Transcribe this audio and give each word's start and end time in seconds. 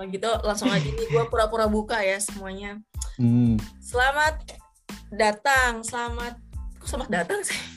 Kalau 0.00 0.16
gitu 0.16 0.32
langsung 0.48 0.72
aja 0.72 0.80
nih 0.80 1.12
gue 1.12 1.24
pura-pura 1.28 1.68
buka 1.68 2.00
ya 2.00 2.16
semuanya. 2.16 2.80
Hmm. 3.20 3.60
Selamat 3.84 4.40
datang, 5.12 5.84
selamat 5.84 6.40
kok 6.80 6.88
selamat 6.88 7.10
datang 7.20 7.44
sih. 7.44 7.60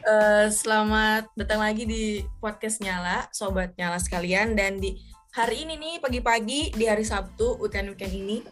Eh, 0.00 0.46
selamat 0.50 1.30
datang 1.38 1.62
lagi 1.62 1.86
di 1.86 2.26
podcast 2.42 2.82
Nyala, 2.82 3.30
sobat 3.30 3.78
Nyala 3.78 4.02
sekalian 4.02 4.58
dan 4.58 4.82
di 4.82 4.98
hari 5.30 5.62
ini 5.62 5.78
nih 5.78 5.94
pagi-pagi 6.02 6.74
di 6.74 6.84
hari 6.90 7.06
Sabtu 7.06 7.62
weekend-weekend 7.62 8.10
ini 8.10 8.42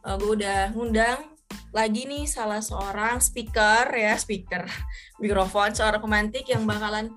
gue 0.00 0.30
udah 0.32 0.72
ngundang 0.72 1.36
lagi 1.76 2.08
nih 2.08 2.24
salah 2.24 2.62
seorang 2.64 3.20
speaker 3.20 3.90
ya 3.92 4.14
speaker 4.16 4.64
mikrofon 5.22 5.74
seorang 5.74 6.00
pemantik 6.00 6.46
yang 6.48 6.64
bakalan 6.64 7.12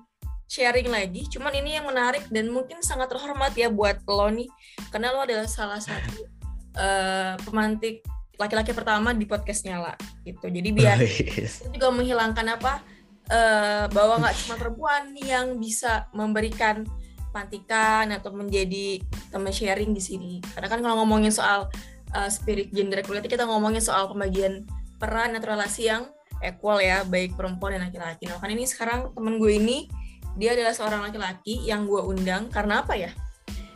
sharing 0.50 0.90
lagi. 0.90 1.30
Cuman 1.30 1.54
ini 1.54 1.78
yang 1.78 1.86
menarik 1.86 2.26
dan 2.26 2.50
mungkin 2.50 2.82
sangat 2.82 3.14
terhormat 3.14 3.54
ya 3.54 3.70
buat 3.70 4.02
lo 4.10 4.26
nih. 4.34 4.50
Karena 4.90 5.14
lo 5.14 5.22
adalah 5.22 5.46
salah 5.46 5.78
satu 5.78 6.26
eh, 6.74 7.38
pemantik 7.46 8.02
laki-laki 8.34 8.74
pertama 8.74 9.14
di 9.14 9.30
podcast 9.30 9.62
Nyala 9.62 9.94
gitu. 10.26 10.50
Jadi 10.50 10.68
biar 10.74 10.98
itu 10.98 11.66
juga 11.70 11.94
menghilangkan 11.94 12.46
apa 12.58 12.82
eh, 13.30 13.86
bahwa 13.94 14.26
nggak 14.26 14.34
cuma 14.42 14.54
perempuan 14.58 15.14
yang 15.22 15.54
bisa 15.62 16.10
memberikan 16.10 16.82
pantikan 17.30 18.10
atau 18.10 18.34
menjadi 18.34 18.98
teman 19.30 19.54
sharing 19.54 19.94
di 19.94 20.02
sini. 20.02 20.32
Karena 20.50 20.66
kan 20.66 20.82
kalau 20.82 21.06
ngomongin 21.06 21.30
soal 21.30 21.70
eh, 22.10 22.26
spirit 22.26 22.74
gender 22.74 23.06
equality 23.06 23.30
kita 23.30 23.46
ngomongin 23.46 23.78
soal 23.78 24.10
pembagian 24.10 24.66
peran 24.98 25.38
atau 25.38 25.54
relasi 25.54 25.86
yang 25.86 26.10
equal 26.42 26.80
ya 26.80 27.06
baik 27.06 27.38
perempuan 27.38 27.78
dan 27.78 27.86
laki-laki. 27.86 28.26
Nah 28.26 28.42
kan 28.42 28.50
ini 28.50 28.66
sekarang 28.66 29.14
temen 29.14 29.38
gue 29.38 29.52
ini 29.54 29.86
dia 30.34 30.52
adalah 30.52 30.70
seorang 30.70 31.00
laki-laki 31.02 31.62
yang 31.62 31.84
gue 31.84 32.00
undang 32.00 32.46
karena 32.48 32.80
apa 32.80 32.94
ya 32.94 33.10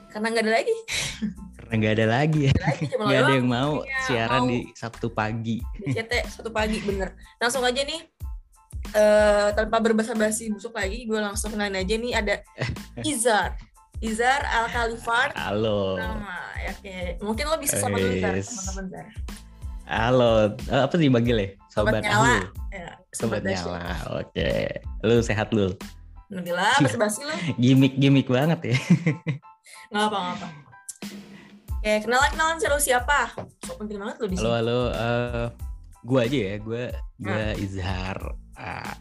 karena 0.08 0.30
nggak 0.30 0.44
ada 0.44 0.55
lagi 0.55 0.77
Karena 1.55 1.72
nggak 1.74 1.94
ada 1.97 2.06
lagi 2.06 2.41
ya. 2.44 2.55
Nggak 2.92 3.19
ada 3.19 3.24
lo 3.24 3.33
yang 3.33 3.48
mau 3.48 3.72
Iya, 3.80 3.98
siaran 4.05 4.41
mau. 4.41 4.50
di 4.52 4.58
Sabtu 4.70 5.06
pagi. 5.08 5.56
di 5.75 5.91
CT 5.91 6.12
satu 6.30 6.50
pagi 6.50 6.78
bener 6.78 7.08
langsung 7.36 7.62
aja 7.62 7.80
nih 7.80 8.00
eh 8.92 9.48
tanpa 9.50 9.80
berbasa-basi 9.80 10.52
busuk 10.52 10.72
lagi 10.72 11.02
gue 11.02 11.16
langsung 11.16 11.50
kenalin 11.50 11.75
aja 11.77 11.94
nih 11.94 12.12
ada 12.12 12.34
Izar 13.02 13.56
Izar 13.98 14.44
Al 14.44 14.69
Khalifan 14.69 15.32
Halo. 15.32 15.97
nama 15.97 16.36
ya 16.55 16.70
oke 16.70 16.94
mungkin 17.22 17.44
lo 17.48 17.56
bisa 17.56 17.75
sama 17.77 17.97
dulu 17.97 18.12
Zar 18.14 18.34
Wes. 18.34 18.47
teman-teman 18.47 18.86
Zar 18.91 19.06
Halo. 19.84 20.32
Eh, 20.64 20.80
apa 20.80 20.94
sih 20.94 21.05
dipanggil 21.05 21.36
ya? 21.36 21.48
Sobat 21.69 21.92
Sobat, 21.92 22.02
Nyala. 22.02 22.36
Ya 22.70 22.88
Sobat 23.12 23.41
Dasyat. 23.42 23.69
Nyala. 23.69 23.84
Oke. 24.16 24.50
Lu 25.02 25.20
sehat 25.20 25.52
lu. 25.52 25.77
Alhamdulillah 26.34 26.74
basa-basi 26.82 27.22
lo 27.22 27.34
Gimik-gimik 27.56 28.27
banget 28.27 28.74
ya. 28.74 28.77
nggak 29.94 30.04
apa 30.10 30.18
nggak 30.18 30.34
apa 30.34 30.48
oke 31.70 31.92
kenalan 32.02 32.30
kenalan 32.34 32.56
seru 32.58 32.78
siapa 32.78 33.30
so 33.62 33.78
penting 33.78 34.02
banget 34.02 34.16
lo 34.18 34.26
di 34.26 34.36
Halo 34.36 34.42
sini 34.44 34.58
halo. 34.58 34.78
eh 34.91 35.46
gua 36.02 36.20
aja 36.26 36.38
ya. 36.38 36.54
Gua 36.58 36.84
gua 37.16 37.42
Izhar. 37.54 38.18
eh, 38.54 38.94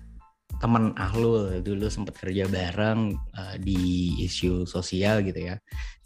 teman 0.62 0.95
Ahlul 0.95 1.59
dulu 1.59 1.90
sempat 1.90 2.16
kerja 2.16 2.48
bareng 2.48 3.12
eh, 3.34 3.56
di 3.59 3.80
isu 4.23 4.64
sosial 4.64 5.20
gitu 5.25 5.42
ya. 5.52 5.56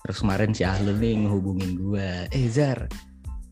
Terus 0.02 0.17
kemarin 0.23 0.56
si 0.56 0.64
Ahlul 0.64 0.95
nih 0.97 1.28
ngehubungin 1.28 1.75
gua. 1.75 2.25
Eh 2.31 2.47
Zar, 2.47 2.88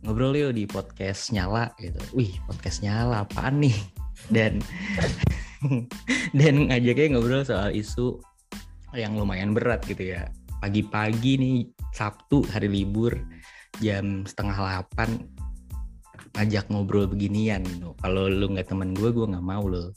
ngobrol 0.02 0.34
yuk 0.34 0.56
di 0.56 0.64
podcast 0.66 1.30
Nyala 1.30 1.70
gitu. 1.78 2.00
Wih, 2.16 2.32
podcast 2.48 2.80
Nyala 2.82 3.28
apaan 3.28 3.60
nih? 3.60 3.76
Dan 4.32 4.64
dan 6.40 6.70
ngajaknya 6.70 7.16
ngobrol 7.16 7.44
soal 7.46 7.72
isu 7.74 8.20
yang 8.96 9.18
lumayan 9.20 9.52
berat 9.52 9.84
gitu 9.86 10.16
ya. 10.16 10.32
Pagi-pagi 10.64 11.38
nih 11.38 11.58
Sabtu 11.92 12.44
hari 12.50 12.72
libur 12.72 13.16
jam 13.84 14.24
setengah 14.24 14.56
delapan 14.56 15.10
ngajak 16.36 16.68
ngobrol 16.68 17.08
beginian 17.08 17.64
kalau 18.04 18.28
lu 18.28 18.52
nggak 18.52 18.68
temen 18.68 18.92
gue 18.92 19.08
gue 19.12 19.24
nggak 19.24 19.46
mau 19.46 19.64
lo 19.64 19.96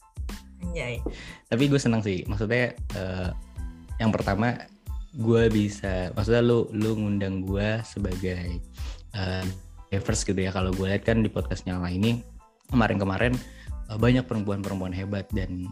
Anjay. 0.62 1.02
tapi 1.50 1.66
gue 1.66 1.78
senang 1.78 2.02
sih 2.02 2.22
maksudnya 2.30 2.74
eh, 2.94 3.30
yang 3.98 4.14
pertama 4.14 4.54
gue 5.18 5.50
bisa 5.50 6.14
maksudnya 6.14 6.42
lu 6.42 6.70
lu 6.70 6.94
ngundang 6.94 7.42
gue 7.42 7.82
sebagai 7.82 8.62
eh, 9.18 9.44
diverse 9.90 10.22
gitu 10.22 10.38
ya 10.38 10.54
kalau 10.54 10.70
gue 10.70 10.86
lihat 10.86 11.02
kan 11.02 11.26
di 11.26 11.30
podcast 11.30 11.66
nyala 11.66 11.90
ini 11.90 12.22
kemarin-kemarin 12.70 13.34
banyak 13.96 14.28
perempuan-perempuan 14.28 14.92
hebat 14.92 15.24
dan 15.32 15.64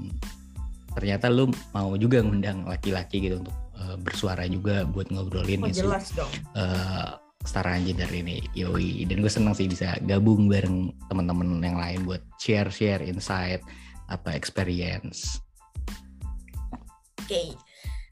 ternyata 0.97 1.29
lu 1.29 1.53
mau 1.77 1.93
juga 2.01 2.25
ngundang 2.25 2.65
laki-laki 2.65 3.29
gitu 3.29 3.45
untuk 3.45 3.57
eh, 3.77 3.97
bersuara 4.01 4.49
juga 4.49 4.89
buat 4.89 5.13
ngobrolin 5.13 5.67
oh, 5.67 5.69
isu 5.69 5.85
jelas 5.85 6.09
dong. 6.17 6.33
Eh 6.57 7.27
kesetaraan 7.47 7.87
gender 7.87 8.11
ini. 8.11 8.43
Yoi. 8.59 9.07
Dan 9.07 9.23
gue 9.23 9.31
seneng 9.31 9.55
sih 9.55 9.71
bisa 9.71 9.95
gabung 10.03 10.51
bareng 10.51 10.91
teman-teman 11.07 11.63
yang 11.63 11.79
lain 11.79 12.03
buat 12.03 12.19
share 12.43 12.75
share 12.75 13.07
insight 13.07 13.63
apa 14.11 14.35
experience. 14.35 15.39
Oke 17.23 17.55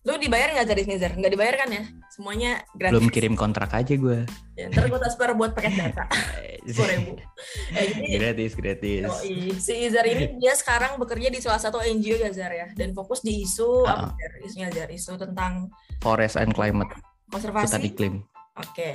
lo 0.05 0.15
dibayar 0.15 0.53
nggak 0.53 0.67
Zar 0.67 0.77
di 0.77 0.85
sini 0.85 0.97
Zar 0.97 1.13
nggak 1.13 1.33
dibayar 1.33 1.55
kan 1.57 1.69
ya? 1.69 1.83
Semuanya 2.09 2.51
gratis. 2.71 2.93
Belum 2.93 3.09
kirim 3.09 3.35
kontrak 3.35 3.73
aja 3.73 3.95
gue 3.95 4.29
ya, 4.53 4.69
ntar 4.69 4.87
gue 4.87 5.01
transfer 5.01 5.33
buat 5.33 5.53
paket 5.53 5.73
data. 5.75 6.05
Sepuluh 6.65 6.89
ribu. 6.91 7.13
Jadi 7.77 8.05
gratis 8.15 8.53
gratis. 8.53 9.05
Yoi. 9.05 9.57
si 9.57 9.73
Izar 9.83 10.05
ini 10.05 10.37
dia 10.37 10.53
sekarang 10.53 10.97
bekerja 10.97 11.29
di 11.29 11.41
salah 11.41 11.57
satu 11.57 11.81
NGO 11.81 12.17
ya 12.17 12.31
Zar 12.31 12.53
ya. 12.53 12.69
Dan 12.73 12.93
fokus 12.93 13.21
di 13.21 13.43
isu 13.43 13.85
Ah. 13.85 14.13
apa 14.13 14.17
isunya 14.45 14.69
Zar 14.69 14.89
isu 14.89 15.17
tentang 15.17 15.73
forest 15.99 16.37
and 16.37 16.53
climate. 16.53 16.93
hutan 17.27 17.41
konservasi 17.51 17.83
iklim 17.83 18.15
oke 18.55 18.91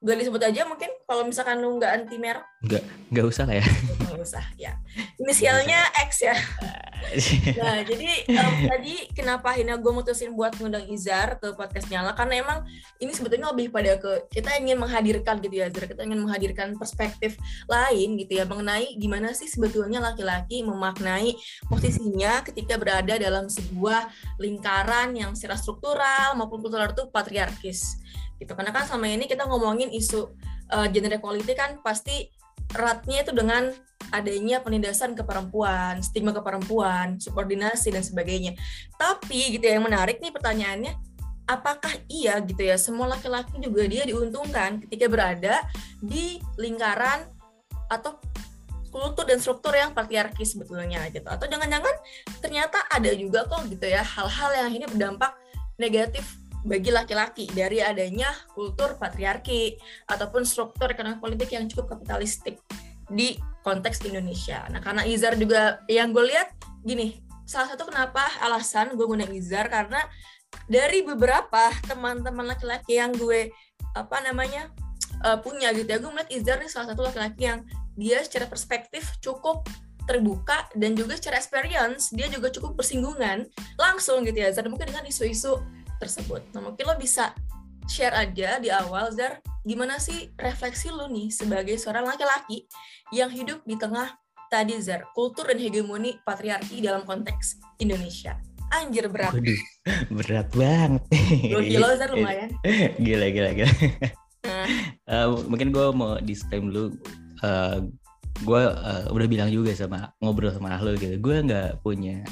gue 0.00 0.14
disebut 0.16 0.40
aja 0.40 0.64
mungkin 0.64 0.88
kalau 1.04 1.28
misalkan 1.28 1.60
lu 1.60 1.76
nggak 1.76 1.92
anti 1.92 2.16
merek? 2.16 2.40
Nggak 3.12 3.26
usah 3.28 3.44
lah 3.44 3.60
ya. 3.60 3.66
Nggak 4.00 4.20
usah 4.24 4.44
ya. 4.56 4.72
Inisialnya 5.20 5.80
X 6.08 6.24
ya. 6.24 6.36
Nah 7.56 7.80
jadi 7.80 8.28
em, 8.28 8.54
tadi 8.68 9.08
kenapa 9.16 9.56
Hina 9.56 9.80
gue 9.80 9.88
mutusin 9.88 10.36
buat 10.36 10.52
ngundang 10.60 10.84
Izar 10.92 11.40
ke 11.40 11.56
podcast 11.56 11.88
Nyala? 11.88 12.12
Karena 12.12 12.44
emang 12.44 12.58
ini 13.00 13.10
sebetulnya 13.16 13.50
lebih 13.50 13.72
pada 13.72 13.96
ke 13.96 14.28
kita 14.28 14.60
ingin 14.60 14.76
menghadirkan 14.76 15.40
gitu 15.40 15.64
ya 15.64 15.72
Zar 15.72 15.88
kita 15.88 16.04
ingin 16.04 16.20
menghadirkan 16.22 16.76
perspektif 16.76 17.40
lain 17.66 18.20
gitu 18.20 18.38
ya 18.38 18.44
mengenai 18.44 18.94
gimana 19.00 19.32
sih 19.32 19.48
sebetulnya 19.48 19.98
laki-laki 19.98 20.60
memaknai 20.60 21.34
posisinya 21.66 22.44
ketika 22.44 22.76
berada 22.76 23.16
dalam 23.16 23.48
sebuah 23.48 24.12
lingkaran 24.36 25.16
yang 25.16 25.32
secara 25.32 25.56
struktural 25.56 26.36
maupun 26.36 26.60
kultural 26.60 26.92
itu 26.92 27.08
patriarkis 27.08 27.96
gitu 28.40 28.56
karena 28.56 28.72
kan 28.72 28.88
selama 28.88 29.06
ini 29.12 29.28
kita 29.28 29.44
ngomongin 29.44 29.92
isu 29.92 30.32
uh, 30.72 30.88
gender 30.88 31.20
equality 31.20 31.52
kan 31.52 31.78
pasti 31.84 32.32
eratnya 32.72 33.22
itu 33.22 33.32
dengan 33.36 33.70
adanya 34.10 34.58
penindasan 34.64 35.14
ke 35.14 35.22
perempuan, 35.22 36.02
stigma 36.02 36.34
ke 36.34 36.42
perempuan, 36.42 37.20
subordinasi 37.20 37.94
dan 37.94 38.02
sebagainya. 38.02 38.58
Tapi 38.98 39.54
gitu 39.54 39.62
ya 39.70 39.78
yang 39.78 39.86
menarik 39.86 40.18
nih 40.18 40.34
pertanyaannya, 40.34 40.98
apakah 41.50 41.90
iya 42.06 42.38
gitu 42.42 42.62
ya 42.62 42.78
semua 42.78 43.10
laki-laki 43.10 43.58
juga 43.58 43.82
dia 43.86 44.06
diuntungkan 44.06 44.82
ketika 44.86 45.10
berada 45.10 45.54
di 45.98 46.38
lingkaran 46.58 47.26
atau 47.90 48.18
kultur 48.90 49.26
dan 49.26 49.38
struktur 49.38 49.74
yang 49.74 49.94
patriarkis 49.94 50.54
sebetulnya 50.54 51.06
gitu 51.10 51.26
atau 51.26 51.46
jangan-jangan 51.46 51.94
ternyata 52.42 52.82
ada 52.90 53.10
juga 53.14 53.46
kok 53.46 53.66
gitu 53.70 53.86
ya 53.86 54.02
hal-hal 54.02 54.50
yang 54.66 54.70
ini 54.74 54.86
berdampak 54.86 55.34
negatif 55.78 56.26
bagi 56.60 56.92
laki-laki 56.92 57.48
dari 57.50 57.80
adanya 57.80 58.28
kultur 58.52 59.00
patriarki 59.00 59.80
ataupun 60.08 60.44
struktur 60.44 60.92
ekonomi 60.92 61.16
politik 61.16 61.56
yang 61.56 61.64
cukup 61.68 61.96
kapitalistik 61.96 62.60
di 63.08 63.36
konteks 63.64 64.04
Indonesia. 64.04 64.64
Nah, 64.68 64.80
karena 64.80 65.04
Izar 65.04 65.36
juga 65.36 65.80
yang 65.88 66.12
gue 66.12 66.24
lihat 66.30 66.52
gini, 66.84 67.20
salah 67.48 67.72
satu 67.72 67.88
kenapa 67.88 68.22
alasan 68.44 68.94
gue 68.94 69.04
ngundang 69.04 69.32
Izar 69.32 69.66
karena 69.72 70.04
dari 70.68 71.02
beberapa 71.02 71.72
teman-teman 71.88 72.54
laki-laki 72.54 73.00
yang 73.00 73.12
gue 73.16 73.50
apa 73.96 74.22
namanya 74.22 74.70
uh, 75.24 75.40
punya 75.40 75.74
gitu 75.74 75.88
ya, 75.88 75.98
gue 75.98 76.10
melihat 76.12 76.30
Izar 76.30 76.56
nih 76.60 76.70
salah 76.70 76.92
satu 76.92 77.02
laki-laki 77.08 77.48
yang 77.48 77.60
dia 77.98 78.22
secara 78.22 78.46
perspektif 78.46 79.18
cukup 79.20 79.66
terbuka 80.08 80.66
dan 80.74 80.96
juga 80.98 81.14
secara 81.14 81.38
experience 81.38 82.10
dia 82.10 82.26
juga 82.26 82.50
cukup 82.50 82.82
bersinggungan 82.82 83.46
langsung 83.78 84.26
gitu 84.26 84.42
ya 84.42 84.50
Zar 84.50 84.66
mungkin 84.66 84.90
dengan 84.90 85.06
isu-isu 85.06 85.60
tersebut. 86.00 86.40
Nah 86.56 86.64
mungkin 86.64 86.84
lo 86.88 86.96
bisa 86.96 87.36
share 87.84 88.16
aja 88.16 88.56
di 88.56 88.72
awal 88.72 89.12
Zar 89.12 89.44
gimana 89.60 90.00
sih 90.00 90.32
refleksi 90.40 90.88
lo 90.88 91.10
nih 91.12 91.28
sebagai 91.28 91.76
seorang 91.76 92.08
laki-laki 92.08 92.64
yang 93.12 93.28
hidup 93.28 93.60
di 93.68 93.76
tengah 93.76 94.16
tadi 94.48 94.74
Zar 94.80 95.12
kultur 95.12 95.46
dan 95.46 95.60
hegemoni 95.60 96.16
patriarki 96.24 96.80
dalam 96.80 97.04
konteks 97.04 97.60
Indonesia. 97.78 98.40
Anjir 98.70 99.10
berat. 99.10 99.34
Waduh, 99.34 99.60
berat 100.22 100.48
banget. 100.54 101.02
2 101.12 101.70
kilo 101.70 101.86
Zar 101.98 102.10
lumayan. 102.14 102.48
gila 103.04 103.26
gila 103.28 103.50
gila. 103.52 103.72
Nah, 104.46 104.66
Eh, 105.10 105.26
mungkin 105.50 105.74
gue 105.74 105.86
mau 105.90 106.22
disclaim 106.22 106.70
dulu. 106.70 106.94
gue 108.40 108.62
udah 109.10 109.26
bilang 109.28 109.50
juga 109.50 109.74
sama 109.74 110.14
ngobrol 110.22 110.54
sama 110.54 110.78
Ahlul 110.78 110.96
gitu. 110.96 111.18
Gue 111.18 111.42
nggak 111.42 111.82
punya 111.82 112.22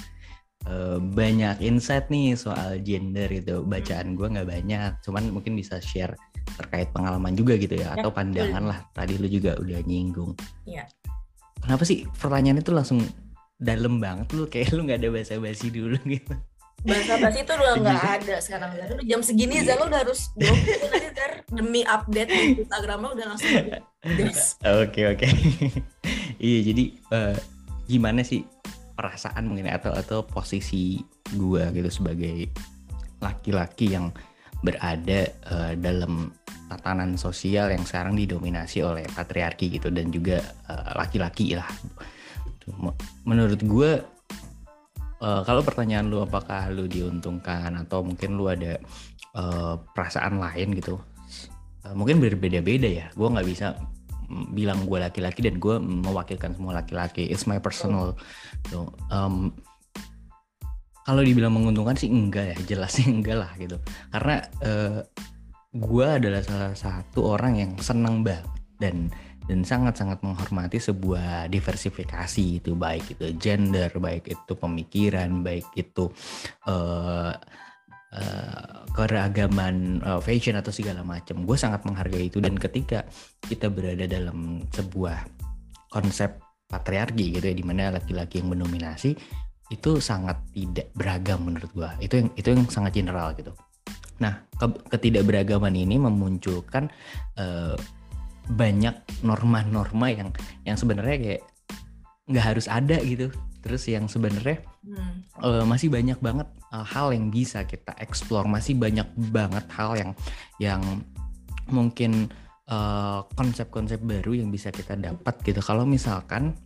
uh, 0.69 1.01
banyak 1.01 1.59
insight 1.65 2.13
nih 2.13 2.37
soal 2.37 2.79
gender 2.85 3.27
itu. 3.33 3.65
Bacaan 3.65 4.15
gue 4.15 4.29
nggak 4.29 4.49
banyak, 4.49 4.91
cuman 5.03 5.33
mungkin 5.33 5.57
bisa 5.57 5.81
share 5.81 6.15
terkait 6.57 6.89
pengalaman 6.93 7.37
juga 7.37 7.57
gitu 7.57 7.77
ya, 7.77 7.93
ya 7.93 8.01
atau 8.01 8.13
pandangan 8.13 8.65
lah. 8.69 8.79
Tadi 8.93 9.17
lu 9.17 9.29
juga 9.29 9.57
udah 9.57 9.81
nyinggung. 9.85 10.37
Iya. 10.69 10.85
Kenapa 11.59 11.83
sih 11.83 12.07
pertanyaan 12.21 12.63
itu 12.63 12.71
langsung 12.71 13.03
dalam 13.59 13.99
banget 13.99 14.31
lu 14.39 14.47
kayak 14.47 14.71
lu 14.71 14.87
nggak 14.87 15.03
ada 15.03 15.11
basa-basi 15.11 15.67
dulu 15.75 15.99
gitu 16.15 16.35
bahasa 16.87 17.19
basi 17.19 17.43
itu 17.43 17.53
udah 17.59 17.75
nggak 17.75 18.07
ada 18.23 18.37
sekarang 18.39 18.71
Zar. 18.79 18.91
jam 19.03 19.21
segini 19.27 19.67
Zar 19.67 19.83
lo 19.83 19.91
udah 19.91 20.01
harus 20.07 20.31
nanti 20.39 21.11
Zar 21.11 21.33
demi 21.51 21.83
update 21.83 22.31
di 22.31 22.63
Instagram 22.63 22.99
lo 23.03 23.09
udah 23.19 23.27
langsung 23.35 23.51
oke 24.87 25.01
oke 25.11 25.27
iya 26.39 26.59
jadi 26.63 26.85
uh, 27.11 27.35
gimana 27.91 28.23
sih 28.23 28.47
perasaan 28.99 29.47
mungkin 29.47 29.71
atau 29.71 29.95
atau 29.95 30.27
posisi 30.27 30.99
gue 31.31 31.63
gitu 31.71 32.03
sebagai 32.03 32.51
laki-laki 33.23 33.95
yang 33.95 34.11
berada 34.59 35.31
uh, 35.55 35.73
dalam 35.79 36.35
tatanan 36.67 37.15
sosial 37.15 37.71
yang 37.71 37.87
sekarang 37.87 38.19
didominasi 38.19 38.83
oleh 38.83 39.07
patriarki 39.07 39.71
gitu 39.71 39.95
dan 39.95 40.11
juga 40.11 40.43
uh, 40.67 40.99
laki-laki 40.99 41.55
lah. 41.55 41.71
Menurut 43.23 43.63
gue 43.63 43.91
uh, 45.23 45.43
kalau 45.47 45.63
pertanyaan 45.63 46.11
lu 46.11 46.27
apakah 46.27 46.67
lu 46.75 46.91
diuntungkan 46.91 47.79
atau 47.79 48.03
mungkin 48.03 48.35
lu 48.35 48.51
ada 48.51 48.83
uh, 49.39 49.79
perasaan 49.95 50.43
lain 50.43 50.75
gitu 50.75 50.99
uh, 51.87 51.95
mungkin 51.95 52.19
berbeda-beda 52.19 52.91
ya. 52.91 53.07
Gue 53.15 53.31
nggak 53.31 53.47
bisa 53.47 53.79
bilang 54.53 54.85
gue 54.85 54.99
laki-laki 55.01 55.41
dan 55.41 55.57
gue 55.57 55.77
mewakilkan 55.81 56.53
semua 56.55 56.79
laki-laki. 56.79 57.27
It's 57.29 57.49
my 57.49 57.59
personal 57.59 58.15
so, 58.69 58.93
um, 59.09 59.57
kalau 61.09 61.25
dibilang 61.25 61.57
menguntungkan 61.57 61.97
sih 61.97 62.13
enggak 62.13 62.53
ya 62.53 62.57
jelasnya 62.77 63.09
enggak 63.09 63.37
lah 63.41 63.53
gitu. 63.57 63.77
Karena 64.13 64.37
uh, 64.61 65.01
gue 65.73 66.07
adalah 66.07 66.45
salah 66.45 66.77
satu 66.77 67.33
orang 67.33 67.55
yang 67.57 67.73
seneng 67.81 68.21
banget 68.21 68.45
dan 68.77 69.09
dan 69.49 69.65
sangat-sangat 69.65 70.21
menghormati 70.21 70.77
sebuah 70.77 71.49
diversifikasi 71.49 72.61
itu 72.61 72.77
baik 72.77 73.17
itu 73.17 73.33
gender 73.41 73.89
baik 73.97 74.29
itu 74.29 74.53
pemikiran 74.53 75.41
baik 75.41 75.65
itu 75.73 76.13
uh, 76.69 77.33
uh, 78.15 78.87
keragaman 78.95 80.05
uh, 80.05 80.21
fashion 80.23 80.57
atau 80.57 80.71
segala 80.73 81.05
macam 81.05 81.45
gue 81.45 81.57
sangat 81.59 81.85
menghargai 81.85 82.29
itu. 82.31 82.39
Dan 82.39 82.57
ketika 82.57 83.05
kita 83.45 83.69
berada 83.69 84.09
dalam 84.09 84.65
sebuah 84.73 85.27
konsep 85.89 86.41
patriarki 86.69 87.33
gitu 87.33 87.45
ya 87.49 87.57
di 87.57 87.65
mana 87.65 87.97
laki-laki 87.97 88.45
yang 88.45 88.53
mendominasi 88.53 89.17
itu 89.69 89.91
sangat 90.01 90.37
tidak 90.53 90.93
beragam 90.97 91.45
menurut 91.45 91.69
gue 91.73 91.91
itu 92.05 92.15
yang 92.25 92.29
itu 92.37 92.49
yang 92.53 92.65
sangat 92.69 92.93
general 92.97 93.33
gitu. 93.37 93.53
Nah 94.21 94.45
ketidakberagaman 94.93 95.73
ini 95.77 95.97
memunculkan 95.97 96.93
uh, 97.41 97.77
banyak 98.49 98.97
norma-norma 99.25 100.09
yang 100.09 100.29
yang 100.65 100.77
sebenarnya 100.77 101.17
kayak 101.21 101.43
nggak 102.29 102.45
harus 102.45 102.67
ada 102.69 102.97
gitu. 103.01 103.33
Terus 103.65 103.85
yang 103.89 104.09
sebenarnya 104.09 104.65
hmm. 104.85 105.41
uh, 105.41 105.65
masih 105.69 105.93
banyak 105.93 106.17
banget 106.21 106.49
uh, 106.73 106.85
hal 106.85 107.13
yang 107.15 107.29
bisa 107.33 107.65
kita 107.65 107.95
explore. 108.01 108.49
Masih 108.49 108.77
banyak 108.77 109.09
banget 109.33 109.65
hal 109.73 109.91
yang 109.97 110.11
yang 110.59 110.83
mungkin 111.69 112.33
eh, 112.65 113.21
konsep-konsep 113.37 114.01
uh, 114.01 114.09
baru 114.09 114.41
yang 114.41 114.49
bisa 114.49 114.73
kita 114.73 114.97
dapat 114.97 115.37
gitu. 115.45 115.61
Kalau 115.61 115.85
misalkan 115.85 116.57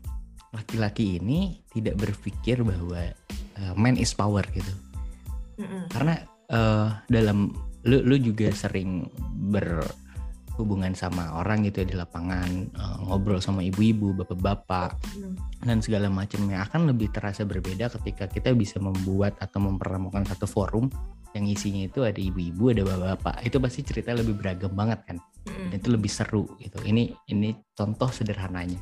laki-laki 0.54 1.18
ini 1.18 1.58
tidak 1.74 1.98
berpikir 1.98 2.62
bahwa 2.62 3.10
uh, 3.58 3.74
man 3.74 3.98
is 3.98 4.14
power 4.14 4.46
gitu. 4.54 4.72
Mm 5.58 5.90
karena 5.90 6.14
uh, 6.54 6.88
dalam 7.10 7.52
lu 7.82 7.98
lu 8.06 8.16
juga 8.16 8.48
sering 8.54 9.10
ber 9.50 9.82
hubungan 10.60 10.92
sama 10.92 11.32
orang 11.40 11.64
gitu 11.64 11.84
ya 11.84 11.86
di 11.88 11.96
lapangan 11.96 12.48
uh, 12.76 12.96
ngobrol 13.08 13.40
sama 13.40 13.64
ibu-ibu, 13.64 14.12
bapak-bapak 14.12 15.00
hmm. 15.16 15.64
dan 15.64 15.80
segala 15.80 16.12
macamnya 16.12 16.64
akan 16.68 16.92
lebih 16.92 17.08
terasa 17.12 17.48
berbeda 17.48 17.88
ketika 18.00 18.28
kita 18.28 18.52
bisa 18.52 18.76
membuat 18.78 19.36
atau 19.40 19.64
mempertemukan 19.64 20.28
satu 20.28 20.44
forum 20.44 20.92
yang 21.32 21.48
isinya 21.48 21.88
itu 21.88 22.04
ada 22.04 22.20
ibu-ibu, 22.20 22.76
ada 22.76 22.82
bapak-bapak. 22.84 23.34
Itu 23.48 23.56
pasti 23.56 23.80
cerita 23.80 24.12
lebih 24.12 24.36
beragam 24.36 24.72
banget 24.76 25.00
kan. 25.08 25.16
Hmm. 25.48 25.72
Dan 25.72 25.76
itu 25.80 25.88
lebih 25.88 26.12
seru 26.12 26.44
gitu. 26.60 26.78
Ini 26.84 27.32
ini 27.32 27.56
contoh 27.72 28.12
sederhananya. 28.12 28.78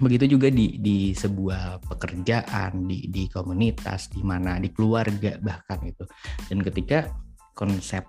Begitu 0.00 0.36
juga 0.36 0.52
di 0.52 0.76
di 0.78 1.16
sebuah 1.16 1.80
pekerjaan, 1.88 2.84
di 2.84 3.08
di 3.08 3.26
komunitas, 3.32 4.12
di 4.12 4.20
mana 4.20 4.60
di 4.60 4.68
keluarga 4.70 5.40
bahkan 5.40 5.80
itu. 5.88 6.04
Dan 6.46 6.60
ketika 6.60 7.08
konsep 7.56 8.04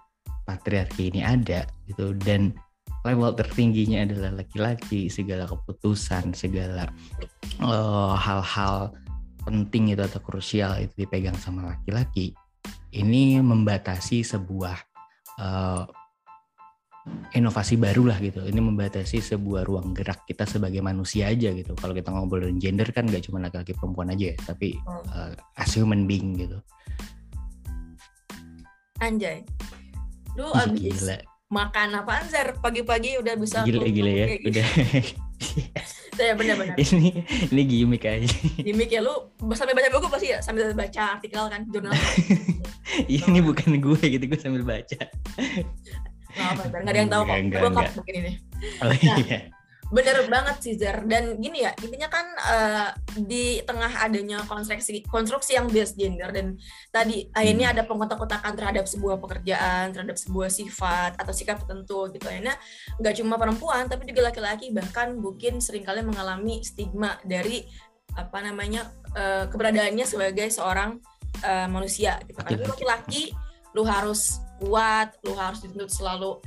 patriarki 0.46 1.12
ini 1.12 1.22
ada 1.24 1.64
gitu 1.88 2.12
dan 2.16 2.52
level 3.02 3.34
tertingginya 3.34 4.06
adalah 4.06 4.32
laki-laki 4.44 5.10
segala 5.10 5.50
keputusan 5.50 6.38
segala 6.38 6.86
uh, 7.62 8.14
hal-hal 8.14 8.94
penting 9.42 9.90
itu 9.90 10.06
atau 10.06 10.22
krusial 10.22 10.78
itu 10.78 11.06
dipegang 11.06 11.38
sama 11.38 11.74
laki-laki 11.74 12.38
ini 12.94 13.40
membatasi 13.40 14.22
sebuah 14.22 14.78
uh, 15.40 15.84
inovasi 17.34 17.82
baru 17.82 18.14
lah 18.14 18.22
gitu. 18.22 18.46
Ini 18.46 18.62
membatasi 18.62 19.24
sebuah 19.24 19.66
ruang 19.66 19.96
gerak 19.96 20.28
kita 20.30 20.46
sebagai 20.46 20.84
manusia 20.86 21.32
aja 21.34 21.50
gitu. 21.50 21.74
Kalau 21.74 21.96
kita 21.98 22.14
ngobrolin 22.14 22.62
gender 22.62 22.86
kan 22.94 23.10
gak 23.10 23.26
cuma 23.26 23.42
laki-laki 23.42 23.74
perempuan 23.74 24.14
aja 24.14 24.36
ya 24.36 24.38
tapi 24.46 24.78
uh, 24.86 25.34
as 25.58 25.72
human 25.74 26.06
being 26.06 26.38
gitu. 26.38 26.60
Anjay. 29.02 29.42
Lu 30.38 30.54
abis 30.54 31.02
Gila 31.02 31.31
makan 31.52 32.00
apa 32.00 32.24
Zar? 32.32 32.56
Pagi-pagi 32.58 33.20
udah 33.20 33.36
bisa 33.36 33.68
gila 33.68 33.86
gila 33.92 34.12
ya 34.12 34.26
gitu. 34.40 34.48
udah 34.56 34.68
saya 36.12 36.36
benar-benar 36.36 36.76
ini 36.80 37.26
ini 37.52 37.62
gimmick 37.68 38.04
aja. 38.08 38.28
Gimmick 38.62 38.92
ya 38.92 39.04
lu 39.04 39.32
sambil 39.54 39.76
baca 39.76 39.90
buku 39.92 40.08
pasti 40.08 40.28
ya? 40.32 40.40
Sambil 40.40 40.72
baca 40.72 41.20
artikel 41.20 41.44
kan 41.52 41.62
jurnal. 41.70 41.94
Iya 43.08 43.24
ini 43.32 43.40
bukan 43.40 43.80
gue 43.80 44.04
gitu 44.04 44.26
gue 44.28 44.36
sambil 44.36 44.68
baca. 44.68 45.00
Nggak 46.36 46.50
apa 46.60 46.64
nggak 46.68 46.92
ada 46.92 47.00
yang 47.00 47.12
tahu 47.12 47.24
kok. 47.24 47.36
gue 47.40 47.70
mungkin 47.72 48.14
ini. 48.20 48.32
Oh, 48.84 48.92
nah, 48.92 49.00
iya 49.00 49.61
bener 49.92 50.24
banget 50.32 50.58
sih 50.64 50.74
Zer. 50.80 51.04
Dan 51.04 51.38
gini 51.38 51.68
ya 51.68 51.76
intinya 51.84 52.08
kan 52.08 52.26
uh, 52.40 52.90
di 53.20 53.60
tengah 53.68 53.92
adanya 54.00 54.40
konstruksi 54.48 55.04
konstruksi 55.06 55.60
yang 55.60 55.68
bias 55.68 55.94
gender 56.00 56.32
dan 56.32 56.56
tadi 56.90 57.28
hmm. 57.28 57.36
akhirnya 57.36 57.68
ada 57.76 57.84
pengkotak-kotakan 57.84 58.56
terhadap 58.56 58.86
sebuah 58.88 59.20
pekerjaan 59.20 59.92
terhadap 59.92 60.16
sebuah 60.16 60.48
sifat 60.48 61.20
atau 61.20 61.34
sikap 61.36 61.62
tertentu 61.62 62.08
gitu. 62.16 62.26
Akhirnya 62.26 62.56
nggak 62.98 63.14
cuma 63.20 63.36
perempuan 63.36 63.92
tapi 63.92 64.08
juga 64.08 64.32
laki-laki 64.32 64.72
bahkan 64.72 65.14
mungkin 65.20 65.60
sering 65.60 65.84
kali 65.84 66.02
mengalami 66.02 66.64
stigma 66.64 67.20
dari 67.28 67.68
apa 68.16 68.44
namanya 68.44 68.92
uh, 69.16 69.48
keberadaannya 69.52 70.08
sebagai 70.08 70.48
seorang 70.52 71.00
uh, 71.44 71.68
manusia 71.68 72.16
gitu 72.26 72.40
kan. 72.40 72.56
Laki-laki 72.56 73.36
lu 73.76 73.84
harus 73.88 74.40
kuat 74.60 75.16
lu 75.26 75.34
harus 75.34 75.64
dituntut 75.64 75.90
selalu 75.90 76.38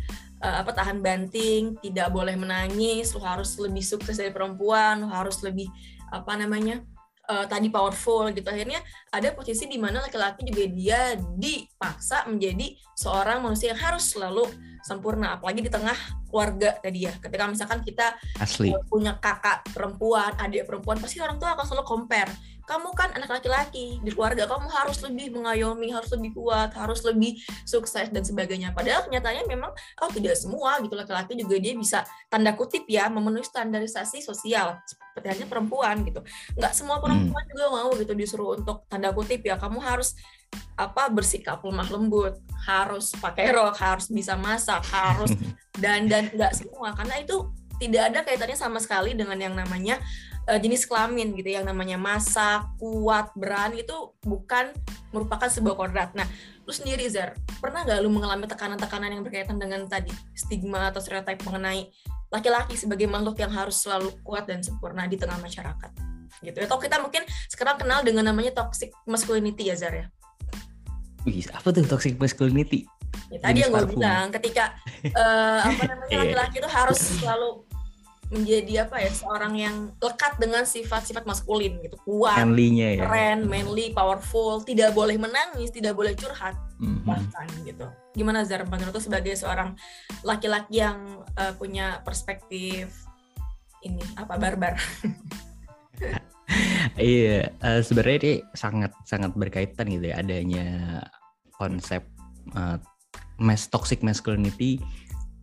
uh, 0.44 0.60
apa 0.60 0.70
tahan 0.76 1.00
banting, 1.00 1.80
tidak 1.80 2.12
boleh 2.12 2.36
menangis, 2.36 3.16
lu 3.16 3.24
harus 3.24 3.56
lebih 3.56 3.80
sukses 3.80 4.20
dari 4.20 4.28
perempuan, 4.28 5.00
lu 5.00 5.08
harus 5.08 5.40
lebih 5.40 5.66
apa 6.12 6.36
namanya 6.36 6.84
uh, 7.32 7.48
tadi 7.48 7.72
powerful 7.72 8.28
gitu. 8.30 8.44
Akhirnya 8.44 8.84
ada 9.08 9.32
posisi 9.32 9.64
di 9.64 9.80
mana 9.80 10.04
laki-laki 10.04 10.44
juga 10.44 10.64
dia 10.68 11.00
dipaksa 11.40 12.28
menjadi 12.28 12.76
seorang 12.92 13.40
manusia 13.40 13.72
yang 13.72 13.80
harus 13.80 14.12
selalu 14.12 14.44
sempurna 14.84 15.40
apalagi 15.40 15.64
di 15.64 15.72
tengah 15.72 15.96
keluarga 16.34 16.74
tadi 16.82 17.06
ya. 17.06 17.14
Ketika 17.14 17.46
misalkan 17.46 17.86
kita 17.86 18.18
Asli. 18.42 18.74
punya 18.90 19.14
kakak 19.22 19.62
perempuan 19.70 20.34
adik 20.42 20.66
perempuan 20.66 20.98
pasti 20.98 21.22
orang 21.22 21.38
tua 21.38 21.54
akan 21.54 21.62
selalu 21.62 21.86
compare. 21.86 22.34
Kamu 22.64 22.96
kan 22.96 23.12
anak 23.12 23.28
laki-laki 23.28 24.00
di 24.00 24.10
keluarga 24.10 24.48
kamu 24.48 24.66
harus 24.72 24.98
lebih 25.04 25.36
mengayomi 25.36 25.92
harus 25.92 26.08
lebih 26.16 26.32
kuat 26.32 26.72
harus 26.74 27.04
lebih 27.06 27.38
sukses 27.62 28.10
dan 28.10 28.24
sebagainya. 28.26 28.74
Padahal 28.74 29.06
kenyataannya 29.06 29.46
memang 29.46 29.70
oh 30.02 30.10
tidak 30.10 30.34
semua 30.34 30.82
gitu 30.82 30.96
laki-laki 30.98 31.38
juga 31.38 31.54
dia 31.62 31.76
bisa 31.78 32.02
tanda 32.26 32.50
kutip 32.58 32.82
ya 32.90 33.06
memenuhi 33.06 33.46
standarisasi 33.46 34.24
sosial. 34.24 34.80
Seperti 34.90 35.28
hanya 35.30 35.46
perempuan 35.46 36.02
gitu. 36.02 36.24
Nggak 36.58 36.72
semua 36.74 36.98
perempuan 36.98 37.46
hmm. 37.46 37.52
juga 37.54 37.66
mau 37.70 37.90
gitu 37.94 38.12
disuruh 38.16 38.58
untuk 38.58 38.88
tanda 38.90 39.14
kutip 39.14 39.44
ya. 39.46 39.54
Kamu 39.54 39.78
harus 39.78 40.18
apa 40.74 41.10
bersikap 41.10 41.62
lemah 41.62 41.88
lembut 41.90 42.34
harus 42.66 43.14
pakai 43.18 43.54
rok 43.54 43.74
harus 43.78 44.06
bisa 44.10 44.34
masak 44.38 44.82
harus 44.90 45.30
dan 45.78 46.06
dan 46.06 46.30
nggak 46.30 46.52
semua 46.54 46.94
karena 46.94 47.22
itu 47.22 47.50
tidak 47.82 48.02
ada 48.12 48.18
kaitannya 48.22 48.54
sama 48.54 48.78
sekali 48.78 49.18
dengan 49.18 49.34
yang 49.34 49.54
namanya 49.58 49.98
uh, 50.46 50.58
jenis 50.58 50.86
kelamin 50.86 51.34
gitu 51.34 51.58
yang 51.58 51.66
namanya 51.66 51.98
masak, 51.98 52.62
kuat, 52.78 53.34
berani 53.34 53.82
itu 53.82 54.14
bukan 54.22 54.70
merupakan 55.10 55.50
sebuah 55.50 55.74
kodrat. 55.74 56.10
Nah, 56.14 56.24
lu 56.62 56.70
sendiri 56.70 57.02
Zar, 57.10 57.34
pernah 57.58 57.82
nggak 57.82 57.98
lu 57.98 58.14
mengalami 58.14 58.46
tekanan-tekanan 58.46 59.10
yang 59.10 59.22
berkaitan 59.26 59.58
dengan 59.58 59.90
tadi 59.90 60.14
stigma 60.38 60.94
atau 60.94 61.02
stereotip 61.02 61.42
mengenai 61.42 61.90
laki-laki 62.30 62.78
sebagai 62.78 63.10
makhluk 63.10 63.42
yang 63.42 63.50
harus 63.50 63.82
selalu 63.82 64.14
kuat 64.22 64.46
dan 64.46 64.62
sempurna 64.62 65.10
di 65.10 65.18
tengah 65.18 65.36
masyarakat? 65.42 66.14
gitu 66.44 66.58
atau 66.60 66.76
kita 66.76 67.00
mungkin 67.00 67.24
sekarang 67.48 67.80
kenal 67.80 68.04
dengan 68.04 68.28
namanya 68.28 68.52
toxic 68.52 68.92
masculinity 69.08 69.72
ya 69.72 69.76
Zar 69.78 69.94
ya 69.96 70.06
Wih, 71.24 71.40
apa 71.56 71.72
tuh 71.72 71.88
toxic 71.88 72.20
masculinity? 72.20 72.84
Ya, 73.32 73.38
tadi 73.40 73.58
yang 73.64 73.70
gue 73.72 73.86
bilang 73.90 74.26
ketika 74.32 74.76
uh, 75.14 75.60
apa 75.66 75.82
namanya 75.90 76.10
iya. 76.10 76.20
laki-laki 76.22 76.56
itu 76.62 76.70
harus 76.70 77.00
selalu 77.20 77.50
menjadi 78.32 78.88
apa 78.88 79.04
ya 79.04 79.10
seorang 79.12 79.52
yang 79.54 79.76
lekat 80.00 80.40
dengan 80.40 80.64
sifat-sifat 80.64 81.28
maskulin 81.28 81.76
gitu 81.84 81.94
kuat, 82.02 82.40
manly 82.40 82.72
ya. 82.72 83.04
keren, 83.04 83.46
manly, 83.46 83.92
powerful, 83.92 84.64
tidak 84.64 84.96
boleh 84.96 85.20
menangis, 85.20 85.70
tidak 85.70 85.92
boleh 85.92 86.16
curhat 86.16 86.56
mm-hmm. 86.80 87.04
bahkan 87.04 87.46
gitu. 87.62 87.86
Gimana 88.16 88.42
Zar 88.42 88.64
menurut 88.64 88.96
sebagai 88.98 89.36
seorang 89.36 89.76
laki-laki 90.24 90.80
yang 90.80 91.20
uh, 91.36 91.52
punya 91.54 92.00
perspektif 92.02 92.90
ini 93.84 94.00
apa 94.16 94.40
barbar? 94.40 94.80
iya, 96.98 97.52
uh, 97.60 97.80
sebenarnya 97.84 98.16
ini 98.18 98.34
sangat 98.56 98.92
sangat 99.04 99.36
berkaitan 99.36 99.92
gitu 99.92 100.10
ya 100.10 100.16
adanya 100.18 100.66
konsep 101.54 102.02
uh, 102.56 102.80
mas 103.38 103.66
toxic 103.66 104.00
masculinity 104.00 104.78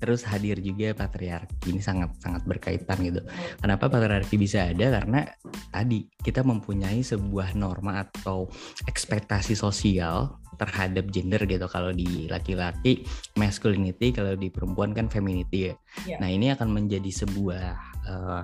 terus 0.02 0.26
hadir 0.26 0.58
juga 0.58 0.98
patriarki 0.98 1.78
ini 1.78 1.78
sangat 1.78 2.18
sangat 2.18 2.42
berkaitan 2.50 2.98
gitu. 3.06 3.22
Kenapa 3.62 3.86
patriarki 3.86 4.34
bisa 4.34 4.74
ada? 4.74 4.98
Karena 4.98 5.30
tadi 5.70 6.10
kita 6.26 6.42
mempunyai 6.42 7.06
sebuah 7.06 7.54
norma 7.54 8.02
atau 8.02 8.50
ekspektasi 8.90 9.54
sosial 9.54 10.42
terhadap 10.58 11.06
gender 11.14 11.46
gitu. 11.46 11.70
Kalau 11.70 11.94
di 11.94 12.26
laki-laki 12.26 13.06
masculinity, 13.38 14.10
kalau 14.10 14.34
di 14.34 14.50
perempuan 14.50 14.98
kan 14.98 15.06
femininity 15.06 15.70
ya. 15.70 15.76
Yeah. 16.10 16.18
Nah 16.18 16.34
ini 16.34 16.50
akan 16.50 16.74
menjadi 16.74 17.12
sebuah 17.22 17.66
uh, 18.10 18.44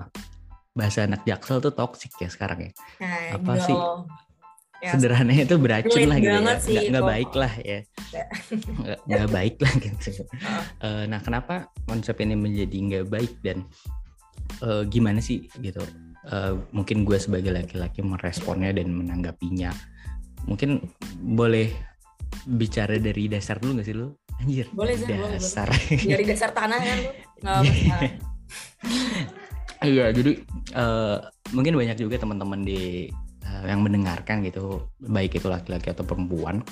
bahasa 0.78 1.10
anak 1.10 1.26
jaksel 1.26 1.58
tuh 1.58 1.74
toxic 1.74 2.14
ya 2.22 2.30
sekarang 2.30 2.70
ya. 2.70 2.72
Nah, 3.02 3.34
Apa 3.34 3.52
sih? 3.58 3.78
ya, 4.78 4.94
sederhananya 4.94 5.42
itu 5.42 5.56
beracun 5.58 6.06
lah 6.06 6.18
gitu 6.22 6.30
ya 6.30 6.38
nggak, 6.38 6.60
nggak 6.94 7.06
baik 7.06 7.32
lah 7.34 7.52
ya 7.62 7.78
nggak, 8.12 8.98
nggak 9.04 9.28
baik 9.30 9.56
lah 9.60 9.72
gitu. 9.84 10.24
Uh, 10.80 11.04
nah 11.06 11.20
kenapa 11.20 11.68
konsep 11.84 12.18
ini 12.20 12.34
menjadi 12.34 12.76
nggak 12.76 13.06
baik 13.12 13.32
dan 13.44 13.64
uh, 14.64 14.82
gimana 14.86 15.20
sih 15.20 15.46
gitu? 15.60 15.82
Uh, 16.28 16.60
mungkin 16.74 17.08
gue 17.08 17.16
sebagai 17.16 17.54
laki-laki 17.54 18.04
meresponnya 18.04 18.74
dan 18.74 18.92
menanggapinya. 18.92 19.72
Mungkin 20.44 20.82
boleh 21.36 21.72
bicara 22.48 22.96
dari 23.00 23.28
dasar 23.28 23.60
dulu 23.60 23.80
gak 23.80 23.88
sih 23.88 23.96
lu? 23.96 24.12
Anjir 24.38 24.66
boleh 24.70 24.94
sih 24.94 25.06
dasar 25.08 25.66
boleh. 25.66 25.98
dari 25.98 26.24
dasar 26.24 26.50
tanah 26.54 26.78
kan 26.78 26.98
lu. 27.02 27.12
Iya 29.78 30.10
jadi 30.10 30.42
uh, 30.74 31.22
mungkin 31.54 31.78
banyak 31.78 32.02
juga 32.02 32.18
teman-teman 32.18 32.66
di 32.66 33.06
uh, 33.46 33.62
yang 33.62 33.86
mendengarkan 33.86 34.42
gitu 34.42 34.90
baik 34.98 35.38
itu 35.38 35.46
laki-laki 35.46 35.94
atau 35.94 36.02
perempuan 36.02 36.66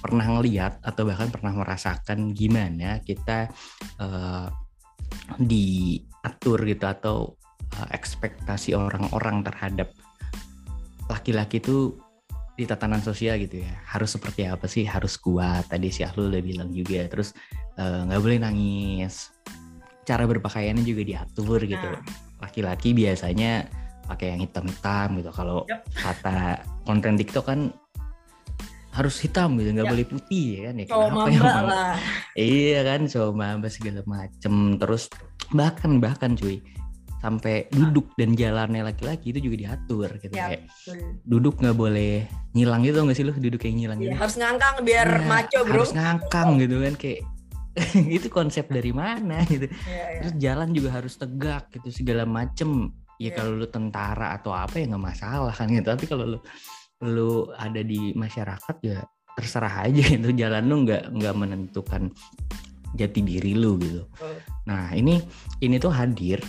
pernah 0.00 0.24
ngeliat 0.24 0.80
atau 0.80 1.04
bahkan 1.04 1.28
pernah 1.28 1.52
merasakan 1.52 2.32
gimana 2.32 3.04
kita 3.04 3.52
uh, 4.00 4.48
diatur 5.36 6.64
gitu 6.64 6.84
atau 6.88 7.16
uh, 7.76 7.88
ekspektasi 7.92 8.72
orang-orang 8.72 9.44
terhadap 9.44 9.92
laki-laki 11.06 11.60
itu 11.60 12.00
di 12.56 12.68
tatanan 12.68 13.00
sosial 13.00 13.40
gitu 13.40 13.64
ya. 13.64 13.72
Harus 13.88 14.16
seperti 14.16 14.44
apa 14.44 14.68
sih? 14.68 14.84
Harus 14.84 15.16
kuat. 15.16 15.68
Tadi 15.68 15.88
si 15.88 16.04
Ahlul 16.04 16.28
udah 16.28 16.44
bilang 16.44 16.70
juga. 16.72 17.08
Terus 17.08 17.32
nggak 17.76 18.20
uh, 18.20 18.22
boleh 18.22 18.36
nangis. 18.36 19.32
Cara 20.04 20.28
berpakaiannya 20.28 20.84
juga 20.84 21.02
diatur 21.04 21.64
gitu. 21.64 21.88
Nah. 21.88 22.28
laki-laki 22.40 22.96
biasanya 22.96 23.68
pakai 24.08 24.32
yang 24.32 24.40
hitam-hitam 24.44 25.08
gitu. 25.20 25.30
Kalau 25.32 25.68
yep. 25.68 25.84
kata 25.92 26.64
konten 26.88 27.20
TikTok 27.20 27.44
kan 27.44 27.68
harus 28.90 29.22
hitam 29.22 29.54
gitu 29.54 29.70
nggak 29.70 29.86
yep. 29.86 29.94
boleh 29.94 30.06
putih 30.06 30.46
ya 30.50 30.60
kan? 30.70 30.74
Ya 30.74 30.86
kenapa 30.90 31.28
ya 31.30 31.42
iya 32.34 32.80
kan 32.82 33.00
coba 33.06 33.30
mamba 33.30 33.68
segala 33.70 34.02
macem. 34.02 34.54
Terus 34.82 35.06
bahkan 35.54 36.02
bahkan 36.02 36.34
cuy 36.34 36.58
sampai 37.20 37.68
duduk 37.68 38.16
dan 38.16 38.32
jalannya 38.32 38.80
laki-laki 38.80 39.30
itu 39.36 39.44
juga 39.44 39.56
diatur 39.68 40.08
gitu 40.24 40.32
yep. 40.32 40.56
kayak 40.56 40.62
duduk 41.28 41.60
nggak 41.60 41.76
boleh 41.76 42.24
ngilang 42.56 42.82
gitu 42.82 42.98
nggak 43.06 43.16
sih 43.16 43.24
lu? 43.26 43.32
Duduk 43.36 43.60
kayak 43.62 43.76
ngilang 43.78 43.98
ya, 44.02 44.04
gitu. 44.10 44.18
harus 44.18 44.36
ngangkang 44.40 44.76
biar 44.82 45.08
ya, 45.08 45.26
maco 45.28 45.58
bro. 45.62 45.72
harus 45.78 45.92
ngangkang 45.94 46.48
gitu 46.58 46.76
kan 46.82 46.94
kayak 46.98 47.20
itu 48.18 48.26
konsep 48.26 48.66
dari 48.66 48.90
mana 48.90 49.46
gitu. 49.46 49.70
Ya, 49.86 50.18
ya. 50.18 50.18
terus 50.26 50.34
jalan 50.42 50.68
juga 50.74 50.98
harus 50.98 51.14
tegak 51.14 51.70
gitu 51.78 52.02
segala 52.02 52.26
macem. 52.26 52.90
Ya 53.20 53.30
yeah. 53.30 53.32
kalau 53.36 53.52
lu 53.52 53.68
tentara 53.68 54.32
atau 54.32 54.56
apa 54.56 54.80
ya 54.80 54.88
nggak 54.90 55.04
masalah 55.14 55.54
kan 55.54 55.70
gitu. 55.70 55.86
Tapi 55.86 56.04
kalau 56.08 56.24
lu 56.26 56.38
lu 57.00 57.48
ada 57.56 57.80
di 57.80 58.12
masyarakat 58.12 58.76
ya 58.84 59.00
terserah 59.36 59.88
aja 59.88 60.04
gitu. 60.16 60.30
Jalan 60.36 60.64
lu 60.68 60.76
nggak 60.84 61.16
nggak 61.16 61.34
menentukan 61.36 62.12
jati 62.96 63.20
diri 63.22 63.56
lu 63.56 63.80
gitu. 63.80 64.04
Nah 64.68 64.92
ini 64.92 65.20
ini 65.64 65.76
tuh 65.80 65.92
hadir. 65.94 66.40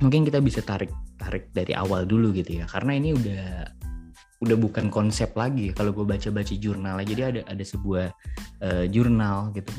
Mungkin 0.00 0.26
kita 0.26 0.42
bisa 0.42 0.62
tarik 0.62 0.90
tarik 1.18 1.50
dari 1.54 1.74
awal 1.74 2.06
dulu 2.06 2.30
gitu 2.34 2.62
ya. 2.62 2.66
Karena 2.66 2.94
ini 2.96 3.14
udah 3.14 3.44
udah 4.42 4.56
bukan 4.58 4.90
konsep 4.90 5.30
lagi 5.38 5.70
kalau 5.70 5.94
gue 5.94 6.02
baca 6.02 6.26
baca 6.34 6.54
jurnal 6.58 6.98
jadi 7.06 7.30
ada 7.30 7.40
ada 7.46 7.62
sebuah 7.62 8.10
uh, 8.58 8.84
jurnal 8.90 9.54
gitu 9.54 9.70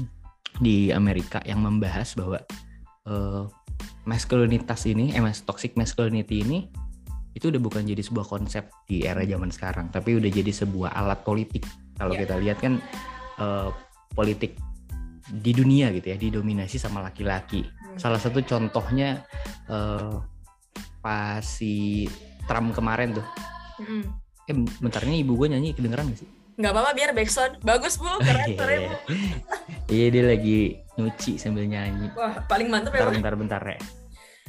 di 0.63 0.87
Amerika 0.95 1.43
yang 1.43 1.59
membahas 1.59 2.15
bahwa 2.15 2.39
uh, 3.11 3.51
maskulinitas 4.03 4.83
ini, 4.85 5.15
eh 5.15 5.21
mas 5.23 5.41
toxic 5.43 5.75
masculinity 5.79 6.43
ini 6.43 6.59
itu 7.33 7.49
udah 7.49 7.61
bukan 7.61 7.81
jadi 7.81 8.01
sebuah 8.05 8.25
konsep 8.29 8.69
di 8.85 9.01
era 9.05 9.25
zaman 9.25 9.49
sekarang, 9.49 9.89
tapi 9.89 10.17
udah 10.17 10.29
jadi 10.29 10.51
sebuah 10.53 10.93
alat 10.93 11.25
politik. 11.25 11.65
Kalau 11.97 12.13
yeah. 12.13 12.21
kita 12.25 12.35
lihat 12.37 12.57
kan 12.61 12.73
uh, 13.41 13.73
politik 14.13 14.57
di 15.29 15.51
dunia 15.51 15.89
gitu 15.89 16.13
ya, 16.13 16.17
didominasi 16.17 16.77
sama 16.77 17.01
laki-laki. 17.01 17.65
Hmm. 17.65 17.97
Salah 17.97 18.21
satu 18.21 18.45
contohnya 18.45 19.25
uh, 19.65 20.21
pas 21.01 21.41
si 21.41 22.05
Trump 22.45 22.77
kemarin 22.77 23.17
tuh. 23.17 23.25
Hmm. 23.81 24.05
Eh 24.45 24.55
bentarnya 24.77 25.17
ibu 25.17 25.33
gue 25.33 25.57
nyanyi 25.57 25.73
kedengeran 25.73 26.13
gak 26.13 26.21
sih? 26.21 26.29
Nggak 26.53 26.69
apa-apa 26.69 26.91
biar 26.93 27.11
backsound. 27.17 27.53
Bagus 27.65 27.97
bu, 27.97 28.13
keren, 28.21 28.49
keren 28.61 28.79
bu. 28.93 28.95
iya 29.89 30.05
dia 30.13 30.23
lagi 30.29 30.77
nyuci 31.01 31.41
sambil 31.41 31.65
nyanyi. 31.65 32.13
Wah, 32.13 32.45
paling 32.45 32.69
mantep 32.69 32.93
ya. 32.93 33.09
Bentar, 33.09 33.33
bentar, 33.33 33.33
bentar, 33.33 33.61
ya. 33.65 34.02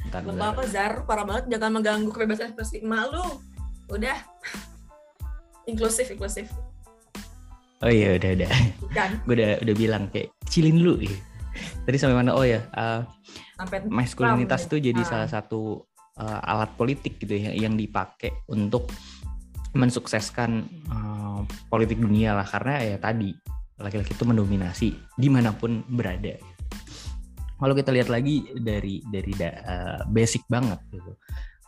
Bentar, 0.05 0.21
bentar. 0.21 0.53
apa 0.53 0.63
Zar, 0.69 0.93
parah 1.03 1.25
banget. 1.25 1.45
Jangan 1.57 1.69
mengganggu 1.81 2.09
kebebasan 2.13 2.53
ekspresi 2.53 2.85
malu. 2.85 3.41
Udah. 3.89 4.17
inklusif, 5.65 6.13
inklusif. 6.13 6.45
Oh 7.81 7.91
iya, 7.91 8.15
udah, 8.15 8.29
udah. 8.37 8.51
Kan? 8.93 9.17
Gue 9.25 9.35
udah, 9.41 9.51
udah 9.65 9.75
bilang 9.75 10.03
kayak 10.13 10.29
cilin 10.47 10.77
dulu. 10.77 11.01
Ya. 11.03 11.17
Tadi 11.85 11.97
sampai 11.97 12.17
mana? 12.17 12.37
Oh 12.37 12.45
ya, 12.45 12.61
uh, 12.77 13.01
sampai 13.57 13.85
maskulinitas 13.89 14.69
itu 14.69 14.91
jadi 14.91 15.01
ah. 15.01 15.07
salah 15.07 15.29
satu 15.29 15.83
uh, 16.19 16.39
alat 16.43 16.71
politik 16.75 17.19
gitu 17.19 17.35
ya 17.35 17.51
yang 17.55 17.75
dipakai 17.75 18.45
untuk 18.51 18.89
mensukseskan 19.75 20.63
uh, 20.87 21.43
politik 21.67 21.99
dunia 21.99 22.31
lah 22.31 22.47
karena 22.47 22.79
ya 22.79 22.97
tadi 22.97 23.35
laki-laki 23.75 24.15
itu 24.15 24.23
mendominasi 24.23 24.89
di 25.19 25.27
mana 25.27 25.51
pun 25.51 25.83
berada. 25.91 26.39
Kalau 27.55 27.73
kita 27.73 27.91
lihat 27.95 28.11
lagi 28.11 28.43
dari 28.59 28.99
dari 29.07 29.31
uh, 29.39 30.03
basic 30.11 30.43
banget 30.51 30.79
gitu. 30.91 31.15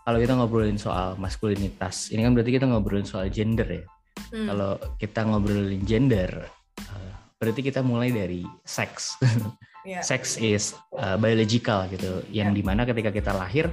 Kalau 0.08 0.18
kita 0.24 0.34
ngobrolin 0.40 0.80
soal 0.80 1.20
maskulinitas, 1.20 2.16
ini 2.16 2.24
kan 2.24 2.32
berarti 2.32 2.52
kita 2.56 2.66
ngobrolin 2.68 3.08
soal 3.08 3.28
gender 3.28 3.68
ya. 3.68 3.84
Hmm. 4.32 4.48
Kalau 4.48 4.72
kita 4.96 5.20
ngobrolin 5.28 5.84
gender, 5.84 6.32
uh, 6.80 7.14
berarti 7.40 7.60
kita 7.60 7.84
mulai 7.84 8.16
dari 8.16 8.48
seks. 8.64 9.20
yeah. 9.88 10.00
Sex 10.00 10.40
is 10.40 10.72
uh, 10.96 11.20
biological 11.20 11.92
gitu, 11.92 12.24
yang 12.32 12.56
yeah. 12.56 12.58
di 12.60 12.64
mana 12.64 12.88
ketika 12.88 13.12
kita 13.12 13.36
lahir, 13.36 13.68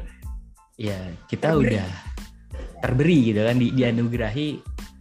ya 0.75 0.99
kita 1.31 1.55
terberi. 1.55 1.79
udah 1.79 1.87
terberi 2.83 3.19
gitu 3.31 3.41
kan, 3.47 3.57
di, 3.59 3.67
dianugerahi 3.71 4.49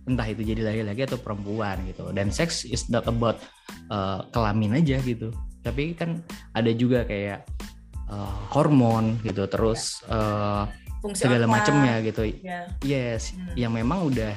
entah 0.03 0.27
itu 0.27 0.43
jadi 0.43 0.61
laki-laki 0.67 1.01
atau 1.07 1.19
perempuan 1.19 1.79
gitu 1.87 2.11
dan 2.11 2.27
seks 2.27 2.67
is 2.67 2.91
not 2.91 3.07
about 3.07 3.39
uh, 3.87 4.27
kelamin 4.35 4.75
aja 4.75 4.99
gitu 4.99 5.31
tapi 5.63 5.95
kan 5.95 6.19
ada 6.51 6.71
juga 6.75 7.07
kayak 7.07 7.47
uh, 8.11 8.31
hormon 8.51 9.17
gitu 9.23 9.47
terus 9.47 10.03
uh, 10.11 10.67
segala 11.15 11.47
macamnya 11.47 11.99
gitu 12.03 12.27
yeah. 12.43 12.67
yes 12.83 13.33
hmm. 13.33 13.55
yang 13.55 13.71
memang 13.71 14.07
udah 14.07 14.33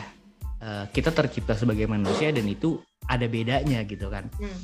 uh, 0.62 0.84
kita 0.90 1.10
tercipta 1.10 1.58
sebagai 1.58 1.90
manusia 1.90 2.30
dan 2.30 2.46
itu 2.46 2.78
ada 3.06 3.26
bedanya 3.26 3.82
gitu 3.86 4.06
kan 4.10 4.30
hmm. 4.38 4.60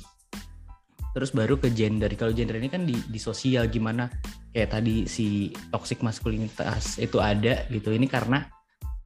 terus 1.14 1.34
baru 1.34 1.58
ke 1.58 1.70
gender 1.74 2.10
kalau 2.14 2.30
gender 2.34 2.58
ini 2.58 2.70
kan 2.70 2.86
di, 2.86 2.94
di 2.94 3.18
sosial 3.18 3.66
gimana 3.66 4.06
kayak 4.54 4.78
tadi 4.78 5.06
si 5.10 5.50
toxic 5.70 6.00
maskulinitas 6.00 6.98
itu 7.02 7.18
ada 7.18 7.66
gitu 7.70 7.90
ini 7.94 8.06
karena 8.06 8.46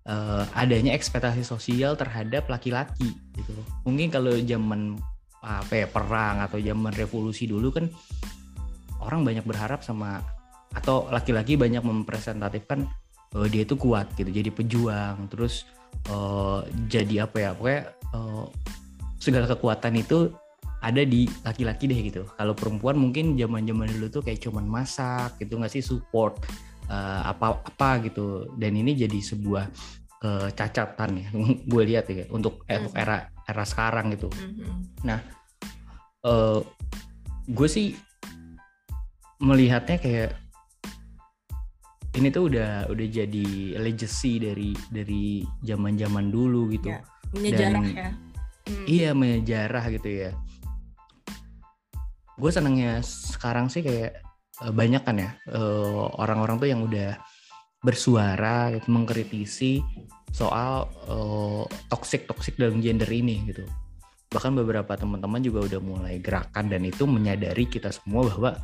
uh, 0.07 0.45
adanya 0.55 0.95
ekspektasi 0.95 1.43
sosial 1.43 1.99
terhadap 1.99 2.47
laki-laki 2.47 3.13
gitu. 3.35 3.53
Mungkin 3.85 4.09
kalau 4.09 4.33
zaman 4.39 4.97
apa 5.45 5.85
ya 5.85 5.87
perang 5.87 6.43
atau 6.43 6.59
zaman 6.59 6.93
revolusi 6.95 7.47
dulu 7.47 7.69
kan 7.75 7.87
orang 9.03 9.23
banyak 9.23 9.45
berharap 9.45 9.85
sama 9.85 10.19
atau 10.75 11.09
laki-laki 11.09 11.57
banyak 11.57 11.81
mempresentatifkan 11.81 12.85
bahwa 13.33 13.47
dia 13.49 13.63
itu 13.65 13.77
kuat 13.79 14.11
gitu 14.17 14.29
jadi 14.29 14.51
pejuang 14.53 15.29
terus 15.33 15.69
uh, 16.11 16.65
jadi 16.89 17.29
apa 17.29 17.37
ya 17.37 17.51
pokoknya 17.55 17.83
uh, 18.17 18.45
segala 19.21 19.47
kekuatan 19.49 19.95
itu 19.99 20.31
ada 20.85 21.03
di 21.03 21.27
laki-laki 21.43 21.89
deh 21.89 22.01
gitu 22.13 22.23
kalau 22.37 22.53
perempuan 22.53 22.95
mungkin 23.01 23.35
zaman 23.35 23.65
zaman 23.65 23.89
dulu 23.97 24.07
tuh 24.13 24.23
kayak 24.23 24.45
cuman 24.45 24.65
masak 24.69 25.41
gitu 25.41 25.57
nggak 25.59 25.73
sih 25.73 25.83
support 25.83 26.39
uh, 26.93 27.27
apa 27.27 27.65
apa 27.65 28.07
gitu 28.07 28.47
dan 28.61 28.77
ini 28.77 28.95
jadi 28.95 29.19
sebuah 29.19 29.65
uh, 30.23 30.49
cacatan 30.53 31.11
ya 31.25 31.29
gue 31.71 31.83
lihat 31.83 32.07
ya 32.13 32.25
untuk 32.31 32.63
mm-hmm. 32.69 32.95
era 32.95 33.36
era 33.47 33.65
sekarang 33.65 34.13
gitu 34.15 34.29
mm-hmm. 34.31 35.07
nah 35.07 35.23
uh, 36.27 36.61
gue 37.47 37.69
sih 37.71 37.95
melihatnya 39.39 39.99
kayak 40.03 40.31
ini 42.17 42.33
tuh 42.33 42.49
udah 42.49 42.89
udah 42.89 43.07
jadi 43.13 43.77
legacy 43.77 44.41
dari 44.41 44.73
dari 44.89 45.45
zaman 45.61 46.01
zaman 46.01 46.33
dulu 46.33 46.73
gitu 46.73 46.89
ya, 46.89 47.05
menyejarah 47.37 47.85
Dan, 47.85 47.93
ya 47.93 48.09
hmm. 48.67 48.85
iya 48.89 49.11
menyejarah 49.13 49.85
gitu 49.93 50.09
ya 50.09 50.31
gue 52.37 52.51
senangnya 52.53 53.01
sekarang 53.05 53.69
sih 53.69 53.85
kayak 53.85 54.17
eh, 54.65 54.73
banyak 54.73 55.05
kan 55.05 55.17
ya 55.21 55.31
eh, 55.53 56.05
orang-orang 56.17 56.57
tuh 56.57 56.69
yang 56.69 56.81
udah 56.85 57.21
bersuara 57.87 58.75
gitu, 58.75 58.91
mengkritisi 58.91 59.79
soal 60.35 60.91
uh, 61.07 61.63
toxic 61.87 62.27
toxic 62.27 62.59
dalam 62.59 62.83
gender 62.83 63.07
ini 63.07 63.47
gitu. 63.47 63.63
Bahkan 64.35 64.59
beberapa 64.59 64.99
teman-teman 64.99 65.39
juga 65.39 65.71
udah 65.71 65.81
mulai 65.81 66.19
gerakan 66.19 66.67
dan 66.67 66.83
itu 66.83 67.07
menyadari 67.07 67.71
kita 67.71 67.95
semua 67.95 68.27
bahwa 68.27 68.59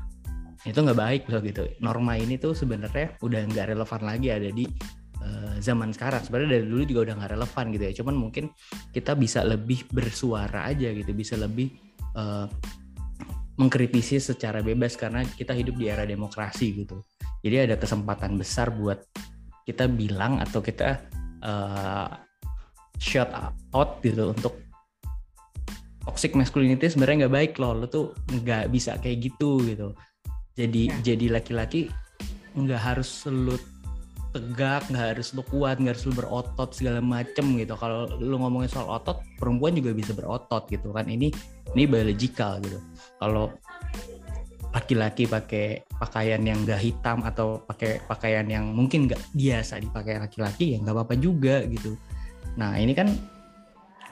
itu 0.67 0.75
nggak 0.75 0.99
baik 0.99 1.23
loh 1.31 1.41
gitu. 1.41 1.63
Norma 1.79 2.19
ini 2.19 2.35
tuh 2.37 2.53
sebenarnya 2.53 3.15
udah 3.23 3.41
nggak 3.47 3.79
relevan 3.79 4.03
lagi 4.03 4.29
ada 4.35 4.51
di 4.51 4.67
uh, 5.23 5.55
zaman 5.63 5.95
sekarang. 5.95 6.27
Sebenarnya 6.27 6.59
dari 6.59 6.67
dulu 6.67 6.83
juga 6.83 7.01
udah 7.11 7.15
nggak 7.23 7.33
relevan 7.39 7.65
gitu 7.71 7.85
ya. 7.87 7.93
Cuman 8.03 8.15
mungkin 8.19 8.45
kita 8.91 9.15
bisa 9.15 9.47
lebih 9.47 9.87
bersuara 9.89 10.67
aja 10.67 10.91
gitu 10.91 11.15
bisa 11.15 11.39
lebih 11.39 11.71
uh, 12.19 12.51
mengkritisi 13.63 14.19
secara 14.19 14.59
bebas 14.59 14.99
karena 14.99 15.23
kita 15.23 15.55
hidup 15.55 15.79
di 15.79 15.87
era 15.87 16.03
demokrasi 16.03 16.83
gitu. 16.83 16.99
Jadi 17.43 17.71
ada 17.71 17.79
kesempatan 17.79 18.35
besar 18.35 18.75
buat 18.75 18.99
kita 19.63 19.87
bilang 19.87 20.43
atau 20.43 20.59
kita 20.59 20.99
uh, 21.47 22.11
shut 22.99 23.31
out 23.75 24.03
gitu 24.03 24.35
untuk 24.35 24.59
toxic 26.03 26.35
masculinity 26.35 26.91
sebenarnya 26.91 27.27
nggak 27.27 27.35
baik 27.39 27.53
loh. 27.63 27.75
Lo 27.79 27.87
tuh 27.87 28.11
nggak 28.31 28.71
bisa 28.75 28.99
kayak 28.99 29.31
gitu 29.33 29.63
gitu. 29.63 29.95
Jadi 30.59 30.91
ya. 30.91 31.15
jadi 31.15 31.39
laki-laki 31.39 31.89
nggak 32.53 32.83
harus 32.83 33.09
lu 33.31 33.57
tegak 34.33 34.89
nggak 34.89 35.17
harus 35.17 35.37
lu 35.37 35.45
kuat 35.45 35.77
nggak 35.77 35.93
harus 35.93 36.05
lu 36.09 36.13
berotot 36.17 36.73
segala 36.73 37.05
macem 37.05 37.61
gitu. 37.61 37.77
Kalau 37.77 38.09
lu 38.17 38.41
ngomongin 38.41 38.73
soal 38.73 38.89
otot 38.89 39.21
perempuan 39.37 39.77
juga 39.77 39.93
bisa 39.93 40.17
berotot 40.17 40.65
gitu 40.73 40.91
kan. 40.91 41.05
Ini 41.07 41.29
ini 41.77 41.83
biological 41.85 42.59
gitu. 42.65 42.81
Kalau 43.21 43.53
laki-laki 44.73 45.29
pakai 45.29 45.85
pakaian 46.01 46.41
yang 46.41 46.65
gak 46.65 46.81
hitam 46.81 47.21
atau 47.29 47.61
pakai 47.69 48.01
pakaian 48.09 48.49
yang 48.49 48.73
mungkin 48.73 49.05
gak 49.05 49.21
biasa 49.37 49.77
dipakai 49.85 50.17
laki-laki 50.17 50.73
ya 50.73 50.79
nggak 50.81 50.97
apa-apa 50.97 51.15
juga 51.21 51.61
gitu. 51.69 51.93
Nah 52.57 52.81
ini 52.81 52.97
kan 52.97 53.13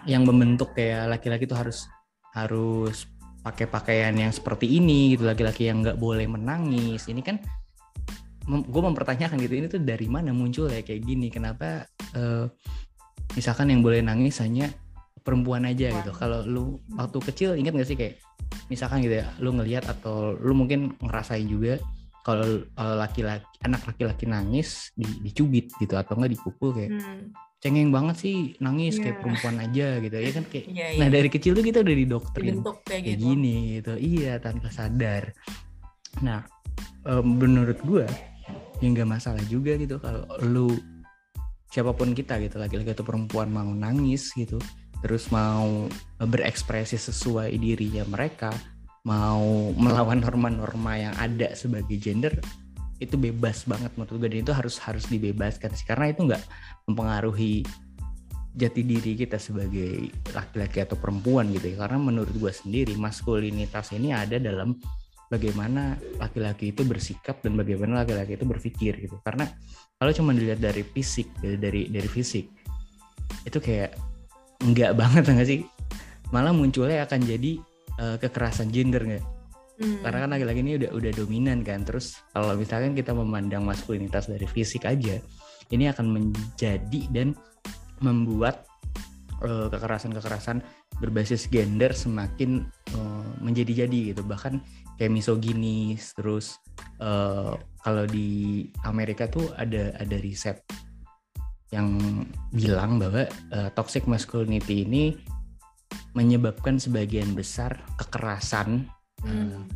yang 0.05 0.29
membentuk 0.29 0.77
kayak 0.77 1.17
laki-laki 1.17 1.49
tuh 1.49 1.57
harus 1.57 1.89
harus 2.37 3.09
pakai 3.41 3.65
pakaian 3.65 4.13
yang 4.13 4.29
seperti 4.29 4.69
ini 4.69 5.17
gitu. 5.17 5.25
Laki-laki 5.25 5.73
yang 5.73 5.81
nggak 5.81 5.97
boleh 5.97 6.29
menangis. 6.29 7.09
Ini 7.09 7.25
kan 7.25 7.41
mem 8.49 8.65
gue 8.65 8.83
mempertanyakan 8.83 9.37
gitu 9.43 9.55
ini 9.57 9.67
tuh 9.69 9.83
dari 9.83 10.07
mana 10.09 10.33
muncul 10.33 10.71
ya 10.71 10.81
kayak 10.81 11.03
gini 11.05 11.29
kenapa 11.29 11.85
uh, 12.17 12.49
misalkan 13.37 13.69
yang 13.69 13.85
boleh 13.85 14.01
nangis 14.01 14.41
hanya 14.41 14.73
perempuan 15.21 15.69
aja 15.69 15.93
gitu 15.93 16.11
kalau 16.17 16.41
lu 16.49 16.65
waktu 16.97 17.19
kecil 17.21 17.51
ingat 17.55 17.77
gak 17.77 17.89
sih 17.89 17.99
kayak 17.99 18.15
misalkan 18.73 19.05
gitu 19.05 19.21
ya 19.21 19.29
lu 19.39 19.53
ngelihat 19.53 19.85
atau 19.87 20.33
lu 20.35 20.57
mungkin 20.57 20.97
ngerasain 20.99 21.45
juga 21.45 21.77
kalau 22.21 22.65
laki-laki 22.77 23.45
anak 23.65 23.81
laki-laki 23.85 24.25
nangis 24.29 24.93
di, 24.97 25.09
dicubit 25.25 25.73
gitu 25.81 25.97
atau 25.97 26.17
enggak 26.17 26.37
dipukul 26.37 26.73
kayak 26.73 26.97
hmm 26.97 27.51
cengeng 27.61 27.93
banget 27.93 28.17
sih 28.17 28.37
nangis 28.57 28.97
yeah. 28.97 29.03
kayak 29.05 29.17
iya. 29.17 29.21
perempuan 29.21 29.57
aja 29.61 29.87
gitu 30.01 30.17
ya 30.17 30.31
kan 30.33 30.45
kayak 30.49 30.67
yeah, 30.73 30.89
yeah. 30.97 31.01
nah 31.05 31.09
dari 31.13 31.29
kecil 31.29 31.53
tuh 31.53 31.65
kita 31.65 31.85
udah 31.85 31.95
didoktrin 31.95 32.57
kayak, 32.65 32.81
kayak 32.89 33.05
gitu. 33.05 33.21
gini 33.21 33.57
gitu 33.79 33.95
iya 34.01 34.33
tanpa 34.41 34.73
sadar 34.73 35.37
nah 36.25 36.41
um, 37.05 37.37
menurut 37.37 37.77
gue 37.85 38.09
ya 38.81 38.87
nggak 38.91 39.09
masalah 39.09 39.45
juga 39.47 39.77
gitu 39.77 40.01
kalau 40.01 40.25
lu 40.45 40.75
siapa 41.71 41.95
pun 41.95 42.17
kita 42.17 42.41
gitu 42.43 42.59
laki-laki 42.59 42.91
atau 42.97 43.07
perempuan 43.07 43.53
mau 43.53 43.69
nangis 43.71 44.35
gitu 44.35 44.59
terus 45.01 45.31
mau 45.33 45.87
berekspresi 46.19 46.99
sesuai 46.99 47.55
dirinya 47.57 48.05
mereka 48.09 48.51
mau 49.05 49.73
melawan 49.77 50.21
norma-norma 50.21 50.93
yang 50.99 51.15
ada 51.17 51.57
sebagai 51.57 51.97
gender 51.97 52.37
itu 53.01 53.17
bebas 53.17 53.65
banget 53.65 53.91
menurut 53.97 54.21
gue. 54.21 54.29
Dan 54.29 54.41
itu 54.45 54.53
harus 54.53 54.77
harus 54.85 55.09
dibebaskan 55.09 55.73
sih. 55.73 55.89
Karena 55.89 56.13
itu 56.13 56.29
nggak 56.29 56.45
mempengaruhi 56.87 57.65
jati 58.53 58.83
diri 58.85 59.17
kita 59.17 59.41
sebagai 59.41 60.13
laki-laki 60.37 60.85
atau 60.85 61.01
perempuan 61.01 61.49
gitu 61.57 61.73
ya. 61.73 61.89
Karena 61.89 61.99
menurut 61.99 62.37
gue 62.37 62.53
sendiri 62.53 62.93
maskulinitas 63.01 63.97
ini 63.97 64.13
ada 64.13 64.37
dalam 64.37 64.77
bagaimana 65.31 65.95
laki-laki 66.19 66.75
itu 66.75 66.83
bersikap 66.83 67.39
dan 67.41 67.55
bagaimana 67.55 68.03
laki-laki 68.03 68.35
itu 68.35 68.45
berpikir 68.45 68.93
gitu 68.99 69.17
karena 69.23 69.47
kalau 69.97 70.11
cuma 70.11 70.35
dilihat 70.35 70.59
dari 70.59 70.83
fisik 70.83 71.31
dari 71.41 71.87
dari 71.87 72.09
fisik 72.11 72.51
itu 73.47 73.59
kayak 73.63 73.95
enggak 74.67 74.93
banget 75.01 75.25
enggak 75.31 75.49
sih 75.49 75.61
malah 76.35 76.51
munculnya 76.51 77.07
akan 77.07 77.21
jadi 77.23 77.63
uh, 78.03 78.17
kekerasan 78.19 78.75
gender 78.75 79.07
nggak 79.07 79.41
Hmm. 79.81 80.05
Karena 80.05 80.29
kan 80.29 80.31
laki-laki 80.37 80.61
ini 80.61 80.77
udah 80.77 80.91
udah 80.93 81.13
dominan 81.17 81.65
kan. 81.65 81.81
Terus 81.89 82.21
kalau 82.37 82.53
misalkan 82.53 82.93
kita 82.93 83.17
memandang 83.17 83.65
maskulinitas 83.65 84.29
dari 84.29 84.45
fisik 84.45 84.85
aja, 84.85 85.17
ini 85.73 85.89
akan 85.89 86.07
menjadi 86.13 87.01
dan 87.09 87.33
membuat 88.05 88.69
eh, 88.69 88.70
kekerasan-kekerasan 89.43 90.61
berbasis 91.01 91.49
gender 91.49 91.97
semakin 91.97 92.69
uh, 92.93 93.29
menjadi-jadi 93.41 94.13
gitu. 94.13 94.23
Bahkan 94.25 94.61
kayak 95.01 95.13
misoginis, 95.13 96.13
terus 96.13 96.61
uh, 97.01 97.57
kalau 97.81 98.05
di 98.05 98.69
Amerika 98.85 99.27
tuh 99.27 99.49
ada 99.57 99.97
ada 99.97 100.17
riset 100.21 100.61
yang 101.71 101.97
bilang 102.51 102.99
bahwa 102.99 103.25
uh, 103.55 103.71
toxic 103.73 104.05
masculinity 104.11 104.83
ini 104.85 105.15
menyebabkan 106.19 106.83
sebagian 106.83 107.39
besar 107.39 107.79
kekerasan 107.95 108.91
hmm. 109.23 109.71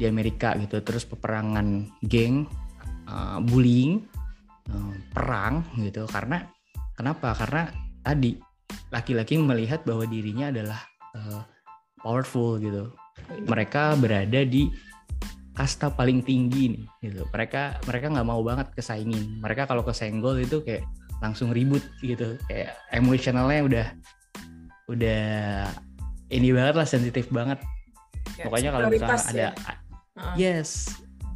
di 0.00 0.08
Amerika 0.08 0.56
gitu 0.56 0.80
terus 0.80 1.04
peperangan 1.04 1.92
geng 2.00 2.48
uh, 3.04 3.38
bullying 3.44 4.00
uh, 4.72 4.94
perang 5.12 5.68
gitu 5.76 6.08
karena 6.08 6.48
kenapa 6.96 7.36
karena 7.36 7.68
tadi 8.00 8.40
laki-laki 8.90 9.38
melihat 9.40 9.82
bahwa 9.82 10.06
dirinya 10.06 10.50
adalah 10.50 10.80
uh, 11.16 11.42
powerful 12.00 12.60
gitu. 12.60 12.92
Mereka 13.46 13.98
berada 13.98 14.42
di 14.44 14.68
kasta 15.54 15.90
paling 15.90 16.22
tinggi 16.22 16.74
nih 16.78 16.84
gitu. 17.10 17.22
Mereka 17.30 17.84
mereka 17.86 18.06
nggak 18.10 18.28
mau 18.28 18.42
banget 18.42 18.70
kesaingin. 18.74 19.38
Mereka 19.40 19.70
kalau 19.70 19.86
kesenggol 19.86 20.42
itu 20.42 20.60
kayak 20.62 20.84
langsung 21.22 21.54
ribut 21.54 21.82
gitu. 22.02 22.36
Kayak 22.50 22.76
emosionalnya 22.90 23.60
udah 23.64 23.86
udah 24.90 25.24
ini 26.28 26.50
banget 26.52 26.74
lah 26.76 26.88
sensitif 26.88 27.30
banget. 27.30 27.62
Ya, 28.34 28.50
pokoknya 28.50 28.70
kalau 28.74 28.86
misalnya 28.90 29.22
ada 29.30 29.46
ya. 29.54 30.34
yes 30.34 30.90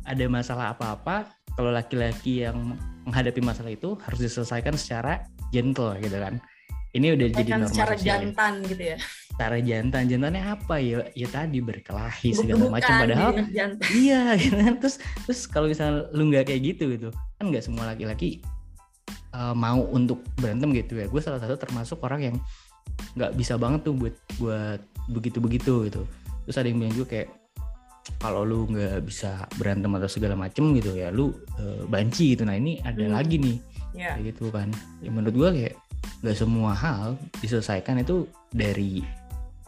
ada 0.09 0.25
masalah 0.27 0.73
apa-apa 0.75 1.29
kalau 1.55 1.75
laki-laki 1.75 2.47
yang 2.49 2.75
menghadapi 3.05 3.45
masalah 3.45 3.71
itu 3.71 3.95
harus 4.03 4.19
diselesaikan 4.19 4.75
secara 4.75 5.27
gentle 5.53 5.93
gitu 6.01 6.17
kan 6.17 6.41
ini 6.97 7.07
udah 7.13 7.29
jadi 7.29 7.51
normal 7.53 7.69
secara 7.69 7.95
jantan 8.01 8.53
gitu 8.65 8.83
ya? 8.95 8.97
Secara 9.37 9.57
jantan 9.61 10.03
jantannya 10.09 10.43
apa? 10.43 10.75
Ya 10.81 10.99
ya 11.13 11.29
tadi 11.29 11.61
berkelahi 11.61 12.31
segala 12.33 12.73
macam. 12.73 12.95
padahal 13.05 13.31
iya 14.01 14.33
gitu 14.41 14.57
kan. 14.57 14.75
Terus 14.81 14.97
terus 15.29 15.41
kalau 15.45 15.69
misalnya 15.69 16.09
lu 16.17 16.33
nggak 16.33 16.49
kayak 16.49 16.63
gitu 16.65 16.85
gitu 16.97 17.09
kan 17.13 17.45
nggak 17.53 17.63
semua 17.63 17.93
laki-laki 17.93 18.41
uh, 19.37 19.53
mau 19.53 19.85
untuk 19.93 20.25
berantem 20.41 20.73
gitu 20.73 20.97
ya. 20.97 21.07
Gue 21.13 21.21
salah 21.21 21.39
satu 21.39 21.61
termasuk 21.61 22.01
orang 22.01 22.33
yang 22.33 22.37
nggak 23.15 23.37
bisa 23.37 23.61
banget 23.61 23.85
tuh 23.85 23.95
buat 23.95 24.15
buat 24.41 24.81
begitu 25.13 25.39
begitu 25.45 25.73
gitu. 25.93 26.03
Terus 26.49 26.57
ada 26.57 26.67
yang 26.73 26.81
bilang 26.81 26.97
juga 26.97 27.09
kayak 27.13 27.29
kalau 28.17 28.49
lu 28.49 28.65
nggak 28.65 29.05
bisa 29.05 29.45
berantem 29.61 29.93
atau 29.93 30.09
segala 30.09 30.33
macem 30.33 30.73
gitu 30.73 30.97
ya 30.97 31.13
lu 31.13 31.37
uh, 31.61 31.85
banci 31.85 32.33
gitu. 32.33 32.49
Nah 32.49 32.57
ini 32.57 32.81
ada 32.81 33.05
hmm. 33.05 33.13
lagi 33.13 33.37
nih. 33.37 33.59
Yeah. 33.97 34.15
kayak 34.17 34.37
gitu 34.37 34.49
kan. 34.53 34.69
Ya, 35.05 35.11
menurut 35.13 35.37
gua 35.37 35.51
kayak 35.53 35.77
nggak 36.23 36.37
semua 36.37 36.75
hal 36.75 37.15
diselesaikan 37.39 38.03
itu 38.03 38.27
dari 38.51 39.05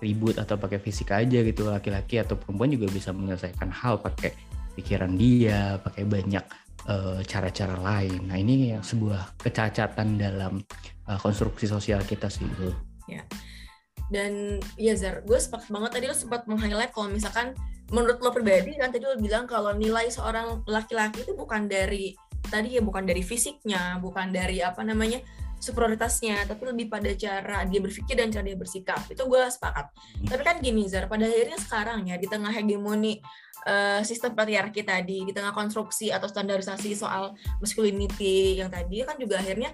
ribut 0.01 0.41
atau 0.41 0.57
pakai 0.57 0.81
fisik 0.81 1.13
aja 1.13 1.45
gitu 1.45 1.69
laki-laki 1.69 2.19
atau 2.19 2.35
perempuan 2.35 2.73
juga 2.73 2.89
bisa 2.89 3.13
menyelesaikan 3.13 3.69
hal 3.69 4.01
pakai 4.01 4.33
pikiran 4.75 5.13
dia 5.15 5.77
pakai 5.85 6.09
banyak 6.09 6.45
uh, 6.89 7.21
cara-cara 7.27 7.77
lain. 7.77 8.27
Nah 8.27 8.37
ini 8.41 8.75
yang 8.75 8.83
sebuah 8.83 9.37
kecacatan 9.45 10.17
dalam 10.17 10.65
uh, 11.07 11.19
konstruksi 11.21 11.69
sosial 11.69 12.01
kita 12.07 12.33
sih 12.33 12.49
itu. 12.49 12.73
Ya. 13.11 13.23
Dan 14.11 14.59
ya 14.75 14.97
Zar, 14.99 15.23
gue 15.23 15.39
sepakat 15.39 15.71
banget 15.71 15.91
tadi 15.95 16.05
lo 16.11 16.17
sempat 16.17 16.43
meng-highlight 16.51 16.91
kalau 16.91 17.15
misalkan 17.15 17.55
menurut 17.95 18.19
lo 18.19 18.35
pribadi 18.35 18.75
kan 18.75 18.91
tadi 18.91 19.07
lo 19.07 19.15
bilang 19.19 19.47
kalau 19.47 19.71
nilai 19.75 20.11
seorang 20.11 20.67
laki-laki 20.67 21.23
itu 21.23 21.35
bukan 21.35 21.71
dari 21.71 22.15
tadi 22.51 22.75
ya 22.79 22.83
bukan 22.83 23.07
dari 23.07 23.23
fisiknya, 23.23 24.03
bukan 24.03 24.35
dari 24.35 24.59
apa 24.65 24.83
namanya 24.83 25.23
superioritasnya, 25.61 26.49
tapi 26.49 26.73
lebih 26.73 26.89
pada 26.89 27.13
cara 27.13 27.69
dia 27.69 27.81
berpikir 27.85 28.17
dan 28.17 28.33
cara 28.33 28.49
dia 28.49 28.57
bersikap. 28.57 29.05
Itu 29.13 29.29
gue 29.29 29.45
sepakat. 29.45 29.93
Hmm. 29.93 30.27
Tapi 30.33 30.43
kan 30.43 30.57
gini 30.59 30.89
Zar, 30.89 31.07
pada 31.07 31.29
akhirnya 31.29 31.61
sekarang 31.61 32.09
ya 32.09 32.17
di 32.17 32.27
tengah 32.27 32.49
hegemoni 32.49 33.21
uh, 33.69 34.01
sistem 34.01 34.33
patriarki 34.33 34.81
tadi, 34.81 35.29
di 35.29 35.33
tengah 35.37 35.53
konstruksi 35.53 36.09
atau 36.09 36.27
standarisasi 36.27 36.97
soal 36.97 37.37
masculinity 37.61 38.57
yang 38.57 38.73
tadi 38.73 39.05
kan 39.05 39.21
juga 39.21 39.39
akhirnya 39.39 39.71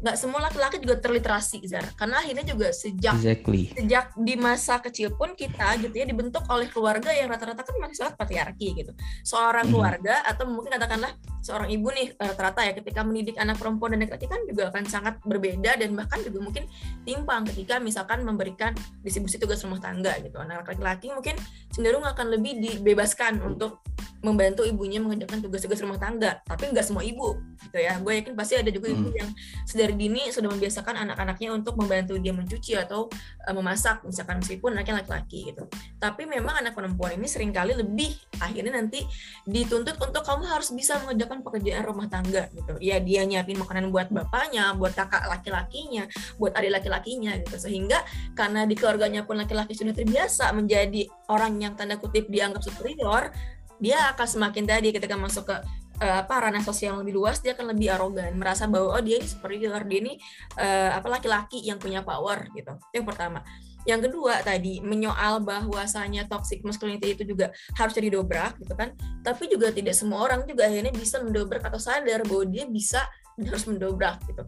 nggak 0.00 0.16
semua 0.16 0.40
laki-laki 0.48 0.80
juga 0.80 0.96
terliterasi 0.96 1.60
Zar. 1.68 1.84
Karena 1.92 2.24
akhirnya 2.24 2.44
juga 2.48 2.72
sejak 2.72 3.20
exactly. 3.20 3.68
sejak 3.76 4.16
di 4.16 4.34
masa 4.40 4.80
kecil 4.80 5.12
pun 5.12 5.36
kita 5.36 5.76
gitu 5.80 5.92
ya 5.92 6.08
dibentuk 6.08 6.44
oleh 6.48 6.68
keluarga 6.72 7.12
yang 7.12 7.28
rata-rata 7.28 7.60
kan 7.60 7.76
masih 7.76 8.00
sangat 8.00 8.16
patriarki 8.16 8.80
gitu. 8.80 8.92
Seorang 9.24 9.68
hmm. 9.68 9.72
keluarga 9.76 10.14
atau 10.24 10.48
mungkin 10.48 10.72
katakanlah 10.72 11.12
seorang 11.44 11.68
ibu 11.68 11.88
nih 11.92 12.16
rata-rata 12.16 12.60
ya 12.64 12.72
ketika 12.72 13.00
mendidik 13.04 13.36
anak 13.36 13.60
perempuan 13.60 13.96
dan 13.96 14.08
laki-laki 14.08 14.26
kan 14.28 14.40
juga 14.48 14.62
akan 14.72 14.84
sangat 14.88 15.14
berbeda 15.24 15.76
dan 15.76 15.92
bahkan 15.92 16.20
juga 16.24 16.38
mungkin 16.40 16.64
timpang 17.04 17.44
ketika 17.52 17.76
misalkan 17.76 18.24
memberikan 18.24 18.72
distribusi 19.04 19.36
tugas 19.36 19.60
rumah 19.64 19.80
tangga 19.84 20.16
gitu. 20.24 20.40
Anak 20.40 20.64
laki-laki 20.64 21.12
mungkin 21.12 21.36
cenderung 21.72 22.04
akan 22.08 22.32
lebih 22.32 22.56
dibebaskan 22.60 23.44
untuk 23.44 23.84
membantu 24.20 24.62
ibunya 24.68 25.00
mengerjakan 25.00 25.40
tugas-tugas 25.40 25.80
rumah 25.80 25.96
tangga. 25.96 26.44
Tapi 26.44 26.72
nggak 26.72 26.84
semua 26.84 27.00
ibu 27.00 27.40
gitu 27.66 27.78
ya. 27.80 27.96
Gue 28.00 28.20
yakin 28.20 28.36
pasti 28.36 28.60
ada 28.60 28.68
juga 28.68 28.92
ibu 28.92 29.08
hmm. 29.08 29.16
yang 29.16 29.30
sedari 29.64 29.96
dini 29.96 30.28
sudah 30.28 30.52
membiasakan 30.52 30.94
anak-anaknya 31.08 31.50
untuk 31.56 31.76
membantu 31.80 32.20
dia 32.20 32.32
mencuci 32.36 32.76
atau 32.76 33.08
uh, 33.48 33.54
memasak 33.56 34.04
misalkan 34.04 34.44
meskipun 34.44 34.76
anaknya 34.76 35.00
laki-laki 35.00 35.52
gitu. 35.52 35.64
Tapi 35.96 36.28
memang 36.28 36.60
anak 36.60 36.76
perempuan 36.76 37.16
ini 37.16 37.26
sering 37.26 37.52
kali 37.52 37.72
lebih 37.72 38.12
akhirnya 38.40 38.76
nanti 38.76 39.04
dituntut 39.48 39.96
untuk 39.96 40.22
kamu 40.24 40.44
harus 40.48 40.72
bisa 40.72 41.00
mengerjakan 41.00 41.40
pekerjaan 41.40 41.82
rumah 41.88 42.06
tangga 42.12 42.52
gitu. 42.52 42.76
Ya 42.78 43.00
dia 43.00 43.24
nyiapin 43.24 43.56
makanan 43.56 43.88
buat 43.88 44.12
bapaknya 44.12 44.76
buat 44.76 44.92
kakak 44.92 45.28
laki-lakinya 45.28 46.04
buat 46.36 46.52
adik 46.52 46.80
laki-lakinya 46.80 47.40
gitu. 47.40 47.56
Sehingga 47.56 48.04
karena 48.36 48.68
di 48.68 48.76
keluarganya 48.76 49.24
pun 49.24 49.40
laki-laki 49.40 49.72
sudah 49.72 49.96
terbiasa 49.96 50.52
menjadi 50.52 51.08
orang 51.32 51.56
yang 51.62 51.72
tanda 51.72 51.96
kutip 51.96 52.28
dianggap 52.28 52.60
superior 52.60 53.32
dia 53.80 54.12
akan 54.12 54.26
semakin 54.28 54.64
tadi 54.68 54.92
ketika 54.92 55.16
masuk 55.16 55.48
ke 55.48 55.56
uh, 56.00 56.16
apa 56.24 56.34
ranah 56.48 56.64
sosial 56.64 56.96
yang 56.96 57.00
lebih 57.04 57.14
luas 57.20 57.40
dia 57.44 57.52
akan 57.52 57.76
lebih 57.76 57.92
arogan 57.92 58.36
merasa 58.36 58.64
bahwa 58.68 58.96
oh 58.96 59.02
dia 59.04 59.20
ini 59.20 59.28
superior 59.28 59.82
dia 59.84 59.98
ini 60.00 60.14
uh, 60.56 60.96
apa 60.96 61.08
laki-laki 61.08 61.60
yang 61.64 61.76
punya 61.80 62.04
power 62.04 62.48
gitu. 62.56 62.72
Yang 62.92 63.06
pertama. 63.08 63.40
Yang 63.88 64.12
kedua 64.12 64.44
tadi 64.44 64.84
menyoal 64.84 65.40
bahwasanya 65.40 66.28
toxic 66.28 66.60
masculinity 66.60 67.16
itu 67.16 67.24
juga 67.32 67.48
harus 67.80 67.96
jadi 67.96 68.12
dobrak 68.12 68.60
gitu 68.60 68.76
kan. 68.76 68.92
Tapi 69.24 69.48
juga 69.48 69.72
tidak 69.72 69.96
semua 69.96 70.20
orang 70.20 70.44
juga 70.44 70.68
akhirnya 70.68 70.92
bisa 70.92 71.16
mendobrak 71.24 71.64
atau 71.64 71.80
sadar 71.80 72.20
bahwa 72.28 72.44
dia 72.44 72.68
bisa 72.68 73.08
dan 73.40 73.44
harus 73.48 73.64
mendobrak 73.64 74.20
gitu. 74.28 74.44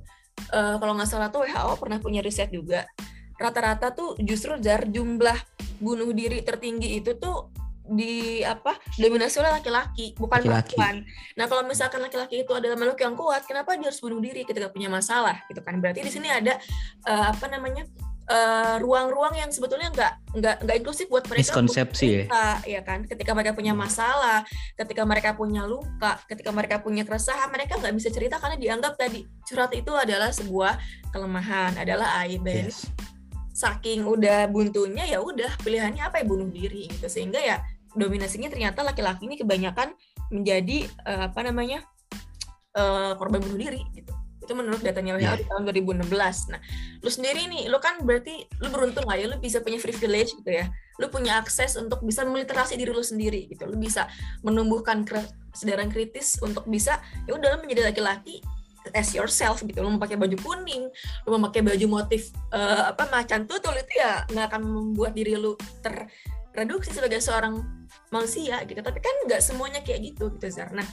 Uh, 0.52 0.76
kalau 0.76 0.92
nggak 0.96 1.08
salah 1.08 1.32
tuh 1.32 1.48
WHO 1.48 1.80
pernah 1.80 1.96
punya 1.96 2.20
riset 2.20 2.52
juga. 2.52 2.84
Rata-rata 3.40 3.96
tuh 3.96 4.20
justru 4.20 4.60
jar 4.60 4.84
jumlah 4.84 5.34
bunuh 5.80 6.12
diri 6.12 6.44
tertinggi 6.44 7.00
itu 7.00 7.16
tuh 7.16 7.61
di 7.82 8.40
apa 8.46 8.78
dominasi 8.94 9.42
oleh 9.42 9.58
laki-laki 9.58 10.14
bukan 10.14 10.46
laki-laki. 10.46 10.78
perempuan. 10.78 10.94
Nah 11.34 11.44
kalau 11.50 11.62
misalkan 11.66 11.98
laki-laki 11.98 12.46
itu 12.46 12.52
adalah 12.54 12.78
makhluk 12.78 13.00
yang 13.02 13.14
kuat, 13.18 13.42
kenapa 13.42 13.74
dia 13.74 13.90
harus 13.90 13.98
bunuh 13.98 14.22
diri 14.22 14.46
ketika 14.46 14.70
punya 14.70 14.86
masalah 14.86 15.42
gitu 15.50 15.58
kan? 15.60 15.82
Berarti 15.82 16.00
di 16.06 16.12
sini 16.12 16.30
ada 16.30 16.62
uh, 17.10 17.34
apa 17.34 17.46
namanya 17.50 17.82
eh, 18.22 18.76
ruang-ruang 18.78 19.34
uh, 19.34 19.40
yang 19.42 19.50
sebetulnya 19.50 19.90
nggak 19.90 20.12
nggak 20.38 20.56
nggak 20.62 20.76
inklusif 20.78 21.10
buat 21.10 21.26
mereka. 21.26 21.42
Miskonsepsi 21.42 22.30
ya. 22.30 22.62
ya 22.62 22.80
kan? 22.86 23.02
Ketika 23.02 23.34
mereka 23.34 23.52
punya 23.58 23.74
masalah, 23.74 24.46
ketika 24.78 25.02
mereka 25.02 25.34
punya 25.34 25.66
luka, 25.66 26.22
ketika 26.30 26.54
mereka 26.54 26.78
punya 26.78 27.02
keresahan, 27.02 27.50
mereka 27.50 27.82
nggak 27.82 27.94
bisa 27.98 28.08
cerita 28.14 28.38
karena 28.38 28.56
dianggap 28.56 28.94
tadi 28.94 29.26
curhat 29.42 29.74
itu 29.74 29.90
adalah 29.90 30.30
sebuah 30.30 30.78
kelemahan, 31.10 31.74
adalah 31.82 32.22
aib. 32.22 32.46
Yes 32.46 32.86
saking 33.52 34.08
udah 34.08 34.48
buntunya 34.48 35.04
ya 35.04 35.20
udah 35.20 35.60
pilihannya 35.60 36.02
apa 36.08 36.20
ya 36.20 36.24
bunuh 36.24 36.48
diri 36.48 36.88
gitu 36.88 37.06
sehingga 37.06 37.38
ya 37.38 37.60
dominasinya 37.92 38.48
ternyata 38.48 38.80
laki-laki 38.80 39.28
ini 39.28 39.36
kebanyakan 39.36 39.92
menjadi 40.32 40.88
uh, 41.04 41.28
apa 41.28 41.40
namanya 41.44 41.84
uh, 42.72 43.12
korban 43.20 43.44
bunuh 43.44 43.60
diri 43.60 43.84
gitu 43.92 44.12
itu 44.42 44.52
menurut 44.58 44.82
datanya 44.82 45.14
WHO 45.14 45.22
yeah. 45.22 45.38
di 45.38 45.46
tahun 45.46 45.62
2016. 45.70 46.02
Nah, 46.50 46.60
lu 46.98 47.10
sendiri 47.10 47.46
nih, 47.46 47.70
lu 47.70 47.78
kan 47.78 48.02
berarti 48.02 48.42
lu 48.58 48.74
beruntung 48.74 49.06
lah 49.06 49.14
ya, 49.14 49.30
lu 49.30 49.38
bisa 49.38 49.62
punya 49.62 49.78
privilege 49.78 50.34
gitu 50.34 50.50
ya. 50.50 50.66
Lu 50.98 51.06
punya 51.08 51.38
akses 51.38 51.78
untuk 51.78 52.02
bisa 52.02 52.26
meliterasi 52.26 52.74
diri 52.74 52.90
lu 52.90 53.06
sendiri 53.06 53.46
gitu. 53.46 53.70
Lu 53.70 53.78
bisa 53.78 54.10
menumbuhkan 54.42 55.06
kesadaran 55.06 55.94
kritis 55.94 56.42
untuk 56.42 56.66
bisa 56.66 56.98
ya 57.30 57.38
udah 57.38 57.62
menjadi 57.62 57.94
laki-laki 57.94 58.42
as 58.92 59.12
yourself 59.12 59.60
gitu. 59.64 59.80
Lo 59.80 59.90
mau 59.90 60.00
pakai 60.00 60.16
baju 60.16 60.36
kuning 60.40 60.88
lo 61.24 61.28
mau 61.36 61.48
pakai 61.48 61.62
baju 61.64 61.86
motif 62.00 62.32
uh, 62.52 62.92
apa 62.92 63.08
macan 63.08 63.44
tutul 63.44 63.74
itu 63.76 63.92
ya 63.98 64.24
nggak 64.28 64.46
akan 64.52 64.62
membuat 64.62 65.12
diri 65.16 65.36
lu 65.36 65.56
terreduksi 65.82 66.94
sebagai 66.94 67.20
seorang 67.20 67.60
manusia 68.12 68.62
gitu. 68.64 68.80
Tapi 68.80 68.98
kan 69.00 69.14
nggak 69.28 69.40
semuanya 69.40 69.80
kayak 69.80 70.14
gitu 70.14 70.32
gitu 70.36 70.46
Zar. 70.48 70.70
Nah 70.72 70.86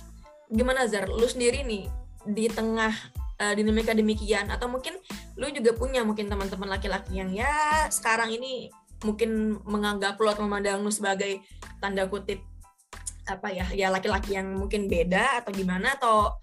gimana 0.49 0.87
Zar? 0.89 1.07
Lu 1.07 1.27
sendiri 1.27 1.63
nih 1.63 1.85
di 2.27 2.51
tengah 2.51 2.91
uh, 3.39 3.53
dinamika 3.55 3.95
demikian 3.95 4.51
atau 4.51 4.67
mungkin 4.67 4.99
lu 5.39 5.47
juga 5.49 5.71
punya 5.73 6.03
mungkin 6.03 6.27
teman-teman 6.27 6.67
laki-laki 6.67 7.19
yang 7.19 7.31
ya 7.31 7.87
sekarang 7.87 8.35
ini 8.35 8.67
mungkin 9.03 9.59
menganggap 9.63 10.19
lu 10.19 10.27
atau 10.27 10.43
memandang 10.43 10.83
lu 10.83 10.91
sebagai 10.91 11.39
tanda 11.79 12.03
kutip 12.11 12.43
apa 13.29 13.47
ya 13.53 13.65
ya 13.71 13.87
laki-laki 13.93 14.35
yang 14.35 14.57
mungkin 14.57 14.89
beda 14.89 15.43
atau 15.43 15.51
gimana 15.53 15.95
atau 15.95 16.35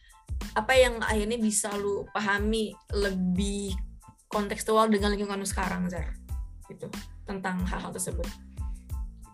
apa 0.57 0.73
yang 0.77 1.01
akhirnya 1.05 1.37
bisa 1.37 1.69
lu 1.77 2.09
pahami 2.13 2.73
lebih 2.93 3.77
kontekstual 4.33 4.89
dengan 4.89 5.13
lingkungan 5.13 5.41
lu 5.41 5.49
sekarang 5.49 5.87
Zar 5.89 6.17
gitu 6.67 6.91
tentang 7.29 7.63
hal-hal 7.69 7.93
tersebut. 7.93 8.27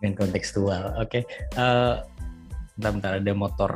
Dengan 0.01 0.19
kontekstual 0.19 0.93
oke. 0.99 1.09
Okay. 1.09 1.23
uh, 1.55 1.61
eh, 1.61 1.95
bentar, 2.77 2.91
bentar 2.93 3.11
ada 3.17 3.33
motor. 3.33 3.71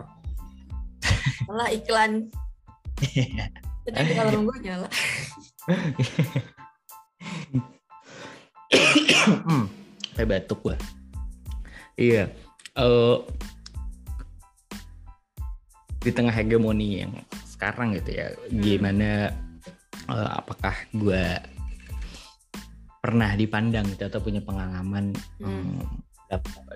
Malah 1.50 1.70
iklan. 1.72 2.28
Tadi 3.88 4.12
kalau 4.20 4.44
gue 4.44 4.58
nyala 4.68 4.90
kayak 10.18 10.30
batuk 10.30 10.60
gue 10.66 10.76
iya 11.98 12.30
uh, 12.78 13.22
di 16.02 16.12
tengah 16.14 16.34
hegemoni 16.34 17.04
yang 17.06 17.12
sekarang 17.46 17.98
gitu 17.98 18.12
ya 18.14 18.28
hmm. 18.30 18.62
gimana 18.62 19.10
uh, 20.10 20.40
apakah 20.40 20.76
gue 20.94 21.24
pernah 23.02 23.32
dipandang 23.34 23.88
gitu 23.94 24.10
atau 24.10 24.20
punya 24.22 24.44
pengalaman 24.44 25.16
hmm. 25.40 25.48
um, 25.48 25.80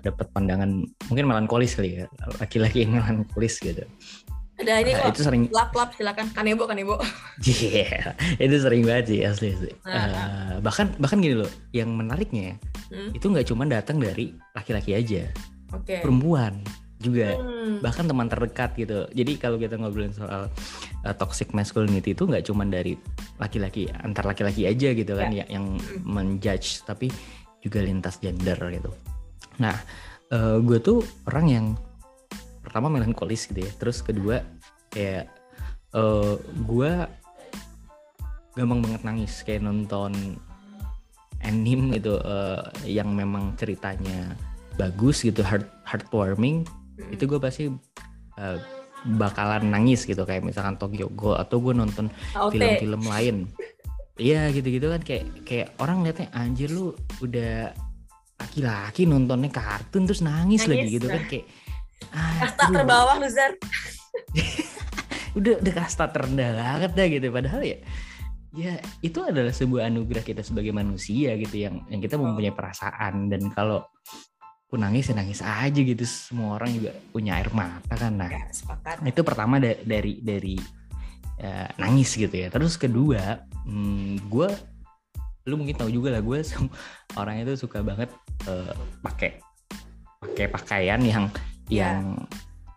dapat 0.00 0.26
pandangan 0.32 0.88
mungkin 1.12 1.28
melankolis 1.28 1.76
kali 1.76 2.02
ya 2.02 2.06
laki-laki 2.40 2.88
yang 2.88 2.96
melankolis 2.96 3.60
gitu 3.60 3.84
ada 4.62 4.78
ini 4.78 4.92
nah, 4.94 5.10
itu 5.10 5.20
sering 5.24 5.44
lap 5.50 5.74
lap 5.74 5.90
silakan 5.96 6.28
kanebo 6.30 6.64
kanebo 6.68 6.94
iya 7.50 8.14
yeah, 8.38 8.38
itu 8.38 8.56
sering 8.62 8.86
banget 8.86 9.04
sih 9.10 9.20
asli 9.26 9.48
sih 9.58 9.74
uh, 9.84 9.92
uh, 9.92 10.52
bahkan 10.62 10.92
bahkan 11.02 11.18
gini 11.20 11.42
loh 11.42 11.50
yang 11.74 11.92
menariknya 11.92 12.56
hmm? 12.88 13.16
itu 13.16 13.26
nggak 13.26 13.48
cuma 13.48 13.66
datang 13.66 13.98
dari 13.98 14.32
laki-laki 14.54 14.94
aja 14.96 15.28
okay. 15.72 16.00
perempuan 16.00 16.62
juga 17.02 17.34
hmm. 17.34 17.82
bahkan 17.82 18.06
teman 18.06 18.30
terdekat 18.30 18.78
gitu 18.78 19.10
jadi 19.10 19.32
kalau 19.36 19.58
kita 19.58 19.74
ngobrolin 19.74 20.14
soal 20.14 20.46
uh, 21.02 21.14
toxic 21.18 21.50
masculinity 21.50 22.14
itu 22.14 22.24
nggak 22.24 22.46
cuma 22.46 22.62
dari 22.62 22.94
laki-laki 23.42 23.90
antar 24.06 24.22
laki-laki 24.22 24.70
aja 24.70 24.94
gitu 24.94 25.12
kan 25.18 25.34
yeah. 25.34 25.44
ya 25.44 25.58
yang 25.58 25.76
hmm. 25.76 26.06
menjudge 26.06 26.86
tapi 26.86 27.10
juga 27.58 27.82
lintas 27.82 28.22
gender 28.22 28.56
gitu 28.70 28.90
nah 29.58 29.74
uh, 30.30 30.62
gue 30.62 30.78
tuh 30.78 31.02
orang 31.26 31.46
yang 31.50 31.66
pertama 32.62 32.88
melankolis 32.88 33.50
gitu 33.50 33.66
ya 33.66 33.72
terus 33.76 34.00
kedua 34.00 34.46
kayak 34.94 35.26
uh, 35.92 36.38
gue 36.64 36.92
gampang 38.54 38.80
banget 38.84 39.02
nangis 39.02 39.42
kayak 39.42 39.64
nonton 39.64 40.38
anime 41.42 41.98
gitu 41.98 42.20
uh, 42.22 42.62
yang 42.86 43.10
memang 43.12 43.58
ceritanya 43.58 44.36
bagus 44.76 45.24
gitu 45.24 45.44
heart 45.44 45.68
heartwarming 45.84 46.64
hmm. 46.98 47.14
itu 47.14 47.24
gue 47.28 47.40
pasti 47.40 47.64
uh, 48.38 48.58
bakalan 49.02 49.70
nangis 49.70 50.06
gitu 50.06 50.22
kayak 50.22 50.46
misalkan 50.46 50.78
Tokyo 50.78 51.10
Ghoul 51.12 51.38
atau 51.38 51.58
gue 51.58 51.74
nonton 51.74 52.06
film-film 52.52 53.02
lain. 53.02 53.36
Iya 54.20 54.52
gitu-gitu 54.54 54.92
kan 54.92 55.02
kayak 55.02 55.24
kayak 55.42 55.68
orang 55.80 56.04
liatnya 56.04 56.28
anjir 56.36 56.70
lu 56.70 56.94
udah 57.24 57.72
laki-laki 58.38 59.08
nontonnya 59.08 59.50
kartun 59.50 60.06
terus 60.06 60.22
nangis, 60.22 60.66
nangis 60.66 60.70
lagi 60.70 60.88
gitu 60.98 61.06
kan 61.08 61.22
kayak 61.26 61.46
ah, 62.12 62.50
tak 62.54 62.68
terbawah 62.70 63.16
lu 63.18 63.28
udah 65.38 65.54
udah 65.64 65.72
kasta 65.72 66.12
terendah 66.12 66.50
banget 66.54 66.90
dah 66.92 67.06
gitu. 67.08 67.26
Padahal 67.32 67.62
ya 67.64 67.78
ya 68.52 68.76
itu 69.00 69.16
adalah 69.24 69.50
sebuah 69.50 69.88
anugerah 69.88 70.20
kita 70.20 70.44
sebagai 70.44 70.76
manusia 70.76 71.32
gitu 71.40 71.56
yang 71.56 71.80
yang 71.88 72.04
kita 72.04 72.20
mempunyai 72.20 72.52
perasaan. 72.52 73.32
Dan 73.32 73.48
kalau 73.50 73.82
aku 74.72 74.80
nangis 74.80 75.12
ya 75.12 75.20
nangis 75.20 75.44
aja 75.44 75.76
gitu 75.76 76.00
semua 76.08 76.56
orang 76.56 76.72
juga 76.72 76.96
punya 77.12 77.36
air 77.36 77.52
mata 77.52 77.92
kan 77.92 78.16
nah 78.16 78.32
Ya, 78.32 78.48
sepakat. 78.48 79.04
itu 79.04 79.20
pertama 79.20 79.60
da- 79.60 79.76
dari 79.84 80.16
dari 80.24 80.56
eh, 81.36 81.68
nangis 81.76 82.16
gitu 82.16 82.32
ya 82.32 82.48
terus 82.48 82.80
kedua 82.80 83.44
hmm, 83.68 84.32
gue 84.32 84.48
lu 85.44 85.60
mungkin 85.60 85.76
tahu 85.76 85.92
juga 85.92 86.16
lah 86.16 86.24
gue 86.24 86.40
orang 87.20 87.44
itu 87.44 87.52
suka 87.60 87.84
banget 87.84 88.08
eh, 88.48 88.72
pakai 89.04 89.44
pakai 90.24 90.46
pakaian 90.48 91.04
yang 91.04 91.28
Ya. 91.68 92.00
yang 92.00 92.16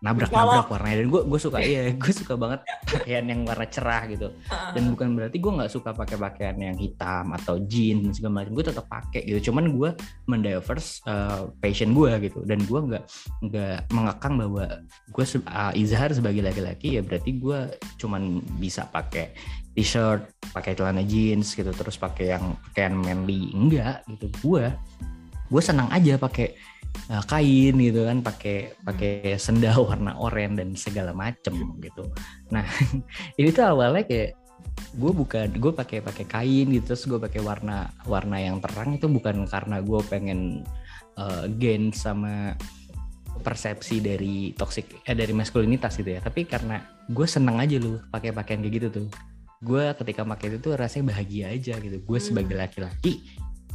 nabrak 0.06 0.30
nabrak 0.30 0.70
warnanya. 0.70 1.02
Dan 1.02 1.08
gue 1.10 1.22
gue 1.26 1.40
suka 1.42 1.58
iya 1.58 1.90
gue 1.90 2.12
suka 2.14 2.38
banget 2.38 2.62
pakaian 2.86 3.26
yang 3.26 3.42
warna 3.42 3.66
cerah 3.66 4.06
gitu. 4.06 4.30
Dan 4.46 4.94
bukan 4.94 5.18
berarti 5.18 5.36
gue 5.42 5.52
nggak 5.58 5.72
suka 5.74 5.90
pakai 5.90 6.16
pakaian 6.16 6.54
yang 6.54 6.78
hitam 6.78 7.34
atau 7.34 7.58
jeans 7.66 8.06
dan 8.06 8.12
segala 8.14 8.32
macam. 8.42 8.54
Gue 8.54 8.64
tetap 8.70 8.86
pakai 8.86 9.26
gitu. 9.26 9.50
Cuman 9.50 9.74
gue 9.74 9.90
mendiverse 10.30 11.02
uh, 11.10 11.50
passion 11.58 11.90
gue 11.90 12.30
gitu. 12.30 12.46
Dan 12.46 12.62
gue 12.62 12.80
nggak 12.94 13.04
nggak 13.50 13.78
mengekang 13.90 14.34
bahwa 14.38 14.64
gue 15.10 15.24
se- 15.26 15.42
uh, 15.50 15.74
Izhar 15.74 16.14
sebagai 16.14 16.46
laki-laki 16.46 16.96
ya 16.96 17.02
berarti 17.02 17.36
gue 17.42 17.58
cuman 17.98 18.38
bisa 18.62 18.86
pakai 18.86 19.34
t-shirt 19.74 20.54
pakai 20.54 20.78
celana 20.78 21.02
jeans 21.02 21.52
gitu. 21.58 21.74
Terus 21.74 21.98
pakai 21.98 22.38
yang 22.38 22.54
pakaian 22.70 22.94
manly. 22.94 23.50
Enggak 23.50 24.06
gitu. 24.06 24.30
Gue 24.46 24.70
gue 25.46 25.62
senang 25.62 25.88
aja 25.94 26.18
pakai 26.18 26.56
uh, 27.12 27.24
kain 27.24 27.74
gitu 27.76 28.06
kan 28.06 28.18
pakai 28.24 28.74
pakai 28.82 29.36
sendal 29.36 29.84
warna 29.88 30.16
oranye 30.18 30.64
dan 30.64 30.68
segala 30.74 31.12
macem 31.12 31.54
gitu. 31.80 32.08
Nah 32.50 32.64
ini 33.40 33.48
tuh 33.52 33.64
awalnya 33.66 34.04
kayak 34.06 34.30
gue 34.96 35.12
bukan 35.12 35.48
gue 35.56 35.72
pakai 35.72 35.98
pakai 36.04 36.24
kain 36.28 36.66
gitu 36.72 36.92
terus 36.92 37.04
gue 37.08 37.20
pakai 37.20 37.40
warna 37.40 37.92
warna 38.04 38.36
yang 38.40 38.60
terang 38.60 38.96
itu 38.96 39.08
bukan 39.08 39.48
karena 39.48 39.80
gue 39.80 40.00
pengen 40.08 40.64
uh, 41.20 41.48
gain 41.60 41.92
sama 41.92 42.56
persepsi 43.44 44.00
dari 44.00 44.56
toxic 44.56 44.88
eh 45.04 45.14
dari 45.14 45.32
maskulinitas 45.36 46.00
gitu 46.00 46.16
ya. 46.16 46.20
Tapi 46.24 46.48
karena 46.48 46.80
gue 47.06 47.26
seneng 47.28 47.60
aja 47.60 47.76
lu 47.78 48.00
pakai 48.10 48.32
pakaian 48.32 48.64
kayak 48.64 48.74
gitu 48.80 48.88
tuh 48.90 49.08
gue 49.64 49.84
ketika 49.96 50.20
pakai 50.20 50.52
itu 50.52 50.58
tuh 50.60 50.72
rasanya 50.76 51.16
bahagia 51.16 51.52
aja 51.52 51.74
gitu. 51.80 51.96
Gue 52.04 52.18
Hmm. 52.20 52.26
sebagai 52.32 52.56
laki-laki 52.56 53.24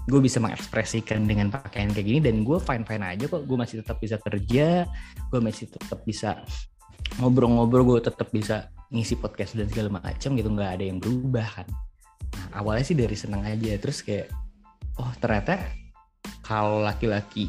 gue 0.09 0.17
bisa 0.17 0.41
mengekspresikan 0.41 1.29
dengan 1.29 1.53
pakaian 1.53 1.93
kayak 1.93 2.07
gini 2.07 2.19
dan 2.21 2.41
gue 2.41 2.57
fine 2.57 2.81
fine 2.85 3.05
aja 3.05 3.25
kok 3.29 3.45
gue 3.45 3.57
masih 3.57 3.85
tetap 3.85 3.97
bisa 4.01 4.17
kerja 4.17 4.89
gue 5.29 5.39
masih 5.39 5.69
tetap 5.69 5.99
bisa 6.01 6.41
ngobrol-ngobrol 7.21 7.83
gue 7.97 8.09
tetap 8.09 8.29
bisa 8.31 8.71
ngisi 8.89 9.19
podcast 9.19 9.55
dan 9.55 9.69
segala 9.69 10.01
macam 10.01 10.33
gitu 10.33 10.49
nggak 10.49 10.71
ada 10.79 10.83
yang 10.87 10.97
berubah 10.97 11.47
kan 11.61 11.67
nah, 12.33 12.63
awalnya 12.63 12.85
sih 12.87 12.97
dari 12.97 13.15
senang 13.15 13.45
aja 13.45 13.77
terus 13.77 14.01
kayak 14.01 14.31
oh 14.97 15.11
ternyata 15.19 15.59
kalau 16.41 16.81
laki-laki 16.83 17.47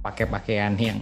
pakai 0.00 0.26
pakaian 0.26 0.74
yang 0.80 0.98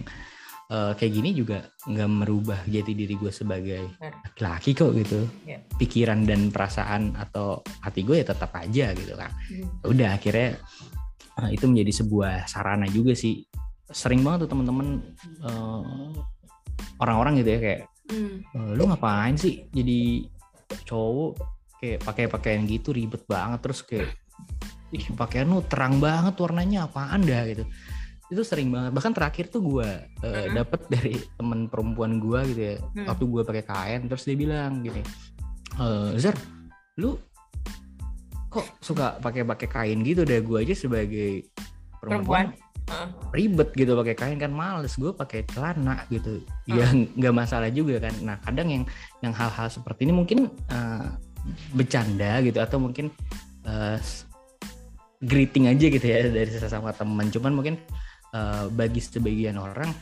eh, 0.69 0.93
kayak 0.93 1.13
gini 1.15 1.29
juga 1.33 1.65
nggak 1.89 2.09
merubah 2.11 2.59
jati 2.69 2.93
diri 2.93 3.17
gue 3.17 3.33
sebagai 3.33 3.89
Benar. 3.97 4.13
laki-laki 4.29 4.69
kok 4.77 4.91
gitu 4.93 5.19
Iya. 5.47 5.59
pikiran 5.81 6.27
dan 6.29 6.53
perasaan 6.53 7.17
atau 7.17 7.65
hati 7.81 8.05
gue 8.05 8.21
ya 8.21 8.25
tetap 8.29 8.53
aja 8.53 8.93
gitu 8.93 9.13
kan 9.17 9.31
Hmm. 9.49 9.65
udah 9.89 10.13
akhirnya 10.13 10.59
eh, 11.45 11.55
itu 11.55 11.65
menjadi 11.65 11.91
sebuah 12.03 12.33
sarana 12.45 12.85
juga 12.87 13.15
sih. 13.15 13.45
Sering 13.89 14.21
banget 14.21 14.45
tuh 14.45 14.49
temen-temen 14.57 14.87
eh, 15.41 16.11
orang-orang 16.99 17.39
gitu 17.39 17.51
ya 17.55 17.59
kayak 17.59 17.81
Hmm. 18.09 18.41
"Eh, 18.41 18.71
lu 18.73 18.89
ngapain 18.89 19.37
sih 19.37 19.69
jadi 19.69 20.25
cowok? 20.83 21.37
Kayak 21.77 21.99
pakai 22.01 22.25
pakaian 22.25 22.65
gitu 22.65 22.89
ribet 22.89 23.21
banget. 23.29 23.61
Terus 23.61 23.79
kayak 23.85 24.09
ih 24.89 25.05
pakaian 25.13 25.45
lu 25.45 25.61
terang 25.61 26.01
banget 26.01 26.33
warnanya 26.41 26.89
apaan 26.89 27.21
dah? 27.21 27.45
Gitu. 27.45 27.69
Itu 28.33 28.41
sering 28.41 28.73
banget. 28.73 28.97
Bahkan 28.97 29.13
terakhir 29.13 29.53
tuh 29.53 29.61
gue 29.61 29.89
Mhm. 30.25 30.57
dapet 30.57 30.81
dari 30.89 31.21
temen 31.37 31.69
perempuan 31.69 32.17
gue 32.17 32.39
gitu 32.49 32.61
ya. 32.61 32.75
Hmm. 32.81 33.05
waktu 33.13 33.23
gue 33.29 33.41
pakai 33.45 33.63
kain 33.65 34.01
terus 34.09 34.25
dia 34.25 34.33
bilang 34.33 34.81
gini 34.81 35.05
"Eh, 35.77 36.09
Zer 36.17 36.33
lu 36.97 37.13
kok 38.49 38.65
suka 38.81 39.21
pakai 39.21 39.45
pakai 39.45 39.67
kain 39.69 39.99
gitu 40.01 40.25
deh. 40.25 40.41
Gue 40.41 40.65
aja 40.65 40.73
sebagai 40.73 41.47
perempuan, 42.01 42.51
Perempuan. 42.53 43.09
Ribet 43.29 43.69
gitu 43.77 43.93
pakai 43.93 44.15
kain 44.17 44.37
kan 44.41 44.49
males. 44.49 44.97
Gue 44.97 45.13
pakai 45.13 45.45
celana 45.45 46.09
gitu. 46.09 46.41
Ya 46.65 46.89
nggak 46.89 47.35
masalah 47.35 47.69
juga 47.69 48.01
kan. 48.01 48.13
Nah 48.25 48.41
kadang 48.41 48.73
yang 48.73 48.83
yang 49.21 49.33
hal-hal 49.33 49.69
seperti 49.69 50.09
ini 50.09 50.13
mungkin 50.17 50.49
eh, 50.49 51.05
bercanda 51.77 52.41
gitu 52.41 52.57
atau 52.57 52.81
mungkin 52.81 53.13
s- 54.01 54.25
greeting 55.21 55.69
aja 55.69 55.85
gitu 55.85 56.01
ya 56.01 56.25
dari 56.25 56.49
sesama 56.49 56.89
teman. 56.89 57.29
Cuman 57.29 57.53
mungkin 57.53 57.77
eh, 58.33 58.65
bagi 58.73 58.97
sebagian 58.97 59.61
orang 59.61 59.93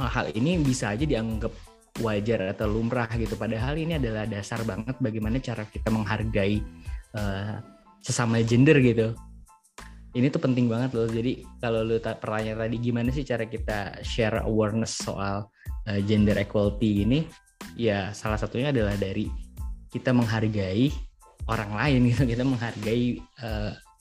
hal 0.00 0.32
ini 0.32 0.56
bisa 0.64 0.96
aja 0.96 1.04
dianggap 1.04 1.52
wajar 2.00 2.56
atau 2.56 2.64
lumrah 2.72 3.10
gitu. 3.20 3.36
Padahal 3.36 3.76
ini 3.76 4.00
adalah 4.00 4.24
dasar 4.24 4.64
banget 4.64 4.96
bagaimana 4.96 5.36
cara 5.44 5.68
kita 5.68 5.92
menghargai 5.92 6.56
eh, 7.20 7.54
sesama 8.00 8.40
gender 8.44 8.80
gitu 8.80 9.12
ini 10.14 10.26
tuh 10.26 10.42
penting 10.42 10.66
banget 10.66 10.90
loh. 10.94 11.06
Jadi 11.06 11.46
kalau 11.62 11.86
lu 11.86 12.02
ta- 12.02 12.18
pertanyaan 12.18 12.66
tadi 12.66 12.76
gimana 12.82 13.14
sih 13.14 13.22
cara 13.22 13.46
kita 13.46 14.02
share 14.02 14.42
awareness 14.42 14.98
soal 14.98 15.46
uh, 15.86 16.00
gender 16.02 16.34
equality 16.34 17.06
ini? 17.06 17.20
Ya 17.78 18.10
salah 18.10 18.34
satunya 18.34 18.74
adalah 18.74 18.98
dari 18.98 19.30
kita 19.90 20.10
menghargai 20.10 20.90
orang 21.46 21.70
lain 21.74 22.00
gitu. 22.10 22.26
Kita 22.34 22.42
menghargai, 22.46 23.18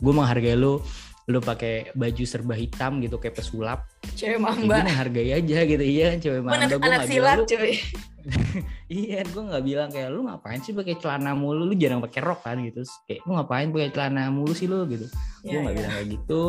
gue 0.02 0.14
menghargai 0.14 0.58
lu, 0.58 0.82
lu 1.30 1.38
pakai 1.40 1.94
baju 1.94 2.24
serba 2.26 2.58
hitam 2.58 2.98
gitu 3.00 3.22
kayak 3.22 3.38
pesulap. 3.38 3.86
Cewek 4.18 4.36
Ya, 4.36 4.42
mamba. 4.42 4.82
gue 4.82 4.90
menghargai 4.90 5.30
aja 5.38 5.60
gitu. 5.62 5.84
Iya 5.86 6.08
cewek 6.18 6.42
mamba. 6.42 6.66
Gue 6.66 6.82
anak 6.82 6.82
nggak 6.82 7.06
silat 7.06 7.14
bilang 7.14 7.38
lu, 7.38 7.46
cuy. 7.46 7.74
iya 9.06 9.20
gue 9.24 9.42
nggak 9.46 9.64
bilang 9.64 9.90
kayak 9.94 10.10
lu 10.10 10.26
ngapain 10.26 10.60
sih 10.60 10.74
pakai 10.74 10.98
celana 10.98 11.32
mulu, 11.38 11.70
lu 11.70 11.74
jarang 11.78 12.02
pakai 12.02 12.20
rok 12.20 12.42
kan 12.42 12.58
gitu. 12.60 12.82
Terus 12.82 12.92
Kayak 13.06 13.22
lu 13.24 13.32
ngapain 13.38 13.68
pakai 13.70 13.90
celana 13.94 14.22
mulu 14.28 14.54
sih 14.58 14.66
lu 14.66 14.84
gitu 14.90 15.06
gue 15.40 15.54
Ya, 15.54 15.62
nggak 15.64 15.72
ya. 15.72 15.78
bilang 15.80 15.92
kayak 15.94 16.08
gitu 16.18 16.42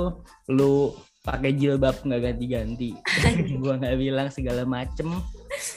lu 0.51 0.75
pakai 1.21 1.51
jilbab 1.53 1.97
nggak 2.01 2.21
ganti-ganti 2.25 2.91
gue 3.61 3.73
nggak 3.77 3.97
bilang 4.01 4.29
segala 4.33 4.65
macem 4.65 5.13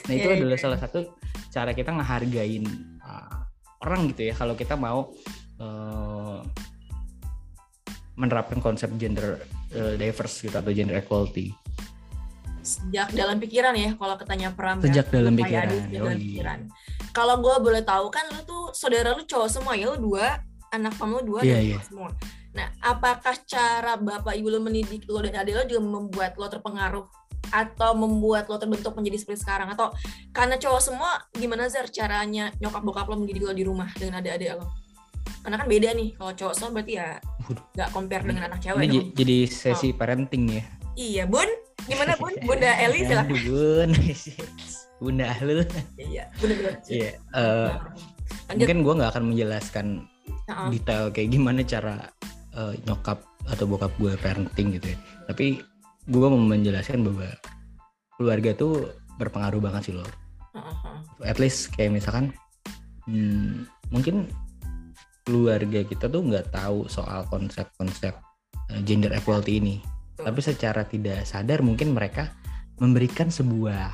nah 0.08 0.12
itu 0.16 0.24
Iya, 0.24 0.32
iya, 0.32 0.40
adalah 0.40 0.56
iya. 0.56 0.64
salah 0.64 0.78
satu 0.80 0.98
cara 1.52 1.70
kita 1.70 1.92
ngehargain 1.92 2.64
uh, 3.04 3.44
orang 3.84 4.08
gitu 4.10 4.32
ya 4.32 4.34
kalau 4.34 4.56
kita 4.56 4.74
mau 4.74 5.12
uh, 5.60 6.40
menerapkan 8.14 8.62
konsep 8.62 8.90
gender 8.98 9.42
uh, 9.74 9.94
diverse 9.98 10.46
gitu 10.46 10.54
atau 10.54 10.70
gender 10.70 10.98
equality 11.02 11.50
Sejak 12.64 13.12
dalam 13.12 13.36
pikiran 13.36 13.76
ya 13.76 13.92
kalau 14.00 14.16
katanya 14.16 14.48
Pram 14.56 14.80
ya. 14.80 14.88
sejak 14.88 15.12
dalam 15.12 15.36
Kayak 15.36 15.44
pikiran 15.44 15.68
sejak 15.68 16.00
dalam 16.00 16.16
pikiran. 16.16 16.58
Kalau 17.12 17.34
gue 17.44 17.56
boleh 17.60 17.82
tahu 17.84 18.08
kan 18.08 18.24
lu 18.32 18.40
tuh 18.48 18.72
saudara 18.72 19.12
lu 19.12 19.22
cowok 19.28 19.48
semua 19.52 19.76
ya 19.76 19.92
lu 19.92 20.00
dua 20.00 20.40
anak 20.72 20.96
kamu 20.96 21.28
dua 21.28 21.40
Iya, 21.44 21.60
dan 21.60 21.64
cowok 21.76 21.86
semua. 21.92 22.10
Nah, 22.54 22.68
apakah 22.80 23.34
cara 23.44 23.98
bapak 24.00 24.32
ibu 24.38 24.48
lu 24.48 24.64
mendidik 24.64 25.04
lo 25.10 25.20
dan 25.20 25.44
adik 25.44 25.54
lo 25.58 25.62
juga 25.68 25.82
membuat 25.84 26.38
lo 26.40 26.46
terpengaruh 26.48 27.04
atau 27.52 27.90
membuat 27.92 28.48
lo 28.48 28.56
terbentuk 28.56 28.96
menjadi 28.96 29.20
seperti 29.20 29.44
sekarang 29.44 29.68
atau 29.76 29.92
karena 30.32 30.56
cowok 30.56 30.80
semua 30.80 31.10
gimana 31.36 31.68
Zar 31.68 31.92
caranya 31.92 32.48
nyokap 32.62 32.80
bokap 32.80 33.06
lo 33.12 33.20
mendidik 33.20 33.44
lo 33.44 33.52
di 33.52 33.66
rumah 33.66 33.92
dengan 33.92 34.24
adik-adik 34.24 34.56
lo? 34.56 34.83
Karena 35.44 35.56
kan 35.60 35.68
beda 35.68 35.88
nih 35.92 36.08
kalau 36.16 36.32
cowok 36.32 36.54
semua 36.56 36.70
berarti 36.72 36.92
ya 36.96 37.08
nggak 37.76 37.88
compare 37.92 38.24
dengan 38.24 38.42
anak 38.48 38.58
cewek 38.58 38.80
ini 38.80 38.96
dong. 38.96 39.06
jadi 39.12 39.36
sesi 39.44 39.88
parenting 39.92 40.42
nih 40.48 40.56
ya 40.56 40.64
Iya, 40.94 41.22
Bun. 41.26 41.50
Gimana, 41.84 42.14
Bun? 42.16 42.32
Bunda 42.48 42.70
Eli 42.80 43.04
silakan. 43.04 43.34
Bun 43.44 43.90
bunda 45.02 45.26
lu 45.42 45.60
Iya, 46.00 46.24
bener-bener. 46.40 46.74
iya 46.88 47.10
eh, 47.34 47.68
Lanjut. 48.48 48.56
mungkin 48.56 48.78
gue 48.80 48.94
nggak 48.96 49.10
akan 49.12 49.24
menjelaskan 49.28 49.86
Heeh. 50.48 50.68
detail 50.72 51.04
kayak 51.12 51.28
gimana 51.28 51.60
cara 51.60 52.08
eh, 52.56 52.72
nyokap 52.86 53.20
atau 53.44 53.64
bokap 53.68 53.92
gue 54.00 54.16
parenting 54.16 54.80
gitu 54.80 54.94
ya. 54.94 54.98
Tapi 55.28 55.60
gue 56.08 56.26
mau 56.30 56.40
menjelaskan 56.40 57.04
bahwa 57.04 57.28
keluarga 58.16 58.50
tuh 58.56 58.88
berpengaruh 59.20 59.60
banget 59.60 59.92
sih 59.92 59.94
loh. 59.98 60.08
Heeh, 60.56 60.72
heeh. 60.72 60.98
At 61.28 61.36
least 61.36 61.74
kayak 61.74 61.92
misalkan 61.92 62.32
hmm, 63.04 63.68
mungkin 63.90 64.30
keluarga 65.24 65.80
kita 65.82 66.06
tuh 66.06 66.22
nggak 66.22 66.52
tahu 66.52 66.86
soal 66.86 67.24
konsep-konsep 67.32 68.14
eh, 68.70 68.80
gender 68.84 69.10
equality 69.16 69.58
ini. 69.58 69.76
Tapi 70.14 70.40
secara 70.44 70.86
tidak 70.86 71.26
sadar 71.26 71.64
mungkin 71.64 71.96
mereka 71.96 72.30
memberikan 72.78 73.32
sebuah 73.32 73.90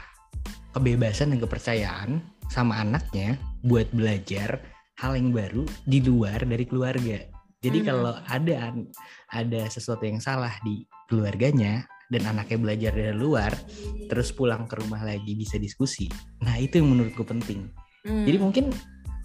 kebebasan 0.77 1.33
dan 1.33 1.39
kepercayaan 1.41 2.11
sama 2.51 2.83
anaknya 2.83 3.39
buat 3.63 3.89
belajar 3.95 4.61
hal 5.01 5.17
yang 5.17 5.33
baru 5.33 5.65
di 5.87 6.03
luar 6.05 6.45
dari 6.45 6.67
keluarga. 6.69 7.19
Jadi 7.61 7.79
Hmm. 7.85 7.87
kalau 7.87 8.15
ada 8.27 8.73
ada 9.33 9.63
sesuatu 9.69 10.05
yang 10.05 10.21
salah 10.21 10.53
di 10.65 10.85
keluarganya 11.09 11.85
dan 12.11 12.27
anaknya 12.27 12.59
belajar 12.59 12.93
dari 12.93 13.15
luar, 13.17 13.53
terus 14.11 14.35
pulang 14.35 14.67
ke 14.67 14.81
rumah 14.83 15.05
lagi 15.07 15.37
bisa 15.39 15.57
diskusi. 15.57 16.11
Nah 16.43 16.59
itu 16.59 16.83
yang 16.83 16.91
menurutku 16.91 17.23
penting. 17.23 17.71
Hmm. 18.03 18.25
Jadi 18.25 18.37
mungkin 18.41 18.65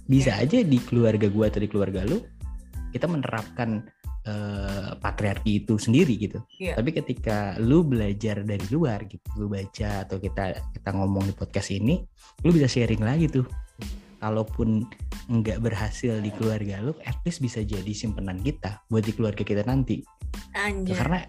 bisa 0.06 0.38
aja 0.38 0.62
di 0.62 0.78
keluarga 0.78 1.26
gue 1.26 1.46
atau 1.46 1.62
di 1.62 1.70
keluarga 1.70 2.06
lu 2.06 2.22
kita 2.96 3.12
menerapkan 3.12 3.84
uh, 4.24 4.96
patriarki 5.00 5.64
itu 5.64 5.76
sendiri 5.76 6.16
gitu. 6.16 6.40
Yeah. 6.58 6.80
Tapi 6.80 6.96
ketika 6.96 7.60
lu 7.62 7.86
belajar 7.86 8.42
dari 8.48 8.66
luar 8.72 9.06
gitu, 9.08 9.26
lu 9.36 9.52
baca 9.52 10.08
atau 10.08 10.18
kita 10.18 10.56
kita 10.74 10.90
ngomong 10.96 11.30
di 11.30 11.34
podcast 11.36 11.76
ini, 11.76 12.02
lu 12.44 12.56
bisa 12.56 12.72
sharing 12.72 13.04
lagi 13.04 13.28
tuh. 13.30 13.46
Kalaupun 14.24 14.88
nggak 15.30 15.62
berhasil 15.62 16.18
di 16.24 16.32
keluarga 16.34 16.82
lu, 16.82 16.96
at 17.06 17.20
least 17.28 17.44
bisa 17.44 17.62
jadi 17.62 17.92
simpenan 17.94 18.42
kita 18.42 18.82
buat 18.90 19.06
di 19.06 19.14
keluarga 19.14 19.44
kita 19.46 19.62
nanti. 19.68 20.02
Anjir. 20.56 20.96
Karena 20.96 21.20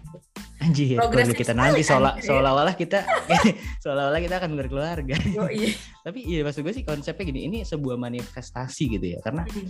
anjir 0.57 0.97
keluarga 0.97 1.35
kita 1.37 1.53
nanti 1.53 1.85
seolah 1.85 2.17
seolah-olah 2.17 2.75
kita 2.75 3.05
seolah-olah 3.83 4.19
kita 4.19 4.35
akan 4.41 4.51
berkeluarga. 4.57 5.15
Oh, 5.39 5.51
iya. 5.53 5.73
Tapi 6.03 6.19
iya 6.25 6.41
maksud 6.43 6.65
gue 6.65 6.73
sih 6.73 6.83
konsepnya 6.83 7.23
gini, 7.27 7.47
ini 7.47 7.57
sebuah 7.63 7.95
manifestasi 7.95 8.83
gitu 8.99 9.05
ya. 9.17 9.19
Karena 9.21 9.45
hmm. 9.45 9.69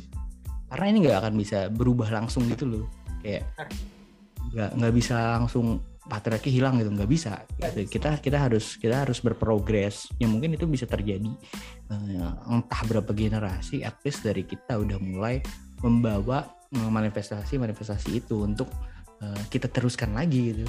karena 0.74 0.86
ini 0.90 0.98
nggak 1.08 1.18
akan 1.24 1.34
bisa 1.36 1.60
berubah 1.70 2.10
langsung 2.10 2.48
gitu 2.48 2.66
loh. 2.66 2.86
Kayak 3.22 3.48
nggak 4.54 4.72
nggak 4.80 4.94
bisa 4.96 5.38
langsung 5.38 5.84
patriarki 6.08 6.50
hilang 6.50 6.80
gitu 6.80 6.88
nggak 6.88 7.12
bisa 7.12 7.44
gitu. 7.60 8.00
kita 8.00 8.24
kita 8.24 8.38
harus 8.40 8.80
kita 8.80 9.04
harus 9.04 9.20
berprogres 9.20 10.08
yang 10.24 10.32
mungkin 10.32 10.56
itu 10.56 10.64
bisa 10.64 10.88
terjadi 10.88 11.28
uh, 11.92 12.32
entah 12.48 12.82
berapa 12.88 13.12
generasi 13.12 13.84
at 13.84 14.00
least 14.08 14.24
dari 14.24 14.48
kita 14.48 14.80
udah 14.80 14.98
mulai 15.04 15.44
membawa 15.84 16.48
eh, 16.74 16.90
manifestasi 16.90 17.60
manifestasi 17.60 18.24
itu 18.24 18.42
untuk 18.42 18.72
uh, 19.22 19.42
kita 19.50 19.70
teruskan 19.72 20.14
lagi 20.14 20.54
gitu. 20.54 20.66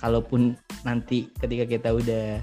Kalaupun 0.00 0.56
nanti 0.82 1.28
ketika 1.36 1.64
kita 1.68 1.88
udah 1.92 2.40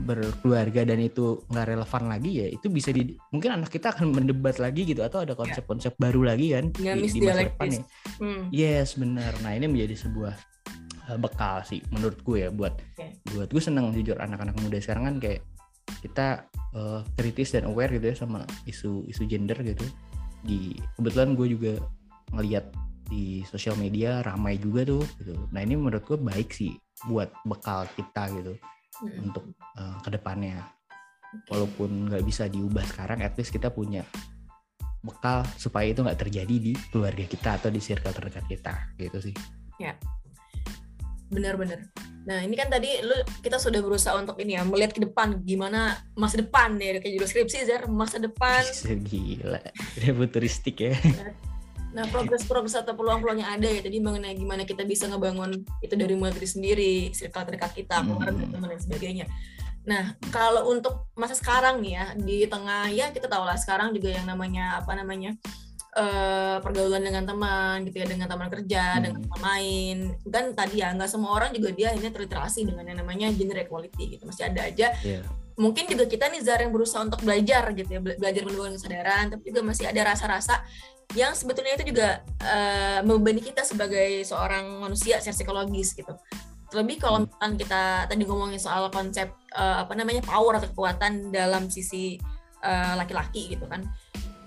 berkeluarga 0.00 0.88
dan 0.88 1.04
itu 1.04 1.44
nggak 1.52 1.76
relevan 1.76 2.04
lagi 2.08 2.30
ya 2.40 2.46
itu 2.48 2.72
bisa 2.72 2.88
di 2.96 3.12
mungkin 3.28 3.60
anak 3.60 3.68
kita 3.68 3.92
akan 3.92 4.08
mendebat 4.16 4.56
lagi 4.56 4.88
gitu 4.88 5.04
atau 5.04 5.20
ada 5.20 5.36
konsep-konsep 5.36 5.92
baru 6.00 6.32
lagi 6.32 6.56
kan 6.56 6.72
di, 6.72 6.88
di 7.12 7.20
masa 7.20 7.44
depan 7.44 7.68
ya. 7.68 7.82
Hmm. 8.16 8.42
yes 8.48 8.96
benar. 8.96 9.36
Nah 9.44 9.52
ini 9.52 9.68
menjadi 9.68 10.08
sebuah 10.08 10.34
uh, 11.12 11.18
bekal 11.20 11.60
sih 11.68 11.84
menurut 11.92 12.24
gue 12.24 12.48
ya 12.48 12.48
buat 12.48 12.72
buat 13.36 13.48
gue 13.52 13.62
seneng 13.62 13.92
jujur 13.92 14.16
anak-anak 14.16 14.56
muda 14.64 14.80
sekarang 14.80 15.12
kan 15.12 15.16
kayak 15.20 15.40
kita 16.00 16.48
uh, 16.72 17.04
kritis 17.18 17.52
dan 17.52 17.68
aware 17.68 17.92
gitu 17.92 18.12
ya 18.12 18.16
sama 18.16 18.48
isu 18.64 19.04
isu 19.12 19.28
gender 19.28 19.60
gitu. 19.60 19.84
Di 20.42 20.72
kebetulan 20.96 21.36
gue 21.36 21.46
juga 21.52 21.72
ngelihat 22.32 22.72
di 23.12 23.44
sosial 23.44 23.76
media 23.76 24.24
ramai 24.24 24.56
juga 24.56 24.88
tuh 24.88 25.04
gitu. 25.20 25.36
Nah 25.52 25.60
ini 25.60 25.76
menurut 25.76 26.00
gue 26.08 26.16
baik 26.16 26.48
sih 26.48 26.72
buat 27.04 27.28
bekal 27.44 27.84
kita 27.92 28.32
gitu 28.32 28.56
hmm. 29.04 29.28
untuk 29.28 29.44
uh, 29.76 30.00
ke 30.00 30.08
depannya. 30.08 30.64
Walaupun 31.48 32.12
nggak 32.12 32.24
bisa 32.28 32.44
diubah 32.48 32.84
sekarang, 32.88 33.24
at 33.24 33.32
least 33.36 33.52
kita 33.52 33.72
punya 33.72 34.04
bekal 35.00 35.44
supaya 35.56 35.88
itu 35.88 36.04
nggak 36.04 36.20
terjadi 36.20 36.56
di 36.60 36.72
keluarga 36.92 37.24
kita 37.24 37.56
atau 37.56 37.68
di 37.72 37.80
circle 37.80 38.12
terdekat 38.12 38.44
kita 38.48 38.72
gitu 39.00 39.18
sih. 39.32 39.34
Ya, 39.80 39.96
benar-benar. 41.32 41.88
Nah 42.28 42.38
ini 42.44 42.54
kan 42.54 42.68
tadi 42.68 43.00
lu 43.02 43.16
kita 43.40 43.56
sudah 43.56 43.80
berusaha 43.80 44.14
untuk 44.14 44.38
ini 44.44 44.60
ya 44.60 44.62
melihat 44.62 44.92
ke 44.94 45.00
depan 45.02 45.40
gimana 45.42 45.98
masa 46.14 46.38
depan 46.44 46.76
ya 46.78 47.00
kayak 47.00 47.18
judul 47.18 47.28
skripsi 47.28 47.64
Zer 47.64 47.82
masa 47.88 48.20
depan. 48.20 48.62
Gila, 49.08 49.60
futuristik 50.20 50.84
ya. 50.84 50.94
Nah, 51.92 52.08
progres-progres 52.08 52.72
atau 52.72 52.96
peluang-peluang 52.96 53.44
yang 53.44 53.52
ada 53.60 53.68
ya 53.68 53.84
tadi 53.84 54.00
mengenai 54.00 54.32
gimana 54.32 54.64
kita 54.64 54.80
bisa 54.88 55.04
ngebangun 55.12 55.60
itu 55.84 55.92
dari 55.92 56.16
mulai 56.16 56.32
diri 56.32 56.48
sendiri, 56.48 56.94
circle 57.12 57.44
terdekat 57.44 57.76
kita, 57.76 58.00
hmm. 58.00 58.06
keluarga, 58.08 58.44
hmm. 58.44 58.52
teman 58.52 58.68
dan 58.72 58.80
sebagainya. 58.80 59.26
Nah, 59.84 60.16
kalau 60.32 60.72
untuk 60.72 61.12
masa 61.18 61.36
sekarang 61.36 61.84
nih 61.84 61.92
ya, 62.00 62.04
di 62.16 62.38
tengah 62.48 62.88
ya 62.88 63.12
kita 63.12 63.28
tahu 63.28 63.44
lah 63.44 63.60
sekarang 63.60 63.92
juga 63.92 64.08
yang 64.14 64.24
namanya 64.24 64.80
apa 64.80 64.94
namanya 64.96 65.36
uh, 65.92 66.62
pergaulan 66.64 67.04
dengan 67.04 67.28
teman 67.28 67.84
gitu 67.84 68.00
ya, 68.00 68.06
dengan 68.08 68.24
teman 68.30 68.48
kerja, 68.48 68.84
hmm. 68.96 69.00
dengan 69.04 69.20
teman 69.28 69.40
main. 69.44 69.96
Kan 70.32 70.44
tadi 70.56 70.80
ya 70.80 70.96
nggak 70.96 71.10
semua 71.12 71.36
orang 71.36 71.52
juga 71.52 71.76
dia 71.76 71.92
ini 71.92 72.08
terliterasi 72.08 72.64
dengan 72.64 72.88
yang 72.88 73.04
namanya 73.04 73.28
gender 73.36 73.60
equality 73.60 74.16
gitu. 74.16 74.24
Masih 74.24 74.48
ada 74.48 74.64
aja 74.64 74.96
yeah. 75.04 75.20
mungkin 75.60 75.84
juga 75.84 76.08
kita 76.08 76.32
nih 76.32 76.40
Zara 76.40 76.64
yang 76.64 76.72
berusaha 76.72 77.04
untuk 77.04 77.20
belajar 77.20 77.68
gitu 77.76 77.90
ya 77.92 78.00
belajar 78.00 78.40
menumbuhkan 78.48 78.80
kesadaran 78.80 79.24
tapi 79.28 79.52
juga 79.52 79.60
masih 79.60 79.84
ada 79.84 80.00
rasa-rasa 80.08 80.64
yang 81.12 81.36
sebetulnya 81.36 81.76
itu 81.76 81.92
juga 81.92 82.24
uh, 82.40 83.00
membebani 83.04 83.44
kita 83.44 83.62
sebagai 83.64 84.24
seorang 84.24 84.80
manusia 84.80 85.20
secara 85.20 85.36
psikologis 85.36 85.92
gitu. 85.92 86.16
Terlebih 86.72 86.96
kalau 87.04 87.20
hmm. 87.20 87.24
misalkan 87.28 87.52
kita 87.60 87.82
tadi 88.08 88.22
ngomongin 88.24 88.60
soal 88.60 88.88
konsep 88.88 89.28
uh, 89.52 89.84
apa 89.84 89.92
namanya 89.92 90.24
power 90.24 90.56
atau 90.56 90.68
kekuatan 90.72 91.32
dalam 91.32 91.68
sisi 91.68 92.16
laki 92.62 92.94
laki-laki 92.94 93.42
gitu 93.58 93.66
kan. 93.66 93.82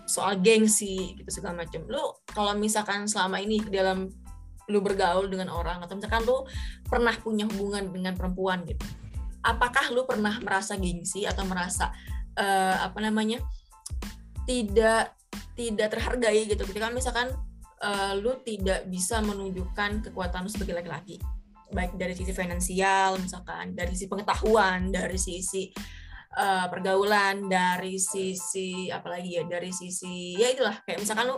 Soal 0.07 0.39
gengsi 0.39 1.19
gitu 1.19 1.27
segala 1.27 1.67
macam. 1.67 1.83
Lu 1.83 2.15
kalau 2.31 2.55
misalkan 2.55 3.11
selama 3.11 3.43
ini 3.43 3.59
dalam 3.67 4.07
lu 4.71 4.79
bergaul 4.81 5.27
dengan 5.27 5.51
orang 5.51 5.83
atau 5.83 5.99
misalkan 5.99 6.23
lu 6.23 6.47
pernah 6.87 7.11
punya 7.19 7.43
hubungan 7.45 7.91
dengan 7.91 8.15
perempuan 8.15 8.63
gitu. 8.63 8.81
Apakah 9.43 9.91
lu 9.91 10.07
pernah 10.07 10.39
merasa 10.41 10.79
gengsi 10.79 11.27
atau 11.27 11.43
merasa 11.43 11.91
uh, 12.39 12.87
apa 12.87 13.03
namanya 13.03 13.43
tidak 14.47 15.11
tidak 15.55 15.95
terhargai 15.95 16.45
gitu. 16.45 16.63
Ketika 16.67 16.91
misalkan 16.91 17.31
uh, 17.81 18.13
lu 18.19 18.37
tidak 18.43 18.85
bisa 18.87 19.19
menunjukkan 19.23 20.05
kekuatan 20.11 20.45
lu 20.45 20.51
sebagai 20.51 20.75
laki-laki. 20.77 21.17
Baik 21.73 21.97
dari 21.97 22.13
sisi 22.13 22.31
finansial 22.31 23.17
misalkan 23.17 23.73
dari 23.73 23.97
sisi 23.97 24.05
pengetahuan 24.05 24.93
dari 24.93 25.17
sisi 25.17 25.73
uh, 26.37 26.69
pergaulan 26.69 27.49
dari 27.49 27.97
sisi 27.97 28.93
apalagi 28.93 29.41
ya 29.41 29.43
dari 29.49 29.73
sisi 29.73 30.37
ya 30.37 30.53
itulah. 30.53 30.77
Kayak 30.85 31.01
misalkan 31.01 31.25
lu 31.33 31.37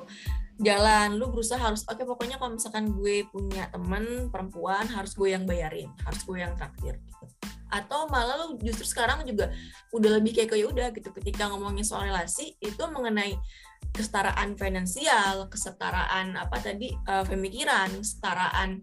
jalan 0.58 1.22
lu 1.22 1.30
berusaha 1.30 1.62
harus 1.62 1.86
oke 1.86 2.02
okay, 2.02 2.06
pokoknya 2.06 2.42
kalau 2.42 2.58
misalkan 2.58 2.90
gue 2.90 3.30
punya 3.30 3.70
temen 3.70 4.34
perempuan 4.34 4.90
harus 4.90 5.14
gue 5.14 5.30
yang 5.30 5.46
bayarin 5.46 5.94
harus 6.02 6.22
gue 6.26 6.38
yang 6.42 6.54
traktir 6.58 6.98
gitu. 6.98 7.26
Atau 7.70 8.10
malah 8.10 8.42
lu 8.42 8.58
justru 8.64 8.88
sekarang 8.88 9.22
juga 9.28 9.54
udah 9.94 10.18
lebih 10.18 10.34
kayak 10.34 10.50
kayak 10.56 10.68
udah 10.74 10.88
gitu. 10.92 11.10
Ketika 11.14 11.52
ngomongin 11.54 11.86
soal 11.86 12.10
relasi 12.10 12.58
itu 12.58 12.84
mengenai 12.90 13.38
kesetaraan 13.93 14.54
finansial, 14.56 15.50
kesetaraan 15.50 16.38
apa 16.38 16.58
tadi 16.62 16.93
uh, 17.08 17.26
pemikiran, 17.26 17.89
kesetaraan 17.97 18.82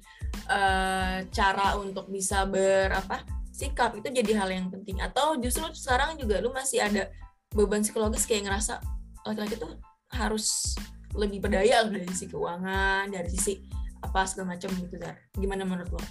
uh, 0.51 1.23
cara 1.31 1.79
untuk 1.79 2.11
bisa 2.11 2.45
berapa 2.49 3.23
sikap 3.55 3.95
itu 3.95 4.11
jadi 4.11 4.33
hal 4.35 4.51
yang 4.51 4.67
penting. 4.69 4.99
Atau 5.01 5.39
justru 5.39 5.65
sekarang 5.73 6.19
juga 6.19 6.43
lu 6.43 6.51
masih 6.51 6.83
ada 6.83 7.09
beban 7.55 7.87
psikologis 7.87 8.27
kayak 8.27 8.51
ngerasa 8.51 8.83
laki-laki 9.23 9.55
tuh 9.57 9.79
harus 10.11 10.75
lebih 11.15 11.47
berdaya 11.47 11.87
dari 11.87 12.05
sisi 12.11 12.27
keuangan, 12.27 13.07
dari 13.09 13.31
sisi 13.31 13.63
apa 14.03 14.27
segala 14.27 14.59
macam 14.59 14.69
gitu, 14.75 14.99
Zar. 14.99 15.17
Gimana 15.39 15.63
menurut 15.63 15.95
lo? 15.95 16.03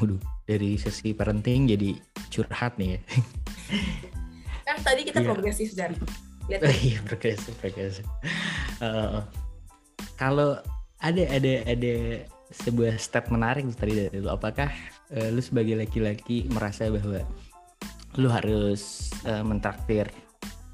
Waduh, 0.00 0.20
dari 0.44 0.76
sisi 0.76 1.16
parenting 1.16 1.72
jadi 1.72 1.96
curhat 2.28 2.76
nih 2.76 2.96
ya. 2.96 3.00
kan 4.68 4.76
tadi 4.84 5.02
kita 5.02 5.24
yeah. 5.24 5.28
progresif, 5.28 5.72
Zar 5.72 5.92
iya 6.58 6.98
progresif 7.06 7.54
progresif 7.62 8.04
uh, 8.82 9.22
kalau 10.18 10.58
ada 11.00 11.22
ada 11.32 11.64
ada 11.64 11.94
sebuah 12.50 12.98
step 12.98 13.30
menarik 13.30 13.62
tadi 13.78 13.94
dari 13.94 14.18
lu 14.18 14.28
apakah 14.28 14.68
uh, 15.14 15.28
lu 15.30 15.40
sebagai 15.40 15.78
laki-laki 15.78 16.50
merasa 16.50 16.90
bahwa 16.90 17.22
lu 18.18 18.26
harus 18.26 19.14
uh, 19.22 19.46
mentraktir 19.46 20.10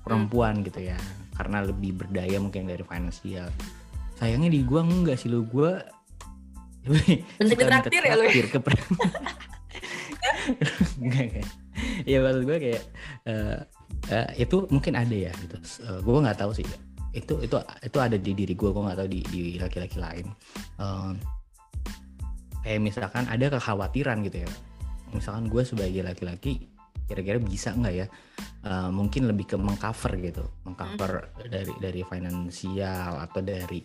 perempuan 0.00 0.64
gitu 0.64 0.88
ya? 0.88 0.96
Karena 1.36 1.60
lebih 1.60 2.00
berdaya 2.00 2.40
mungkin 2.40 2.64
dari 2.64 2.80
finansial. 2.80 3.52
Sayangnya 4.16 4.48
di 4.48 4.64
gua 4.64 4.88
enggak 4.88 5.20
sih 5.20 5.28
lu 5.28 5.44
gua 5.44 5.84
bentuk 7.38 7.60
traktir 7.60 8.00
ya 8.00 8.16
lu 8.16 8.24
ya? 8.24 8.48
ke 8.48 8.56
enggak 11.02 11.24
enggak. 11.28 11.48
Ya 12.08 12.24
maksud 12.24 12.48
gue 12.48 12.56
kayak 12.56 12.82
uh, 13.28 13.68
uh, 14.12 14.28
itu 14.36 14.66
mungkin 14.68 14.94
ada 14.96 15.16
ya 15.16 15.32
gitu. 15.42 15.56
Uh, 15.82 15.98
eh, 15.98 16.00
gue 16.02 16.20
nggak 16.24 16.38
tahu 16.38 16.52
sih. 16.56 16.66
Itu 17.16 17.40
itu 17.40 17.56
itu 17.58 17.98
ada 17.98 18.16
di 18.16 18.32
diri 18.36 18.54
gue 18.54 18.70
gue 18.70 18.82
nggak 18.82 18.98
tahu 18.98 19.08
di 19.08 19.20
di 19.28 19.42
laki-laki 19.56 19.96
lain. 19.98 20.26
Uh, 20.78 21.12
kayak 22.66 22.80
misalkan 22.82 23.24
ada 23.30 23.46
kekhawatiran 23.52 24.26
gitu 24.26 24.44
ya. 24.44 24.50
Misalkan 25.14 25.46
gue 25.48 25.62
sebagai 25.62 26.02
laki-laki 26.02 26.68
kira-kira 27.06 27.38
bisa 27.38 27.70
nggak 27.70 27.94
ya 27.94 28.06
uh, 28.66 28.90
mungkin 28.90 29.30
lebih 29.30 29.54
ke 29.54 29.56
mengcover 29.56 30.18
gitu. 30.18 30.44
Mengcover 30.66 31.30
hmm. 31.30 31.50
dari 31.50 31.74
dari 31.78 32.00
finansial 32.02 33.22
atau 33.22 33.40
dari 33.40 33.80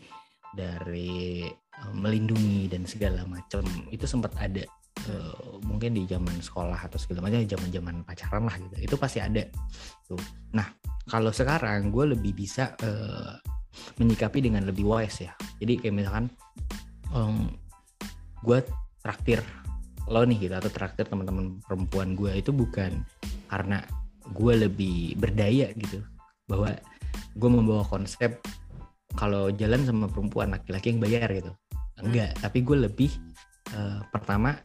dari 0.52 1.46
uh, 1.86 1.94
melindungi 1.94 2.68
dan 2.68 2.84
segala 2.90 3.24
macam. 3.30 3.64
Itu 3.94 4.10
sempat 4.10 4.36
ada 4.42 4.66
uh, 5.10 5.58
mungkin 5.66 5.98
di 5.98 6.06
zaman 6.06 6.38
sekolah 6.38 6.78
atau 6.78 7.00
segala 7.02 7.26
macam 7.30 7.42
zaman 7.46 7.70
zaman 7.72 7.96
pacaran 8.06 8.44
lah 8.46 8.56
gitu. 8.58 8.76
Itu 8.92 8.96
pasti 9.00 9.24
ada. 9.24 9.42
Tuh. 10.06 10.20
Nah 10.54 10.68
kalau 11.10 11.34
sekarang 11.34 11.90
gue 11.90 12.14
lebih 12.14 12.36
bisa 12.38 12.76
uh, 12.84 13.34
menyikapi 13.98 14.44
dengan 14.44 14.68
lebih 14.68 14.86
wise 14.86 15.26
ya. 15.26 15.34
Jadi 15.58 15.82
kayak 15.82 15.96
misalkan 15.96 16.26
um, 17.16 17.50
gue 18.46 18.62
traktir 19.02 19.42
lo 20.12 20.28
nih 20.28 20.50
gitu 20.50 20.54
atau 20.58 20.68
traktir 20.68 21.08
teman-teman 21.08 21.62
perempuan 21.64 22.18
gue 22.18 22.36
itu 22.36 22.52
bukan 22.52 23.06
karena 23.48 23.82
gue 24.36 24.54
lebih 24.68 25.18
berdaya 25.18 25.72
gitu. 25.74 26.04
Bahwa 26.46 26.76
gue 27.32 27.50
membawa 27.50 27.84
konsep 27.88 28.44
kalau 29.16 29.52
jalan 29.52 29.84
sama 29.84 30.08
perempuan 30.08 30.52
laki-laki 30.52 30.94
yang 30.94 31.02
bayar 31.02 31.30
gitu. 31.32 31.52
Enggak 32.02 32.36
tapi 32.44 32.66
gue 32.66 32.78
lebih 32.86 33.12
uh, 33.76 34.04
pertama 34.12 34.58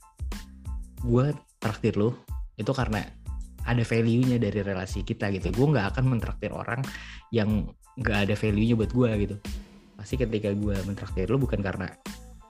gue 1.06 1.26
traktir 1.62 1.94
lo 1.94 2.18
itu 2.58 2.72
karena 2.74 3.06
ada 3.66 3.82
value-nya 3.82 4.38
dari 4.38 4.62
relasi 4.62 5.02
kita 5.02 5.30
gitu. 5.34 5.50
Gue 5.50 5.66
nggak 5.74 5.96
akan 5.96 6.04
mentraktir 6.06 6.54
orang 6.54 6.82
yang 7.34 7.66
nggak 7.98 8.30
ada 8.30 8.34
value-nya 8.38 8.74
buat 8.78 8.92
gue 8.94 9.10
gitu. 9.26 9.36
Pasti 9.98 10.14
ketika 10.18 10.54
gue 10.54 10.76
mentraktir 10.86 11.26
lo 11.26 11.38
bukan 11.38 11.58
karena 11.62 11.90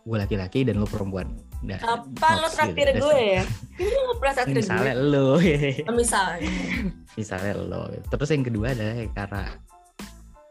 gue 0.06 0.16
laki-laki 0.16 0.62
dan 0.62 0.78
lo 0.78 0.86
perempuan. 0.86 1.32
Nah, 1.64 1.80
apa 1.82 2.28
lo 2.38 2.48
traktir 2.52 2.94
gitu. 2.94 3.08
gue 3.08 3.40
ya? 3.40 3.44
Ini 3.80 3.98
lo 4.06 4.14
pernah 4.20 4.34
traktir 4.38 4.60
misalnya 4.60 4.94
gue. 4.94 5.10
lo 5.10 5.26
oh, 5.40 5.94
misalnya. 5.96 6.50
Misalnya 7.16 7.52
lo 7.56 7.80
terus 8.12 8.28
yang 8.28 8.44
kedua 8.44 8.76
adalah 8.76 8.96
karena 9.16 9.42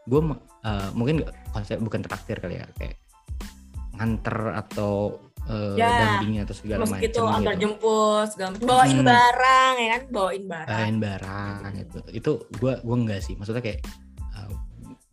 gue 0.06 0.20
uh, 0.66 0.88
mungkin 0.98 1.22
konsep 1.54 1.78
bukan 1.78 2.02
traktir 2.02 2.42
kali 2.42 2.58
ya 2.58 2.66
kayak 2.74 2.98
nganter 3.96 4.38
atau 4.54 5.25
uh, 5.48 5.74
ya, 5.78 5.90
dampingnya 6.18 6.42
atau 6.46 6.56
segala 6.56 6.82
macam 6.86 7.02
gitu. 7.02 7.22
antar 7.24 7.54
gitu. 7.54 7.62
jemput 7.66 8.26
segala 8.34 8.48
macam 8.54 8.66
bawain 8.66 8.98
hmm. 8.98 9.06
barang 9.06 9.74
ya 9.76 9.88
kan? 9.88 10.02
Bawain 10.10 10.44
barang. 10.46 10.68
Bawain 10.68 10.96
barang 10.98 11.72
itu 11.80 11.98
itu 12.14 12.30
gue 12.58 12.72
gue 12.82 12.96
enggak 12.96 13.20
sih. 13.22 13.34
Maksudnya 13.38 13.62
kayak 13.62 13.80
uh, 14.34 14.48
eh, 14.50 14.52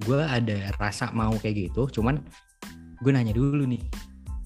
gue 0.04 0.20
ada 0.22 0.58
rasa 0.78 1.14
mau 1.14 1.34
kayak 1.38 1.72
gitu 1.72 2.02
cuman 2.02 2.22
gue 3.02 3.12
nanya 3.14 3.34
dulu 3.34 3.64
nih. 3.66 3.84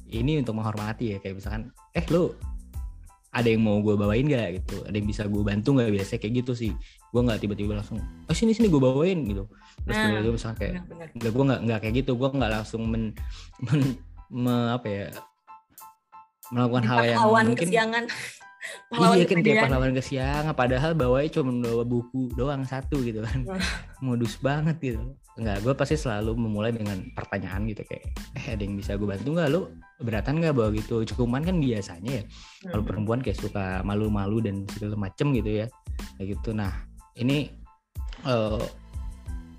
Ini 0.07 0.39
untuk 0.39 0.55
menghormati 0.55 1.15
ya 1.15 1.17
kayak 1.19 1.35
misalkan 1.43 1.71
eh 1.91 2.05
lu 2.11 2.31
ada 3.35 3.53
yang 3.53 3.61
mau 3.61 3.77
gue 3.83 3.93
bawain 3.93 4.25
gak 4.25 4.63
gitu. 4.63 4.88
Ada 4.88 4.95
yang 4.97 5.07
bisa 5.07 5.21
gue 5.27 5.43
bantu 5.43 5.77
nggak? 5.77 5.91
Biasa 5.93 6.17
kayak 6.17 6.33
gitu 6.43 6.51
sih. 6.55 6.71
Gue 7.11 7.21
nggak 7.21 7.43
tiba-tiba 7.43 7.75
langsung 7.75 7.99
oh 8.01 8.35
sini 8.35 8.55
sini 8.55 8.71
gue 8.71 8.81
bawain 8.81 9.19
gitu. 9.27 9.45
Terus 9.83 9.97
nah, 9.99 10.19
gue 10.23 10.33
misalnya 10.33 10.57
kayak 10.57 10.73
nggak 11.15 11.31
gue 11.31 11.43
nggak 11.43 11.61
nggak 11.67 11.79
kayak 11.83 11.95
gitu. 12.01 12.11
Gue 12.15 12.29
nggak 12.33 12.51
langsung 12.51 12.81
men, 12.88 13.13
men 13.61 13.99
me, 14.31 14.55
apa 14.75 14.88
ya 14.88 15.07
melakukan 16.53 16.83
hal 16.87 16.99
yang 17.03 17.19
mungkin 17.23 17.55
kesiangan. 17.55 18.05
Iya 18.91 19.25
kan 19.29 19.39
kayak 19.43 19.69
pahlawan 19.69 19.93
kesiangan. 19.95 20.53
Padahal 20.57 20.91
bawanya 20.97 21.29
cuma 21.39 21.51
bawa 21.55 21.83
buku 21.87 22.33
doang 22.35 22.67
satu 22.67 22.99
gitu 22.99 23.23
kan. 23.23 23.45
Modus 24.03 24.35
banget 24.39 24.75
gitu. 24.81 25.15
Enggak, 25.37 25.61
gue 25.61 25.73
pasti 25.77 25.95
selalu 25.95 26.33
memulai 26.33 26.73
dengan 26.73 26.97
pertanyaan 27.13 27.69
gitu 27.69 27.85
kayak 27.85 28.09
eh 28.33 28.45
ada 28.57 28.61
yang 28.65 28.73
bisa 28.73 28.97
gue 28.97 29.05
bantu 29.05 29.37
nggak? 29.37 29.49
Lo 29.53 29.71
beratan 30.01 30.41
nggak 30.41 30.55
bawa 30.57 30.69
gitu? 30.73 31.05
Cuman 31.13 31.45
kan 31.45 31.61
biasanya 31.61 32.11
ya 32.11 32.23
hmm. 32.25 32.73
kalau 32.73 32.83
perempuan 32.83 33.19
kayak 33.21 33.37
suka 33.37 33.85
malu-malu 33.85 34.41
dan 34.41 34.65
segala 34.73 34.97
macem 34.97 35.31
gitu 35.37 35.63
ya 35.63 35.65
kayak 36.17 36.27
gitu. 36.35 36.49
Nah 36.57 36.73
ini 37.21 37.53
uh, 38.25 38.61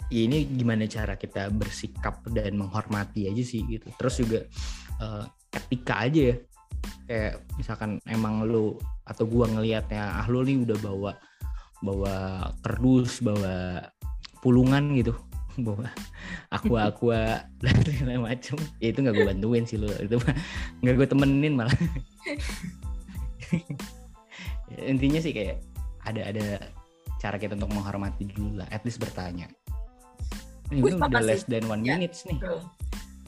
ini 0.09 0.49
gimana 0.57 0.89
cara 0.89 1.15
kita 1.15 1.53
bersikap 1.53 2.25
dan 2.33 2.59
menghormati 2.59 3.31
aja 3.31 3.43
sih 3.47 3.63
gitu. 3.71 3.87
Terus 3.95 4.15
juga 4.19 4.41
uh, 4.99 5.25
etika 5.49 6.05
aja 6.05 6.35
ya 6.35 6.37
kayak 7.09 7.41
misalkan 7.57 7.99
emang 8.05 8.45
lu 8.45 8.77
atau 9.09 9.25
gua 9.25 9.49
ngelihatnya 9.49 10.23
ah 10.23 10.27
lu 10.29 10.45
nih 10.45 10.63
udah 10.69 10.79
bawa 10.85 11.13
bawa 11.81 12.15
kerdus 12.61 13.23
bawa 13.23 13.87
pulungan 14.43 14.95
gitu 14.99 15.15
bawa 15.67 15.91
aqua 16.55 16.81
aqua 16.93 17.23
dan 17.63 17.75
segala 17.83 18.31
macam 18.31 18.57
ya 18.79 18.95
itu 18.95 18.99
nggak 19.03 19.15
gue 19.15 19.27
bantuin 19.27 19.65
sih 19.67 19.79
lo 19.81 19.91
itu 19.99 20.19
nggak 20.85 20.95
gue 20.95 21.07
temenin 21.09 21.55
malah. 21.59 21.75
Intinya 24.93 25.19
sih 25.19 25.33
kayak 25.33 25.65
ada 26.05 26.31
ada 26.31 26.47
cara 27.19 27.41
kita 27.41 27.59
untuk 27.59 27.73
menghormati 27.75 28.29
dulu 28.31 28.63
lah 28.63 28.69
at 28.71 28.85
least 28.87 29.03
bertanya. 29.03 29.51
Ini 30.69 30.85
Wih, 30.85 31.01
udah 31.01 31.25
less 31.25 31.49
than 31.49 31.65
one 31.67 31.81
ya. 31.83 31.97
minutes 31.97 32.29
nih 32.29 32.39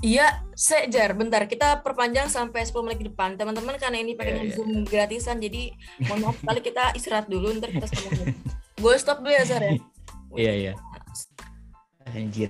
Iya, 0.01 0.41
sejar. 0.57 1.13
Bentar, 1.13 1.45
kita 1.45 1.85
perpanjang 1.85 2.33
sampai 2.33 2.65
10 2.65 2.73
menit 2.89 2.99
ke 3.05 3.07
depan. 3.13 3.37
Teman-teman 3.37 3.77
karena 3.77 4.01
ini 4.01 4.17
pakai 4.17 4.33
yeah, 4.33 4.45
yeah. 4.49 4.57
Zoom 4.57 4.89
gratisan, 4.89 5.37
jadi 5.45 5.77
mohon 6.09 6.33
maaf 6.33 6.41
kali 6.41 6.65
kita 6.65 6.97
istirahat 6.97 7.29
dulu, 7.29 7.53
ntar 7.61 7.69
kita 7.69 7.85
sambung 7.85 8.33
Gue 8.81 8.95
stop 8.97 9.21
dulu 9.21 9.29
ya, 9.37 9.45
Zar 9.45 9.61
ya. 9.61 9.77
Iya, 10.33 10.53
iya. 10.57 10.73
Anjir. 12.09 12.49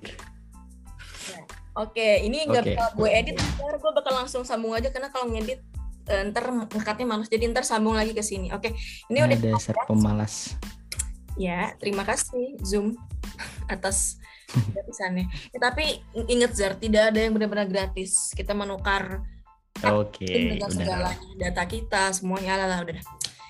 Oke, 1.75 2.23
ini 2.23 2.47
nggak 2.47 2.65
okay. 2.67 2.75
bakal 2.79 2.89
gue 3.03 3.11
edit, 3.11 3.37
ntar 3.39 3.75
gue 3.83 3.93
bakal 3.99 4.13
langsung 4.15 4.43
sambung 4.47 4.75
aja 4.75 4.91
karena 4.95 5.11
kalau 5.11 5.27
ngedit 5.31 5.59
uh, 6.07 6.23
ntar 6.31 6.55
ngekatnya 6.71 7.07
malas, 7.07 7.27
jadi 7.27 7.51
ntar 7.51 7.67
sambung 7.67 7.99
lagi 7.99 8.15
ke 8.15 8.23
sini. 8.23 8.55
Oke, 8.55 8.79
ini 9.11 9.19
nah, 9.19 9.27
udah 9.27 9.39
dasar 9.43 9.75
pemalas. 9.91 10.55
Ya, 11.35 11.75
terima 11.83 12.07
kasih 12.07 12.59
Zoom 12.63 12.95
atas 13.67 14.23
gratisannya. 14.75 15.27
Ya, 15.55 15.59
tapi 15.59 16.03
ingat 16.29 16.53
Zar, 16.57 16.77
tidak 16.77 17.15
ada 17.15 17.21
yang 17.23 17.33
benar-benar 17.37 17.67
gratis. 17.71 18.35
Kita 18.35 18.53
menukar 18.53 19.23
Oke, 19.81 20.29
okay, 20.29 20.59
dengan 20.59 20.69
segala 20.69 21.11
data 21.39 21.63
kita, 21.65 22.13
semuanya 22.13 22.61
lah 22.61 22.85
udah. 22.85 23.01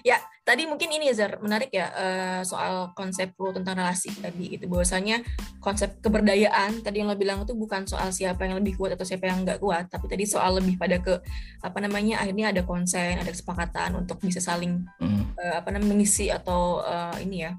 Ya, 0.00 0.16
tadi 0.50 0.64
mungkin 0.64 0.88
ini 0.90 1.12
ya 1.12 1.14
Zar, 1.14 1.38
menarik 1.38 1.70
ya 1.70 1.86
uh, 1.92 2.40
soal 2.42 2.90
konsep 2.96 3.36
lu 3.36 3.52
tentang 3.52 3.76
relasi 3.76 4.10
tadi 4.18 4.56
itu 4.56 4.64
bahwasanya 4.66 5.20
konsep 5.60 6.00
keberdayaan 6.00 6.80
tadi 6.80 7.04
yang 7.04 7.12
lo 7.12 7.14
bilang 7.14 7.44
itu 7.44 7.52
bukan 7.52 7.84
soal 7.84 8.10
siapa 8.10 8.48
yang 8.48 8.58
lebih 8.58 8.80
kuat 8.80 8.96
atau 8.96 9.04
siapa 9.04 9.28
yang 9.28 9.44
nggak 9.44 9.60
kuat, 9.60 9.86
tapi 9.92 10.08
tadi 10.08 10.24
soal 10.24 10.58
lebih 10.58 10.80
pada 10.80 10.98
ke 10.98 11.20
apa 11.60 11.78
namanya 11.78 12.24
akhirnya 12.24 12.50
ada 12.50 12.62
konsen, 12.64 13.20
ada 13.20 13.30
kesepakatan 13.30 14.00
untuk 14.00 14.18
bisa 14.24 14.40
saling 14.40 14.82
mm. 14.98 15.36
uh, 15.36 15.54
apa 15.60 15.68
namanya 15.70 15.92
mengisi 15.92 16.32
atau 16.32 16.80
uh, 16.82 17.14
ini 17.20 17.44
ya 17.44 17.52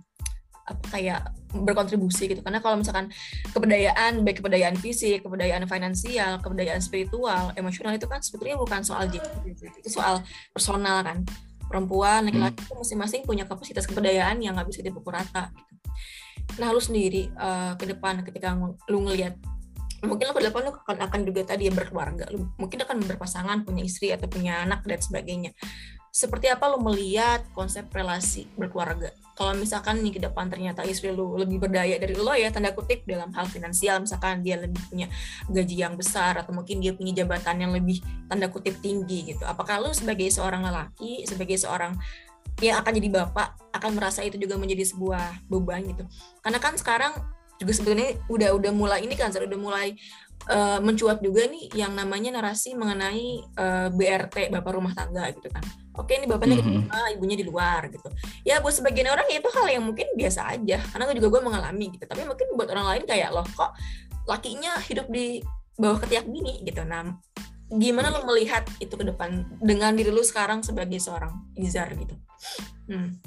apa 0.68 0.86
kayak 0.94 1.22
berkontribusi 1.52 2.32
gitu 2.32 2.42
karena 2.46 2.64
kalau 2.64 2.80
misalkan 2.80 3.12
keberdayaan 3.52 4.24
baik 4.24 4.40
keberdayaan 4.40 4.78
fisik, 4.80 5.26
keberdayaan 5.26 5.68
finansial, 5.68 6.40
keberdayaan 6.40 6.80
spiritual, 6.80 7.52
emosional 7.60 7.92
itu 7.96 8.08
kan 8.08 8.24
sebetulnya 8.24 8.56
bukan 8.56 8.82
soal 8.86 9.10
gitu. 9.12 9.28
itu 9.52 9.90
soal 9.90 10.24
personal 10.56 11.04
kan 11.04 11.28
perempuan 11.72 12.28
laki-laki 12.28 12.68
hmm. 12.68 12.84
masing-masing 12.84 13.22
punya 13.24 13.48
kapasitas 13.48 13.88
keberdayaan 13.88 14.44
yang 14.44 14.60
nggak 14.60 14.68
bisa 14.68 14.84
dipukul 14.84 15.16
rata 15.16 15.52
gitu. 15.56 15.76
Nah 16.60 16.76
lu 16.76 16.84
sendiri 16.84 17.32
uh, 17.40 17.80
ke 17.80 17.88
depan 17.88 18.20
ketika 18.28 18.52
lu 18.92 19.00
ngelihat 19.08 19.40
mungkin 20.02 20.28
lo 20.28 20.34
ke 20.34 20.44
depan 20.44 20.66
lu 20.66 20.74
akan, 20.74 20.98
akan 21.08 21.20
juga 21.30 21.42
tadi 21.46 21.70
ya 21.70 21.74
berkeluarga, 21.74 22.26
lu 22.34 22.50
mungkin 22.58 22.82
akan 22.82 23.06
berpasangan, 23.06 23.64
punya 23.64 23.86
istri 23.86 24.10
atau 24.10 24.26
punya 24.26 24.66
anak 24.66 24.82
dan 24.84 24.98
sebagainya 24.98 25.54
seperti 26.12 26.52
apa 26.52 26.68
lo 26.68 26.78
melihat 26.84 27.48
konsep 27.56 27.88
relasi 27.96 28.46
berkeluarga? 28.60 29.16
Kalau 29.32 29.56
misalkan 29.56 30.04
nih 30.04 30.20
ke 30.20 30.22
depan 30.22 30.52
ternyata 30.52 30.84
istri 30.84 31.10
lo 31.10 31.40
lebih 31.40 31.64
berdaya 31.64 31.96
dari 31.96 32.14
lo 32.20 32.36
ya 32.36 32.52
tanda 32.52 32.76
kutip 32.76 33.08
dalam 33.08 33.32
hal 33.32 33.48
finansial, 33.48 34.04
misalkan 34.04 34.44
dia 34.44 34.60
lebih 34.60 34.78
punya 34.92 35.08
gaji 35.48 35.76
yang 35.88 35.96
besar 35.96 36.36
atau 36.36 36.52
mungkin 36.52 36.84
dia 36.84 36.92
punya 36.92 37.24
jabatan 37.24 37.64
yang 37.64 37.72
lebih 37.72 38.04
tanda 38.28 38.52
kutip 38.52 38.78
tinggi 38.84 39.34
gitu. 39.34 39.48
Apakah 39.48 39.80
lo 39.80 39.96
sebagai 39.96 40.28
seorang 40.30 40.68
lelaki, 40.68 41.24
sebagai 41.24 41.56
seorang 41.56 41.96
yang 42.60 42.84
akan 42.84 42.92
jadi 42.92 43.10
bapak 43.24 43.72
akan 43.72 43.92
merasa 43.96 44.22
itu 44.22 44.36
juga 44.36 44.60
menjadi 44.60 44.84
sebuah 44.84 45.48
beban 45.48 45.80
gitu? 45.88 46.04
Karena 46.44 46.60
kan 46.60 46.76
sekarang 46.76 47.16
juga 47.62 47.72
sebenarnya 47.78 48.18
udah 48.26 48.50
udah 48.58 48.72
mulai 48.74 49.00
ini 49.06 49.14
kan 49.14 49.30
udah 49.30 49.60
mulai 49.62 49.94
uh, 50.50 50.80
mencuat 50.82 51.22
juga 51.22 51.46
nih 51.46 51.70
yang 51.78 51.94
namanya 51.94 52.34
narasi 52.34 52.74
mengenai 52.74 53.46
uh, 53.62 53.86
eh, 53.86 53.88
BRT 53.94 54.50
bapak 54.50 54.72
rumah 54.74 54.94
tangga 54.98 55.30
gitu 55.30 55.52
kan. 55.54 55.62
Oke 56.00 56.18
ini 56.18 56.26
bapaknya 56.26 56.58
mm 56.58 56.64
-hmm. 56.64 56.72
di 56.72 56.80
rumah, 56.88 57.08
ibunya 57.14 57.38
di 57.38 57.46
luar 57.46 57.82
gitu. 57.92 58.10
Ya 58.48 58.64
buat 58.64 58.74
sebagian 58.74 59.12
orang 59.12 59.28
ya 59.30 59.38
itu 59.44 59.50
hal 59.54 59.68
yang 59.70 59.84
mungkin 59.86 60.08
biasa 60.16 60.58
aja. 60.58 60.80
Karena 60.82 61.04
gue 61.06 61.16
juga 61.22 61.30
gue 61.38 61.42
mengalami 61.44 61.86
gitu. 61.94 62.06
Tapi 62.08 62.24
mungkin 62.26 62.48
buat 62.56 62.70
orang 62.72 62.86
lain 62.96 63.04
kayak 63.06 63.30
loh 63.36 63.46
kok 63.46 63.76
lakinya 64.26 64.80
hidup 64.88 65.12
di 65.12 65.44
bawah 65.78 66.00
ketiak 66.02 66.26
gini 66.26 66.64
gitu. 66.64 66.82
Nah 66.88 67.12
gimana 67.72 68.12
lo 68.12 68.28
melihat 68.28 68.68
itu 68.84 68.92
ke 68.92 69.06
depan 69.08 69.48
dengan 69.64 69.96
diri 69.96 70.12
lu 70.12 70.24
sekarang 70.24 70.60
sebagai 70.64 71.00
seorang 71.00 71.32
Izar 71.56 71.92
gitu? 71.96 72.16
Hmm. 72.90 73.20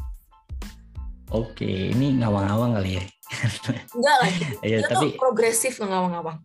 Oke, 1.32 1.90
ini 1.90 2.20
ngawang-ngawang 2.20 2.76
kali 2.78 3.00
ya. 3.00 3.04
Enggak 3.94 4.16
lah. 4.20 4.30
ya, 4.70 4.78
tapi 4.84 5.16
progresif 5.16 5.80
ngawang-ngawang. 5.80 6.38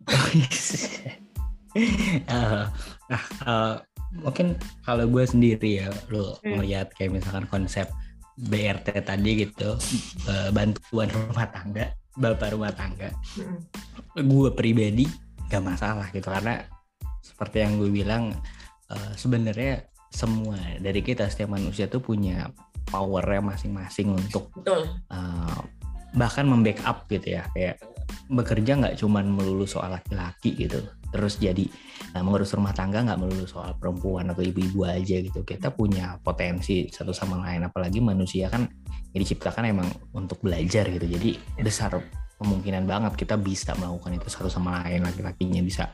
uh, 2.30 2.64
nah, 3.10 3.22
uh, 3.46 3.74
mungkin 4.16 4.56
kalau 4.82 5.06
gue 5.06 5.24
sendiri 5.26 5.84
ya, 5.84 5.88
lo 6.10 6.38
hmm. 6.40 6.60
melihat 6.60 6.88
kayak 6.96 7.20
misalkan 7.20 7.46
konsep 7.46 7.86
BRT 8.40 9.04
tadi 9.04 9.44
gitu, 9.44 9.76
uh, 10.26 10.48
bantuan 10.50 11.08
rumah 11.12 11.46
tangga, 11.52 11.92
bapak 12.16 12.56
rumah 12.56 12.72
tangga. 12.72 13.12
Hmm. 13.36 13.60
Gue 14.16 14.50
pribadi 14.56 15.06
gak 15.50 15.66
masalah 15.66 16.08
gitu 16.14 16.30
karena 16.30 16.62
seperti 17.20 17.66
yang 17.66 17.76
gue 17.76 17.90
bilang 17.90 18.32
uh, 18.88 19.12
sebenarnya 19.18 19.90
semua 20.10 20.58
dari 20.82 21.02
kita 21.06 21.30
setiap 21.30 21.54
manusia 21.54 21.86
tuh 21.86 22.02
punya 22.02 22.50
powernya 22.90 23.54
masing-masing 23.54 24.18
untuk 24.18 24.50
Betul. 24.58 24.90
Uh, 25.06 25.62
bahkan 26.16 26.46
membackup 26.46 27.06
gitu 27.06 27.38
ya 27.38 27.46
kayak 27.54 27.78
bekerja 28.30 28.78
nggak 28.78 28.94
cuman 28.98 29.26
melulu 29.30 29.66
soal 29.66 29.94
laki-laki 29.94 30.54
gitu 30.58 30.82
terus 31.10 31.42
jadi 31.42 31.66
nah, 32.14 32.22
mengurus 32.22 32.54
rumah 32.54 32.70
tangga 32.70 33.02
nggak 33.02 33.18
melulu 33.18 33.46
soal 33.46 33.74
perempuan 33.74 34.30
atau 34.30 34.42
ibu-ibu 34.46 34.86
aja 34.86 35.18
gitu. 35.20 35.42
Kita 35.42 35.74
punya 35.74 36.16
potensi 36.22 36.86
satu 36.86 37.10
sama 37.10 37.42
lain 37.42 37.66
apalagi 37.66 37.98
manusia 37.98 38.46
kan 38.46 38.66
diciptakan 39.10 39.74
emang 39.74 39.88
untuk 40.14 40.38
belajar 40.38 40.86
gitu. 40.86 41.06
Jadi 41.06 41.30
besar 41.58 41.98
kemungkinan 42.40 42.86
banget 42.86 43.12
kita 43.18 43.34
bisa 43.36 43.74
melakukan 43.76 44.22
itu 44.22 44.28
satu 44.30 44.46
sama 44.46 44.86
lain. 44.86 45.02
Laki-lakinya 45.02 45.62
bisa 45.66 45.90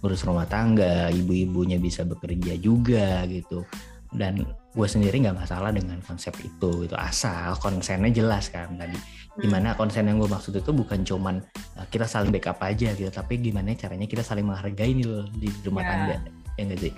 ngurus 0.00 0.24
rumah 0.24 0.48
tangga 0.48 1.12
ibu-ibunya 1.12 1.76
bisa 1.76 2.08
bekerja 2.08 2.56
juga 2.56 3.28
gitu. 3.28 3.60
Dan 4.08 4.40
gue 4.72 4.88
sendiri 4.88 5.20
nggak 5.20 5.36
masalah 5.36 5.68
dengan 5.72 6.00
konsep 6.00 6.32
itu 6.40 6.88
itu 6.88 6.96
asal 6.96 7.56
konsennya 7.60 8.08
jelas 8.12 8.48
kan 8.48 8.72
tadi 8.76 8.96
gimana 9.36 9.76
konsen 9.76 10.08
yang 10.08 10.16
gue 10.16 10.30
maksud 10.30 10.56
itu 10.56 10.72
bukan 10.72 11.04
cuman 11.04 11.44
uh, 11.76 11.86
kita 11.92 12.08
saling 12.08 12.32
backup 12.32 12.56
aja 12.64 12.96
gitu 12.96 13.12
tapi 13.12 13.36
gimana 13.36 13.76
caranya 13.76 14.08
kita 14.08 14.24
saling 14.24 14.48
menghargai 14.48 14.96
nih 14.96 15.06
loh 15.06 15.28
di 15.36 15.48
rumah 15.64 15.84
yeah. 15.84 15.90
tangga 15.92 16.16
ya 16.56 16.62
nggak 16.64 16.80
sih 16.80 16.92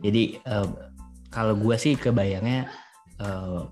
jadi 0.00 0.22
uh, 0.48 0.68
kalau 1.28 1.54
gue 1.56 1.76
sih 1.76 1.94
kebayangnya 1.96 2.68
uh, 3.20 3.68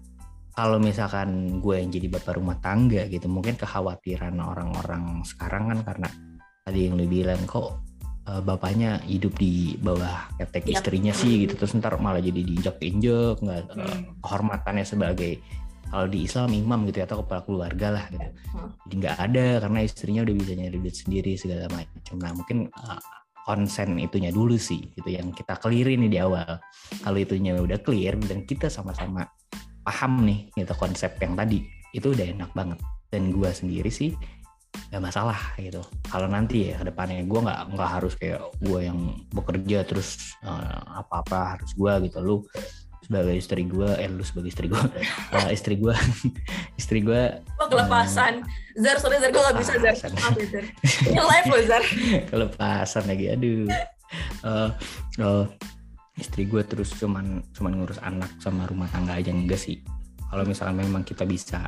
kalau 0.52 0.76
misalkan 0.76 1.62
gue 1.64 1.80
yang 1.80 1.88
jadi 1.88 2.06
bapak 2.12 2.36
rumah 2.36 2.60
tangga 2.60 3.08
gitu 3.08 3.30
mungkin 3.32 3.56
kekhawatiran 3.56 4.36
orang-orang 4.36 5.24
sekarang 5.24 5.72
kan 5.72 5.80
karena 5.80 6.08
tadi 6.68 6.90
yang 6.90 7.00
lebih 7.00 7.24
bilang 7.24 7.40
kok 7.48 7.80
uh, 8.28 8.42
bapaknya 8.44 9.00
hidup 9.08 9.32
di 9.40 9.80
bawah 9.80 10.28
ketek 10.36 10.68
yep. 10.68 10.72
istrinya 10.76 11.12
sih 11.16 11.48
gitu 11.48 11.56
terus 11.56 11.72
ntar 11.78 11.96
malah 11.96 12.20
jadi 12.20 12.44
diinjak-injak 12.44 13.40
nggak 13.40 13.62
hmm. 13.72 13.80
uh, 13.80 13.98
kehormatannya 14.20 14.84
sebagai 14.84 15.40
kalau 15.90 16.06
di 16.06 16.24
Islam 16.24 16.54
imam 16.54 16.86
gitu 16.86 17.02
ya 17.02 17.06
atau 17.10 17.26
kepala 17.26 17.42
keluarga 17.42 17.88
lah 17.98 18.04
gitu. 18.14 18.28
Hmm. 18.54 18.70
jadi 18.86 18.94
nggak 19.02 19.16
ada 19.18 19.46
karena 19.66 19.78
istrinya 19.82 20.20
udah 20.22 20.34
bisa 20.38 20.52
nyari 20.54 20.76
duit 20.78 20.96
sendiri 20.96 21.32
segala 21.34 21.66
macam 21.70 22.16
nah 22.22 22.32
mungkin 22.32 22.70
uh, 22.72 23.02
konsen 23.44 23.98
itunya 23.98 24.30
dulu 24.30 24.54
sih 24.54 24.92
gitu 24.94 25.10
yang 25.10 25.32
kita 25.34 25.56
clear 25.58 25.90
ini 25.90 26.06
di 26.06 26.22
awal. 26.22 26.60
Kalau 27.02 27.18
itunya 27.18 27.56
udah 27.56 27.82
clear 27.82 28.14
dan 28.22 28.44
kita 28.44 28.68
sama-sama 28.68 29.26
paham 29.82 30.22
nih 30.22 30.52
gitu 30.54 30.70
konsep 30.76 31.16
yang 31.18 31.34
tadi 31.34 31.64
itu 31.96 32.12
udah 32.12 32.26
enak 32.30 32.50
banget. 32.54 32.78
Dan 33.10 33.34
gue 33.34 33.50
sendiri 33.50 33.90
sih 33.90 34.14
nggak 34.94 35.02
masalah 35.02 35.38
gitu. 35.58 35.82
Kalau 36.06 36.30
nanti 36.30 36.70
ya 36.70 36.78
ke 36.78 36.94
depannya 36.94 37.26
gue 37.26 37.40
nggak 37.42 37.60
nggak 37.74 37.90
harus 37.90 38.14
kayak 38.14 38.38
gue 38.62 38.80
yang 38.86 38.98
bekerja 39.34 39.78
terus 39.82 40.38
uh, 40.46 41.02
apa-apa 41.02 41.58
harus 41.58 41.74
gue 41.74 41.92
gitu. 42.06 42.18
Lu 42.22 42.36
sebagai 43.10 43.42
istri 43.42 43.66
gue 43.66 43.90
eh 43.98 44.06
lu 44.06 44.22
sebagai 44.22 44.54
istri 44.54 44.70
gue 44.70 44.78
uh, 45.34 45.50
istri 45.50 45.74
gue 45.82 45.90
istri 46.80 47.02
gue 47.02 47.42
oh, 47.58 47.66
kelepasan. 47.66 48.46
uh, 48.46 48.78
Zar 48.78 49.02
sorry 49.02 49.18
Zar 49.18 49.34
gue 49.34 49.42
gak 49.42 49.58
bisa 49.58 49.72
Zar. 49.82 49.96
ini 51.10 51.18
live 51.18 51.46
loh 51.50 51.62
Zar. 51.66 51.82
Kelepasan 52.30 53.10
lagi 53.10 53.34
aduh. 53.34 53.66
Uh, 54.46 54.70
uh, 55.18 55.44
istri 56.14 56.46
gue 56.46 56.62
terus 56.62 56.94
cuman 56.94 57.42
cuman 57.50 57.82
ngurus 57.82 57.98
anak 57.98 58.30
sama 58.38 58.70
rumah 58.70 58.86
tangga 58.94 59.18
aja 59.18 59.34
enggak 59.34 59.58
sih. 59.58 59.82
Kalau 60.30 60.46
misalnya 60.46 60.86
memang 60.86 61.02
kita 61.02 61.26
bisa 61.26 61.66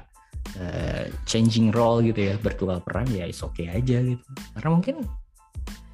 uh, 0.63 1.05
changing 1.27 1.75
role 1.75 2.07
gitu 2.07 2.23
ya 2.23 2.39
bertukar 2.39 2.79
peran 2.87 3.11
ya 3.11 3.27
is 3.27 3.43
oke 3.43 3.59
okay 3.59 3.67
aja 3.67 3.99
gitu. 3.99 4.23
Karena 4.55 4.71
mungkin 4.71 4.97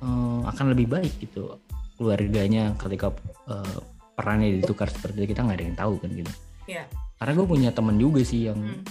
uh, 0.05 0.45
akan 0.45 0.77
lebih 0.77 0.93
baik 0.93 1.25
gitu 1.25 1.57
keluarganya 1.97 2.77
ketika 2.77 3.17
uh, 3.49 3.81
perannya 4.19 4.59
ditukar 4.59 4.91
seperti 4.91 5.23
itu 5.23 5.27
kita 5.31 5.47
nggak 5.47 5.57
ada 5.63 5.65
yang 5.71 5.79
tahu 5.79 5.95
kan 6.03 6.11
gitu 6.11 6.33
yeah. 6.67 6.87
karena 7.23 7.33
gue 7.39 7.47
punya 7.47 7.71
temen 7.71 7.95
juga 7.95 8.27
sih 8.27 8.51
yang 8.51 8.59
hmm. 8.59 8.83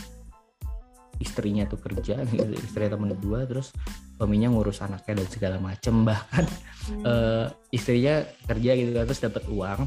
istrinya 1.20 1.68
tuh 1.68 1.84
kerja 1.84 2.24
gitu 2.24 2.56
istri 2.56 2.88
temen 2.88 3.12
gue 3.12 3.40
terus 3.44 3.76
suaminya 4.16 4.48
ngurus 4.56 4.80
anaknya 4.80 5.20
dan 5.20 5.28
segala 5.28 5.58
macem 5.60 5.96
bahkan 6.08 6.48
hmm. 6.88 7.04
uh, 7.04 7.46
istrinya 7.76 8.24
kerja 8.48 8.72
gitu 8.80 8.90
terus 8.96 9.20
dapat 9.20 9.44
uang 9.52 9.84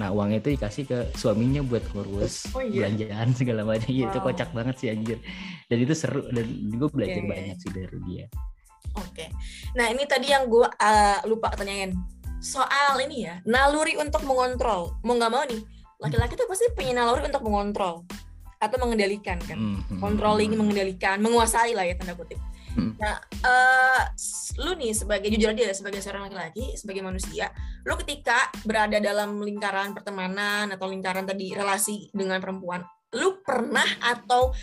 nah 0.00 0.08
uangnya 0.08 0.40
itu 0.40 0.56
dikasih 0.56 0.88
ke 0.88 0.98
suaminya 1.20 1.60
buat 1.60 1.84
ngurus 1.92 2.48
oh, 2.56 2.64
iya? 2.64 2.88
belanjaan 2.88 3.28
segala 3.38 3.62
macam 3.68 3.92
wow. 3.92 4.08
itu 4.08 4.18
kocak 4.24 4.50
banget 4.56 4.74
sih 4.80 4.88
anjir 4.88 5.18
dan 5.68 5.76
itu 5.84 5.92
seru 5.92 6.24
dan 6.32 6.48
gue 6.48 6.88
belajar 6.88 7.20
okay. 7.20 7.28
banyak 7.28 7.56
sih 7.60 7.70
dari 7.76 7.98
dia 8.08 8.24
oke 8.96 9.04
okay. 9.12 9.28
nah 9.76 9.92
ini 9.92 10.08
tadi 10.08 10.32
yang 10.32 10.48
gue 10.48 10.64
uh, 10.64 11.18
lupa 11.28 11.52
tanyain 11.52 11.92
soal 12.42 12.98
ini 13.06 13.30
ya 13.30 13.38
naluri 13.46 13.94
untuk 13.96 14.26
mengontrol 14.26 14.98
mau 15.06 15.14
nggak 15.14 15.32
mau 15.32 15.46
nih 15.46 15.62
laki-laki 16.02 16.34
tuh 16.34 16.50
pasti 16.50 16.66
punya 16.74 16.98
naluri 16.98 17.30
untuk 17.30 17.46
mengontrol 17.46 18.02
atau 18.58 18.76
mengendalikan 18.82 19.38
kan 19.42 19.58
mm 19.58 19.78
-hmm. 19.78 19.98
controlling 20.02 20.50
mengendalikan 20.58 21.22
menguasai 21.22 21.72
lah 21.72 21.86
ya 21.86 21.94
tanda 21.94 22.18
kutip 22.18 22.38
Hmm. 22.72 22.96
Nah, 22.96 23.20
uh, 23.44 24.02
lu 24.64 24.72
nih 24.80 24.96
sebagai 24.96 25.28
jujur 25.28 25.52
aja 25.52 25.76
sebagai 25.76 26.00
seorang 26.00 26.32
laki-laki, 26.32 26.72
sebagai 26.72 27.04
manusia, 27.04 27.52
lu 27.84 27.94
ketika 28.00 28.48
berada 28.64 28.96
dalam 28.96 29.36
lingkaran 29.44 29.92
pertemanan 29.92 30.72
atau 30.72 30.88
lingkaran 30.88 31.28
tadi 31.28 31.52
relasi 31.52 32.08
dengan 32.16 32.40
perempuan, 32.40 32.80
lu 33.12 33.44
pernah 33.44 33.84
atau 34.00 34.56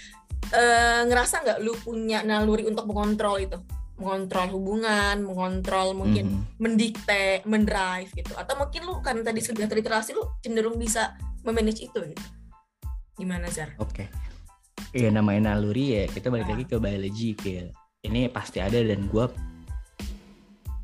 uh, 0.50 1.02
ngerasa 1.06 1.46
nggak 1.46 1.60
lu 1.62 1.78
punya 1.78 2.26
naluri 2.26 2.66
untuk 2.66 2.90
mengontrol 2.90 3.38
itu? 3.38 3.58
Mengontrol 4.00 4.48
hubungan, 4.56 5.16
mengontrol 5.22 5.94
mungkin 5.94 6.26
hmm. 6.26 6.58
mendikte, 6.58 7.44
mendrive 7.44 8.10
gitu. 8.16 8.34
Atau 8.40 8.56
mungkin 8.56 8.88
lu 8.88 9.04
kan 9.04 9.20
tadi 9.22 9.44
sudah 9.44 9.68
terliterasi 9.68 10.16
lu 10.16 10.24
cenderung 10.40 10.80
bisa 10.80 11.20
memanage 11.44 11.86
itu 11.92 12.00
gitu. 12.00 12.26
Gimana 13.20 13.52
Zar? 13.52 13.76
Oke. 13.78 14.08
Okay. 14.08 14.08
Iya 14.96 15.14
namanya 15.14 15.54
naluri 15.54 16.02
ya 16.02 16.04
kita 16.10 16.32
balik 16.34 16.50
lagi 16.50 16.66
ke 16.66 16.82
biologi 16.82 17.38
kayak 17.38 17.76
ini 18.08 18.32
pasti 18.32 18.64
ada 18.64 18.80
dan 18.80 19.06
gue 19.06 19.26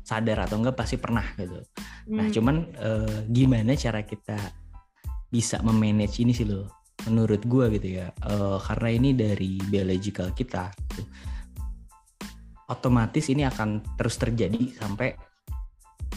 sadar 0.06 0.46
atau 0.46 0.62
enggak 0.62 0.78
pasti 0.78 1.00
pernah 1.00 1.26
gitu. 1.34 1.58
Nah, 1.58 1.64
hmm. 1.64 2.14
Nah 2.14 2.26
cuman 2.30 2.56
uh, 2.78 3.18
gimana 3.26 3.74
cara 3.74 4.06
kita 4.06 4.38
bisa 5.26 5.58
memanage 5.66 6.22
ini 6.22 6.30
sih 6.30 6.46
lo? 6.46 6.70
Menurut 7.10 7.42
gue 7.42 7.66
gitu 7.78 8.02
ya, 8.02 8.10
uh, 8.26 8.58
karena 8.62 8.88
ini 8.90 9.10
dari 9.14 9.58
biological 9.62 10.30
kita, 10.34 10.70
gitu. 10.74 11.02
Otomatis 12.66 13.30
ini 13.30 13.46
akan 13.46 13.82
terus 13.94 14.18
terjadi 14.18 14.74
sampai 14.74 15.14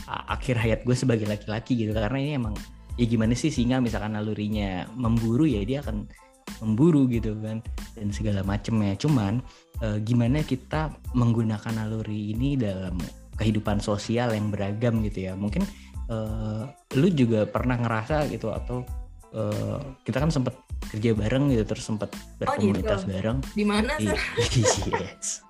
akhir 0.10 0.58
hayat 0.58 0.80
gue 0.86 0.98
sebagai 0.98 1.30
laki-laki 1.30 1.78
gitu. 1.78 1.94
Karena 1.94 2.18
ini 2.18 2.32
emang 2.38 2.56
ya 3.00 3.06
gimana 3.08 3.32
sih 3.32 3.48
singa 3.48 3.80
misalkan 3.80 4.18
nalurinya 4.18 4.84
memburu 4.98 5.48
ya 5.48 5.64
dia 5.64 5.80
akan 5.80 6.04
memburu 6.60 7.08
gitu 7.08 7.38
kan 7.40 7.64
dan 7.96 8.12
segala 8.12 8.44
macamnya 8.44 8.98
cuman 9.00 9.40
e, 9.80 10.04
gimana 10.04 10.44
kita 10.44 10.92
menggunakan 11.16 11.72
naluri 11.72 12.36
ini 12.36 12.60
dalam 12.60 13.00
kehidupan 13.40 13.80
sosial 13.80 14.36
yang 14.36 14.52
beragam 14.52 15.00
gitu 15.06 15.32
ya 15.32 15.34
mungkin 15.38 15.64
e, 16.12 16.18
lu 17.00 17.08
juga 17.16 17.48
pernah 17.48 17.80
ngerasa 17.80 18.28
gitu 18.28 18.52
atau 18.52 18.84
e, 19.32 19.42
kita 20.04 20.20
kan 20.20 20.34
sempat 20.34 20.58
kerja 20.90 21.12
bareng 21.14 21.52
gitu 21.54 21.64
terus 21.68 21.86
sempat 21.86 22.10
berkomunitas 22.42 23.04
oh, 23.04 23.08
gitu. 23.08 23.14
bareng 23.14 23.38
di 23.54 23.66
mana 23.68 23.92
sih 24.00 24.10
yes 24.96 25.44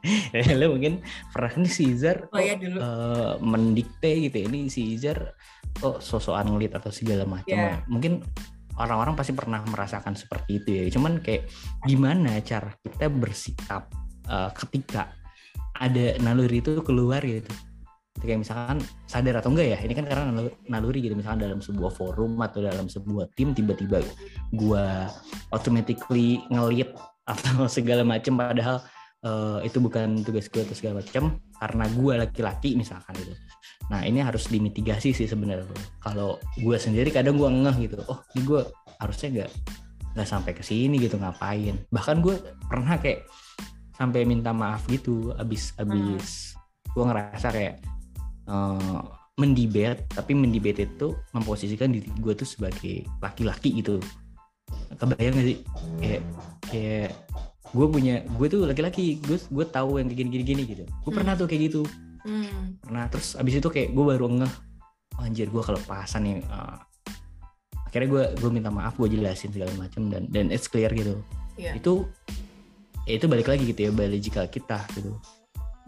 lu 0.58 0.76
mungkin 0.76 1.00
pernah 1.32 1.54
nih 1.64 1.72
si 1.72 1.84
Izar 1.94 2.28
oh, 2.34 2.42
ya, 2.42 2.58
dulu. 2.58 2.78
Uh, 2.82 3.34
mendikte 3.40 4.12
gitu 4.30 4.36
ya. 4.36 4.46
ini 4.50 4.68
si 4.68 4.98
Izar 4.98 5.38
kok 5.80 6.02
sosokan 6.04 6.52
ngelit 6.52 6.76
atau 6.76 6.92
segala 6.92 7.24
macam 7.24 7.56
yeah. 7.56 7.80
mungkin 7.88 8.26
orang-orang 8.80 9.14
pasti 9.14 9.36
pernah 9.36 9.62
merasakan 9.68 10.16
seperti 10.16 10.64
itu 10.64 10.70
ya 10.76 10.84
cuman 10.92 11.22
kayak 11.22 11.48
gimana 11.86 12.40
cara 12.42 12.74
kita 12.82 13.08
bersikap 13.08 13.92
uh, 14.28 14.50
ketika 14.56 15.14
ada 15.80 16.20
naluri 16.20 16.60
itu 16.60 16.84
keluar 16.84 17.24
gitu 17.24 17.52
kayak 18.22 18.44
misalkan 18.44 18.78
sadar 19.08 19.40
atau 19.40 19.50
enggak 19.56 19.76
ya 19.76 19.78
ini 19.82 19.94
kan 19.96 20.06
karena 20.06 20.52
naluri 20.68 21.00
gitu 21.04 21.16
misalkan 21.16 21.44
dalam 21.44 21.60
sebuah 21.64 21.92
forum 21.96 22.40
atau 22.44 22.60
dalam 22.60 22.92
sebuah 22.92 23.32
tim 23.34 23.56
tiba-tiba 23.56 24.04
gua 24.54 25.08
automatically 25.56 26.44
ngelit 26.52 26.92
atau 27.26 27.66
segala 27.80 28.04
macam 28.04 28.36
padahal 28.36 28.84
uh, 29.24 29.60
itu 29.64 29.80
bukan 29.80 30.22
tugas 30.22 30.52
gue 30.52 30.62
atau 30.64 30.76
segala 30.76 31.02
macam 31.04 31.40
karena 31.60 31.86
gue 31.92 32.14
laki-laki 32.20 32.76
misalkan 32.76 33.16
itu 33.20 33.34
Nah 33.90 34.06
ini 34.06 34.22
harus 34.22 34.48
dimitigasi 34.48 35.12
sih 35.12 35.26
sebenarnya. 35.26 35.66
Kalau 36.00 36.38
gue 36.62 36.78
sendiri 36.78 37.10
kadang 37.10 37.36
gue 37.42 37.50
ngeh 37.50 37.90
gitu, 37.90 37.98
oh 38.06 38.22
ini 38.38 38.42
gue 38.46 38.62
harusnya 39.02 39.30
nggak 39.34 39.52
nggak 40.18 40.30
sampai 40.30 40.52
ke 40.54 40.62
sini 40.62 41.02
gitu 41.02 41.18
ngapain. 41.18 41.76
Bahkan 41.90 42.22
gue 42.22 42.38
pernah 42.70 43.02
kayak 43.02 43.26
sampai 43.98 44.24
minta 44.30 44.54
maaf 44.54 44.86
gitu, 44.88 45.34
abis 45.36 45.74
abis 45.82 46.54
hmm. 46.56 46.94
gue 46.94 47.04
ngerasa 47.04 47.48
kayak 47.52 47.76
uh, 48.50 49.02
mendibet, 49.38 50.10
tapi 50.12 50.36
mendibet 50.36 50.82
itu 50.84 51.16
memposisikan 51.32 51.94
diri 51.94 52.10
gue 52.20 52.34
tuh 52.36 52.50
sebagai 52.50 53.08
laki-laki 53.24 53.80
gitu. 53.80 54.02
Kebayang 54.98 55.38
gak 55.38 55.48
sih? 55.48 55.58
Kayak 56.02 56.22
kayak 56.66 57.10
gue 57.70 57.86
punya 57.88 58.16
gue 58.26 58.48
tuh 58.50 58.66
laki-laki, 58.66 59.22
gue 59.22 59.38
gue 59.38 59.66
tahu 59.70 60.02
yang 60.02 60.10
kayak 60.10 60.28
gini-gini 60.28 60.64
gitu. 60.66 60.84
Gue 60.84 61.12
hmm. 61.14 61.18
pernah 61.22 61.34
tuh 61.38 61.46
kayak 61.46 61.72
gitu 61.72 61.86
hmm. 62.26 62.92
nah 62.92 63.08
terus 63.08 63.36
abis 63.38 63.60
itu 63.60 63.70
kayak 63.70 63.94
gue 63.94 64.06
baru 64.06 64.28
ngeh 64.28 64.54
oh, 65.20 65.24
anjir 65.24 65.48
gue 65.48 65.64
kelepasan 65.64 66.22
nih 66.26 66.36
uh, 66.50 66.78
akhirnya 67.90 68.10
gue 68.10 68.24
gue 68.38 68.50
minta 68.52 68.70
maaf 68.70 68.96
gue 69.00 69.10
jelasin 69.10 69.54
segala 69.54 69.72
macam 69.76 70.10
dan 70.12 70.28
dan 70.30 70.52
it's 70.54 70.68
clear 70.70 70.92
gitu 70.94 71.20
yeah. 71.56 71.74
itu 71.76 72.06
ya 73.08 73.18
itu 73.18 73.26
balik 73.26 73.50
lagi 73.50 73.64
gitu 73.66 73.90
ya 73.90 73.92
biological 73.94 74.46
kita 74.46 74.86
gitu 74.94 75.18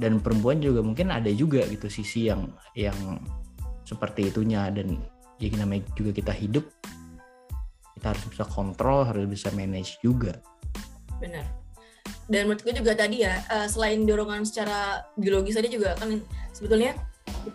dan 0.01 0.17
perempuan 0.17 0.57
juga 0.57 0.81
mungkin 0.81 1.13
ada 1.13 1.29
juga 1.29 1.61
gitu 1.69 1.85
sisi 1.85 2.25
yang 2.25 2.49
yang 2.73 3.21
seperti 3.85 4.33
itunya 4.33 4.73
dan 4.73 4.97
ya 5.37 5.53
namanya 5.53 5.85
juga 5.93 6.09
kita 6.17 6.33
hidup 6.33 6.65
kita 7.97 8.17
harus 8.17 8.25
bisa 8.25 8.43
kontrol 8.49 9.05
harus 9.05 9.29
bisa 9.29 9.53
manage 9.53 10.01
juga 10.01 10.41
benar 11.21 11.45
dan 12.25 12.49
menurut 12.49 12.65
gue 12.65 12.73
juga 12.73 12.97
tadi 12.97 13.21
ya 13.21 13.37
uh, 13.53 13.69
selain 13.69 14.01
dorongan 14.01 14.41
secara 14.41 15.05
biologis 15.13 15.53
tadi 15.53 15.69
juga 15.69 15.93
kan 16.01 16.17
sebetulnya 16.49 16.97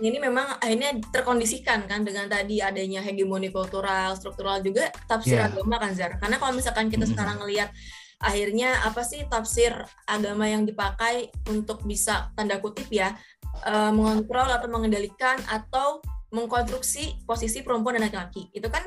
ini 0.02 0.18
memang 0.18 0.58
akhirnya 0.58 0.98
terkondisikan 1.14 1.86
kan 1.86 2.02
dengan 2.02 2.26
tadi 2.26 2.58
adanya 2.58 2.98
hegemoni 2.98 3.54
kultural, 3.54 4.18
struktural 4.18 4.58
juga 4.58 4.90
tafsir 5.06 5.38
yeah. 5.38 5.46
agama 5.46 5.78
kan 5.78 5.94
Zar. 5.94 6.18
Karena 6.18 6.42
kalau 6.42 6.58
misalkan 6.58 6.90
kita 6.90 7.06
mm 7.06 7.06
-hmm. 7.06 7.12
sekarang 7.14 7.36
ngelihat 7.38 7.70
akhirnya 8.20 8.80
apa 8.84 9.04
sih 9.04 9.28
tafsir 9.28 9.72
agama 10.08 10.48
yang 10.48 10.64
dipakai 10.64 11.28
untuk 11.52 11.84
bisa 11.84 12.32
tanda 12.32 12.56
kutip 12.58 12.88
ya 12.88 13.12
uh, 13.68 13.92
mengontrol 13.92 14.48
atau 14.48 14.68
mengendalikan 14.72 15.36
atau 15.48 16.00
mengkonstruksi 16.32 17.22
posisi 17.28 17.60
perempuan 17.60 18.00
dan 18.00 18.08
laki-laki 18.08 18.48
itu 18.56 18.66
kan 18.66 18.82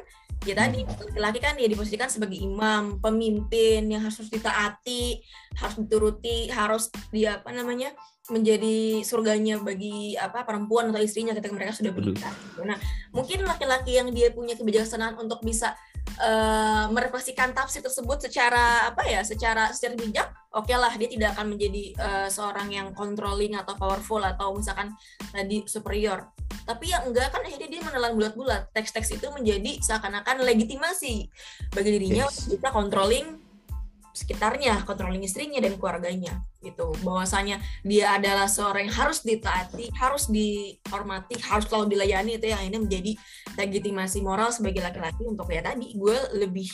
ya 0.47 0.55
tadi 0.55 0.83
hmm. 0.83 1.19
laki-laki 1.19 1.39
kan 1.43 1.53
dia 1.59 1.67
diposisikan 1.67 2.07
sebagai 2.07 2.39
imam 2.39 2.97
pemimpin 3.03 3.85
yang 3.91 4.01
harus 4.03 4.27
ditaati 4.31 5.19
harus 5.55 5.75
dituruti 5.77 6.47
harus 6.49 6.87
dia 7.11 7.39
apa 7.43 7.51
namanya 7.51 7.91
menjadi 8.29 9.01
surganya 9.01 9.57
bagi 9.59 10.13
apa 10.15 10.45
perempuan 10.45 10.93
atau 10.93 11.01
istrinya 11.01 11.33
ketika 11.33 11.49
mereka 11.49 11.73
sudah 11.73 11.89
menikah. 11.89 12.29
Nah, 12.61 12.77
mungkin 13.09 13.41
laki-laki 13.41 13.97
yang 13.97 14.13
dia 14.13 14.29
punya 14.29 14.53
kebijaksanaan 14.53 15.17
untuk 15.17 15.41
bisa 15.41 15.73
uh, 16.17 16.85
merefleksikan 16.89 17.53
tafsir 17.53 17.85
tersebut 17.85 18.25
secara 18.25 18.89
apa 18.89 19.05
ya 19.05 19.21
secara 19.21 19.69
secara 19.69 19.93
bijak 19.99 20.27
oke 20.55 20.65
okay 20.65 20.77
lah 20.79 20.93
dia 20.97 21.09
tidak 21.11 21.37
akan 21.37 21.53
menjadi 21.53 21.83
uh, 22.01 22.27
seorang 22.31 22.73
yang 22.73 22.87
controlling 22.97 23.53
atau 23.53 23.77
powerful 23.77 24.21
atau 24.23 24.57
misalkan 24.57 24.95
tadi 25.29 25.67
superior 25.69 26.33
tapi 26.65 26.89
yang 26.93 27.05
enggak 27.09 27.33
kan 27.33 27.41
akhirnya 27.41 27.69
dia 27.69 27.81
menelan 27.81 28.13
bulat-bulat 28.17 28.69
teks-teks 28.73 29.17
itu 29.17 29.27
menjadi 29.33 29.81
seakan-akan 29.81 30.45
legitimasi 30.45 31.29
bagi 31.73 31.89
dirinya 31.97 32.25
yes. 32.29 32.49
bisa 32.49 32.69
controlling 32.69 33.48
sekitarnya, 34.13 34.83
controlling 34.83 35.23
istrinya 35.23 35.61
dan 35.61 35.77
keluarganya 35.77 36.41
gitu. 36.59 36.91
Bahwasanya 37.05 37.61
dia 37.85 38.17
adalah 38.19 38.49
seorang 38.49 38.89
yang 38.89 38.95
harus 38.95 39.23
ditaati, 39.23 39.93
harus 39.95 40.27
dihormati, 40.27 41.39
harus 41.39 41.65
selalu 41.69 41.97
dilayani 41.97 42.37
itu 42.37 42.47
yang 42.51 42.61
ini 42.67 42.77
menjadi 42.77 43.11
legitimasi 43.55 44.19
moral 44.25 44.51
sebagai 44.51 44.83
laki-laki 44.83 45.23
untuk 45.23 45.47
ya 45.49 45.63
tadi 45.63 45.95
gue 45.95 46.17
lebih 46.35 46.67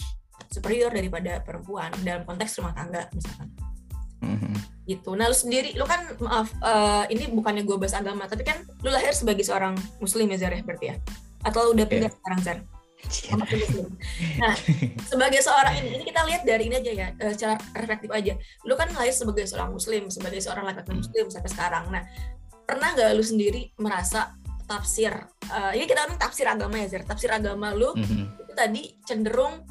superior 0.51 0.91
daripada 0.91 1.41
perempuan 1.41 1.91
dalam 2.01 2.23
konteks 2.27 2.59
rumah 2.59 2.73
tangga 2.75 3.07
misalkan. 3.13 3.49
Mm-hmm. 4.25 4.53
gitu. 4.89 5.13
Nah 5.13 5.29
lu 5.29 5.37
sendiri, 5.37 5.77
lu 5.77 5.85
kan 5.85 6.01
maaf 6.17 6.49
uh, 6.65 7.05
ini 7.13 7.29
bukannya 7.29 7.61
gue 7.61 7.77
bahas 7.77 7.93
agama, 7.93 8.25
tapi 8.25 8.41
kan 8.41 8.65
lu 8.81 8.89
lahir 8.89 9.13
sebagai 9.13 9.45
seorang 9.45 9.77
muslim 10.01 10.25
ya 10.33 10.37
Zar 10.41 10.53
ya 10.55 10.65
berarti 10.65 10.85
ya? 10.93 10.95
Atau 11.45 11.69
lu 11.69 11.77
udah 11.77 11.85
pindah 11.85 12.09
yeah. 12.09 12.17
sekarang 12.17 12.65
Zar? 13.03 13.37
Nah, 14.39 14.55
sebagai 15.05 15.41
seorang 15.43 15.73
ini, 15.83 15.99
ini 15.99 16.03
kita 16.07 16.21
lihat 16.25 16.41
dari 16.47 16.71
ini 16.71 16.75
aja 16.79 16.91
ya, 16.91 17.07
uh, 17.19 17.31
secara 17.35 17.55
reflektif 17.75 18.09
aja. 18.09 18.33
Lu 18.63 18.73
kan 18.79 18.89
lahir 18.95 19.13
sebagai 19.13 19.45
seorang 19.45 19.75
muslim, 19.75 20.07
sebagai 20.07 20.39
seorang 20.41 20.65
laki-laki 20.65 20.91
hmm. 20.95 21.01
muslim 21.03 21.25
sampai 21.29 21.51
sekarang. 21.51 21.83
Nah, 21.91 22.03
pernah 22.65 22.97
nggak 22.97 23.13
lu 23.13 23.23
sendiri 23.23 23.61
merasa 23.77 24.33
tafsir, 24.65 25.13
uh, 25.53 25.71
ini 25.77 25.85
kita 25.85 26.09
ngomong 26.09 26.17
tafsir 26.17 26.49
agama 26.49 26.81
ya, 26.81 26.89
Zer. 26.89 27.05
Tafsir 27.05 27.29
agama 27.29 27.69
lu 27.77 27.93
mm-hmm. 27.93 28.41
itu 28.41 28.53
tadi 28.57 28.83
cenderung 29.05 29.61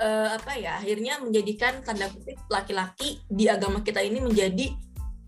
uh, 0.00 0.28
apa 0.32 0.56
ya, 0.56 0.80
akhirnya 0.80 1.20
menjadikan 1.20 1.84
tanda 1.84 2.08
kutip 2.08 2.40
laki-laki 2.48 3.20
di 3.28 3.52
agama 3.52 3.84
kita 3.84 4.00
ini 4.00 4.24
menjadi 4.24 4.72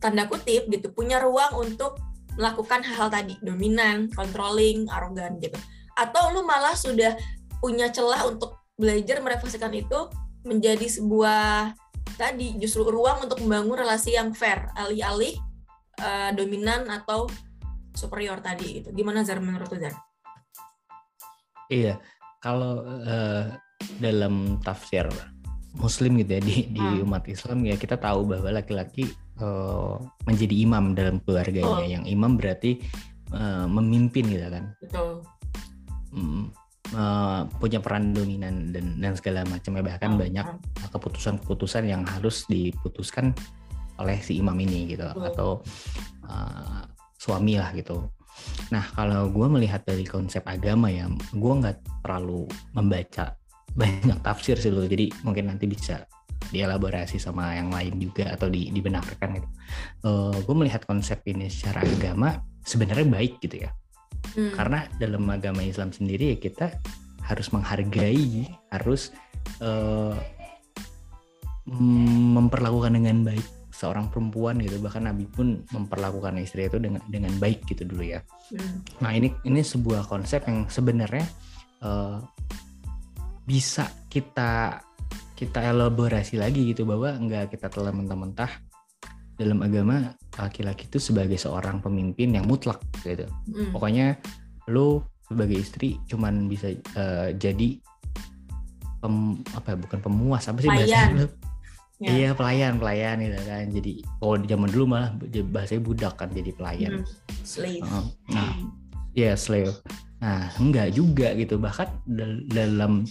tanda 0.01 0.25
kutip 0.25 0.65
gitu, 0.73 0.89
punya 0.97 1.21
ruang 1.21 1.61
untuk 1.61 2.01
melakukan 2.41 2.81
hal-hal 2.81 3.13
tadi, 3.13 3.37
dominan, 3.45 4.09
controlling, 4.17 4.89
arogan 4.89 5.37
gitu. 5.45 5.61
Atau 5.99 6.33
lu 6.33 6.43
malah 6.45 6.75
sudah 6.77 7.15
punya 7.63 7.93
celah 7.93 8.27
untuk 8.27 8.59
belajar 8.75 9.23
merefleksikan 9.23 9.73
itu 9.77 10.11
menjadi 10.43 10.89
sebuah 10.91 11.77
tadi 12.19 12.59
justru 12.59 12.83
ruang 12.83 13.25
untuk 13.25 13.39
membangun 13.45 13.87
relasi 13.87 14.19
yang 14.19 14.35
fair 14.35 14.67
alih-alih 14.75 15.39
uh, 16.03 16.31
dominan 16.35 16.91
atau 16.91 17.31
superior 17.95 18.43
tadi 18.43 18.83
itu 18.83 18.89
gimana 18.91 19.23
Zar 19.23 19.39
menurut 19.39 19.71
Zar? 19.71 19.95
Iya 21.71 22.03
kalau 22.43 22.83
uh, 22.83 23.55
dalam 24.03 24.59
tafsir 24.67 25.07
Muslim 25.79 26.21
gitu 26.21 26.37
ya 26.37 26.43
di, 26.43 26.57
di 26.69 26.83
hmm. 26.83 27.07
umat 27.07 27.25
Islam 27.31 27.65
ya 27.65 27.79
kita 27.81 27.97
tahu 27.97 28.29
bahwa 28.29 28.51
laki-laki 28.53 29.09
uh, 29.41 29.97
menjadi 30.29 30.53
imam 30.69 30.93
dalam 30.93 31.17
keluarganya 31.25 31.81
oh. 31.81 31.87
yang 31.87 32.05
imam 32.05 32.37
berarti 32.37 32.83
uh, 33.33 33.65
memimpin 33.71 34.29
gitu 34.29 34.49
kan. 34.53 34.65
Betul. 34.85 35.25
Hmm 36.13 36.53
uh, 36.91 37.49
punya 37.59 37.79
peran 37.79 38.13
dominan 38.13 38.75
dan 38.75 38.99
dan 39.01 39.13
segala 39.17 39.47
macam 39.49 39.79
ya 39.79 39.83
bahkan 39.83 40.11
oh, 40.15 40.19
banyak 40.21 40.47
keputusan-keputusan 40.93 41.89
yang 41.89 42.03
harus 42.05 42.45
diputuskan 42.47 43.33
oleh 44.01 44.19
si 44.21 44.41
imam 44.41 44.57
ini 44.59 44.97
gitu 44.97 45.07
oh. 45.07 45.23
atau 45.23 45.51
uh, 46.27 46.83
suami 47.17 47.57
lah 47.61 47.71
gitu. 47.77 48.11
Nah 48.73 48.83
kalau 48.97 49.29
gue 49.29 49.47
melihat 49.47 49.85
dari 49.85 50.09
konsep 50.09 50.43
agama 50.49 50.89
ya, 50.89 51.07
gue 51.31 51.53
nggak 51.53 52.03
terlalu 52.03 52.49
membaca 52.75 53.37
banyak 53.79 54.19
tafsir 54.25 54.57
sih 54.59 54.73
loh. 54.73 54.89
Jadi 54.89 55.13
mungkin 55.23 55.53
nanti 55.53 55.69
bisa 55.69 56.03
dielaborasi 56.51 57.23
sama 57.23 57.55
yang 57.55 57.71
lain 57.71 58.03
juga 58.03 58.35
atau 58.35 58.51
di, 58.51 58.69
dibenarkan 58.75 59.39
gitu. 59.39 59.49
Uh, 60.03 60.35
gue 60.43 60.57
melihat 60.59 60.83
konsep 60.83 61.23
ini 61.31 61.47
secara 61.47 61.87
agama 61.87 62.43
sebenarnya 62.67 63.07
baik 63.07 63.39
gitu 63.39 63.63
ya 63.63 63.71
Hmm. 64.33 64.53
Karena 64.57 64.87
dalam 64.97 65.27
agama 65.29 65.61
Islam 65.61 65.93
sendiri 65.93 66.35
ya 66.35 66.39
kita 66.41 66.67
harus 67.23 67.49
menghargai, 67.55 68.49
harus 68.75 69.15
uh, 69.63 70.17
memperlakukan 72.35 72.99
dengan 72.99 73.23
baik 73.23 73.47
seorang 73.71 74.11
perempuan 74.11 74.59
gitu. 74.63 74.79
Bahkan 74.83 75.07
Nabi 75.11 75.27
pun 75.27 75.63
memperlakukan 75.71 76.39
istri 76.43 76.67
itu 76.67 76.79
dengan 76.79 77.03
dengan 77.11 77.35
baik 77.39 77.67
gitu 77.67 77.87
dulu 77.87 78.03
ya. 78.03 78.21
Hmm. 78.55 78.83
Nah 79.03 79.11
ini 79.15 79.31
ini 79.47 79.61
sebuah 79.63 80.07
konsep 80.07 80.47
yang 80.47 80.67
sebenarnya 80.67 81.27
uh, 81.83 82.19
bisa 83.43 83.91
kita 84.07 84.79
kita 85.35 85.59
elaborasi 85.75 86.39
lagi 86.39 86.71
gitu 86.71 86.87
bahwa 86.87 87.19
enggak 87.19 87.51
kita 87.51 87.67
telah 87.67 87.91
mentah-mentah 87.91 88.72
dalam 89.43 89.61
agama 89.61 90.15
laki-laki 90.39 90.89
itu 90.89 91.03
sebagai 91.03 91.37
seorang 91.37 91.83
pemimpin 91.83 92.33
yang 92.33 92.47
mutlak 92.47 92.81
gitu. 93.03 93.27
Mm. 93.51 93.75
Pokoknya 93.75 94.07
lu 94.71 95.03
sebagai 95.27 95.59
istri 95.59 95.99
cuman 96.07 96.47
bisa 96.47 96.73
uh, 96.97 97.35
jadi 97.35 97.81
pem, 99.03 99.43
apa 99.57 99.75
ya 99.75 99.77
bukan 99.81 99.99
pemuas 100.01 100.47
apa 100.47 100.59
sih 100.63 100.71
bahasa 100.71 101.27
Ya. 102.03 102.11
Iya 102.19 102.31
pelayan 102.35 102.83
pelayan 102.83 103.23
gitu 103.23 103.39
kan. 103.47 103.71
Jadi 103.71 104.03
kalau 104.19 104.35
di 104.43 104.47
zaman 104.51 104.69
dulu 104.75 104.85
malah 104.91 105.15
bahasanya 105.55 105.83
budak 105.87 106.15
kan 106.19 106.35
jadi 106.35 106.51
pelayan. 106.51 106.93
Mm. 106.99 107.07
Slave. 107.47 107.85
Uh, 107.87 108.07
nah, 108.27 108.59
ya 109.15 109.31
yeah, 109.31 109.35
slave. 109.39 109.71
Nah 110.19 110.51
enggak 110.59 110.99
juga 110.99 111.31
gitu. 111.39 111.63
Bahkan 111.63 112.11
dalam 112.51 113.07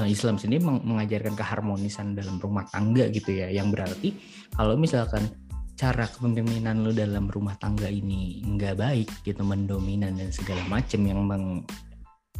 uh, 0.00 0.08
Islam 0.08 0.40
sendiri 0.40 0.64
mengajarkan 0.64 1.36
keharmonisan 1.36 2.16
dalam 2.16 2.40
rumah 2.40 2.64
tangga 2.72 3.04
gitu 3.12 3.36
ya. 3.36 3.52
Yang 3.52 3.68
berarti 3.76 4.08
kalau 4.56 4.80
misalkan 4.80 5.28
cara 5.76 6.08
kepemimpinan 6.08 6.80
lu 6.80 6.90
dalam 6.96 7.28
rumah 7.28 7.54
tangga 7.60 7.86
ini 7.86 8.40
nggak 8.40 8.80
baik 8.80 9.08
gitu 9.28 9.44
mendominan 9.44 10.16
dan 10.16 10.32
segala 10.32 10.64
macem 10.72 11.04
yang 11.04 11.20
meng, 11.20 11.68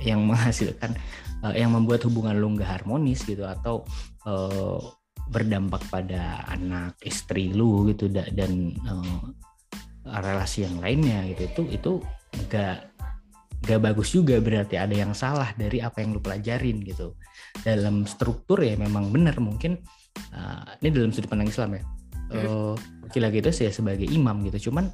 yang 0.01 0.25
menghasilkan 0.25 0.97
uh, 1.45 1.53
yang 1.53 1.77
membuat 1.77 2.01
hubungan 2.09 2.41
lu 2.41 2.57
nggak 2.57 2.81
harmonis 2.81 3.21
gitu 3.29 3.45
atau 3.45 3.85
uh, 4.25 4.81
berdampak 5.29 5.85
pada 5.93 6.49
anak 6.49 6.97
istri 7.05 7.53
lu 7.53 7.93
gitu 7.93 8.09
dan 8.09 8.73
uh, 8.89 9.29
relasi 10.25 10.65
yang 10.65 10.81
lainnya 10.81 11.29
gitu 11.37 11.45
itu 11.45 11.63
itu 11.77 11.93
nggak 12.49 12.97
nggak 13.67 13.81
bagus 13.83 14.09
juga 14.17 14.41
berarti 14.41 14.81
ada 14.81 14.95
yang 14.97 15.13
salah 15.13 15.53
dari 15.57 15.83
apa 15.83 16.01
yang 16.01 16.15
lu 16.15 16.21
pelajarin 16.23 16.81
gitu. 16.85 17.17
Dalam 17.65 18.05
struktur 18.07 18.63
ya 18.63 18.79
memang 18.79 19.11
benar 19.11 19.41
mungkin 19.43 19.81
uh, 20.33 20.77
ini 20.81 20.89
dalam 20.93 21.11
sudut 21.11 21.27
pandang 21.33 21.51
Islam 21.51 21.81
ya 21.81 21.83
laki-laki 23.07 23.39
itu 23.39 23.51
saya 23.55 23.71
sebagai 23.71 24.07
imam 24.09 24.43
gitu. 24.51 24.71
Cuman 24.71 24.91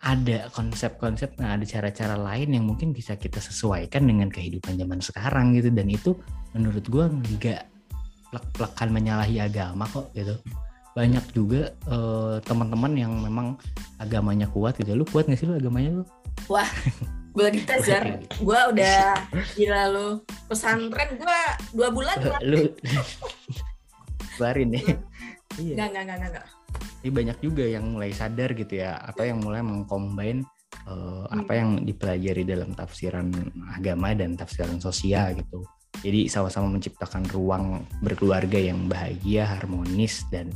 ada 0.00 0.48
konsep-konsep 0.56 1.36
nah 1.36 1.60
ada 1.60 1.64
cara-cara 1.68 2.16
lain 2.16 2.56
yang 2.56 2.64
mungkin 2.64 2.96
bisa 2.96 3.20
kita 3.20 3.36
sesuaikan 3.36 4.08
dengan 4.08 4.32
kehidupan 4.32 4.78
zaman 4.78 5.02
sekarang 5.02 5.52
gitu. 5.58 5.68
Dan 5.74 5.90
itu 5.90 6.16
menurut 6.56 6.84
gue 6.86 7.04
nggak 7.06 7.62
plek-plekan 8.30 8.88
menyalahi 8.94 9.42
agama 9.42 9.84
kok 9.90 10.08
gitu. 10.14 10.38
Banyak 10.90 11.24
juga 11.34 11.70
uh, 11.86 12.42
teman-teman 12.42 12.92
yang 12.98 13.12
memang 13.14 13.58
agamanya 14.00 14.46
kuat 14.50 14.78
gitu. 14.78 14.94
Lu 14.94 15.04
kuat 15.06 15.26
nggak 15.28 15.38
sih 15.38 15.46
lu 15.46 15.58
agamanya 15.58 16.02
lu 16.02 16.04
wah 16.48 16.66
boleh 17.30 17.50
dites 17.54 17.86
ya. 17.86 18.00
Gue 18.42 18.60
udah 18.74 19.22
gila 19.54 19.82
lu. 19.92 20.08
Pesantren 20.50 21.14
gue 21.14 21.40
dua 21.76 21.88
bulan 21.94 22.16
lu 22.50 22.74
barin 24.40 24.72
nih 24.74 24.84
Iya. 25.58 25.74
Nggak, 25.74 25.88
nggak, 25.90 26.04
nggak, 26.04 26.30
nggak. 26.30 26.46
Ini 27.00 27.10
banyak 27.10 27.38
juga 27.40 27.64
yang 27.64 27.84
mulai 27.96 28.12
sadar 28.12 28.52
gitu 28.54 28.78
ya, 28.78 29.00
atau 29.00 29.24
yang 29.24 29.40
mulai 29.40 29.64
mengcombine 29.64 30.44
uh, 30.86 31.26
hmm. 31.26 31.40
apa 31.42 31.52
yang 31.56 31.70
dipelajari 31.82 32.44
dalam 32.44 32.70
tafsiran 32.76 33.32
agama 33.72 34.12
dan 34.14 34.36
tafsiran 34.36 34.78
sosial 34.78 35.34
gitu. 35.34 35.64
Jadi 36.00 36.30
sama-sama 36.30 36.70
menciptakan 36.70 37.26
ruang 37.34 37.82
berkeluarga 38.00 38.56
yang 38.56 38.86
bahagia, 38.86 39.48
harmonis 39.48 40.22
dan 40.30 40.52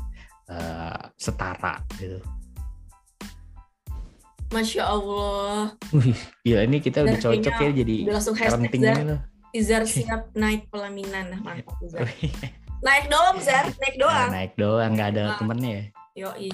uh, 0.48 1.10
setara 1.18 1.82
gitu. 1.98 2.22
Masya 4.54 4.86
Allah. 4.86 5.74
Wih, 5.90 6.14
gila 6.46 6.62
ini 6.62 6.78
kita 6.78 7.02
udah 7.02 7.18
cocok 7.18 7.54
ya 7.58 7.70
jadi 7.74 7.96
udah 8.06 8.14
langsung 8.14 8.36
Zar. 8.38 9.18
Izar 9.54 9.82
siap 9.86 10.30
naik 10.38 10.70
pelaminan. 10.70 11.42
Mantap 11.42 11.74
Izar. 11.82 12.06
Naik 12.84 13.06
doang 13.08 13.36
Zar, 13.40 13.66
naik 13.80 13.96
doang. 13.96 14.28
Nah, 14.28 14.36
naik 14.36 14.54
doang, 14.60 14.90
nggak 14.92 15.08
ada 15.16 15.22
nah. 15.24 15.36
temennya 15.40 15.72
ya. 15.72 15.84
Yoi. 16.14 16.50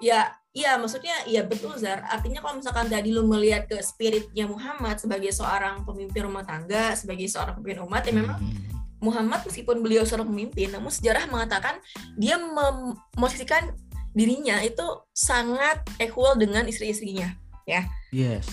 Ya, 0.00 0.20
iya 0.56 0.70
maksudnya 0.80 1.12
iya 1.26 1.42
betul 1.44 1.76
Zar. 1.76 2.06
Artinya 2.06 2.40
kalau 2.40 2.62
misalkan 2.62 2.88
tadi 2.88 3.10
lu 3.10 3.26
melihat 3.26 3.66
ke 3.66 3.76
spiritnya 3.82 4.48
Muhammad 4.48 4.96
sebagai 4.96 5.34
seorang 5.34 5.84
pemimpin 5.84 6.24
rumah 6.24 6.46
tangga, 6.46 6.96
sebagai 6.96 7.28
seorang 7.28 7.58
pemimpin 7.60 7.84
umat 7.84 8.02
ya 8.06 8.14
memang 8.14 8.38
hmm. 8.40 9.02
Muhammad 9.04 9.44
meskipun 9.44 9.82
beliau 9.84 10.06
seorang 10.06 10.30
pemimpin, 10.30 10.72
namun 10.72 10.88
sejarah 10.88 11.28
mengatakan 11.28 11.76
dia 12.16 12.40
memosisikan 12.40 13.76
dirinya 14.10 14.58
itu 14.62 14.82
sangat 15.14 15.82
equal 16.02 16.34
dengan 16.34 16.66
istri-istrinya 16.66 17.30
ya 17.66 17.86
yes 18.10 18.46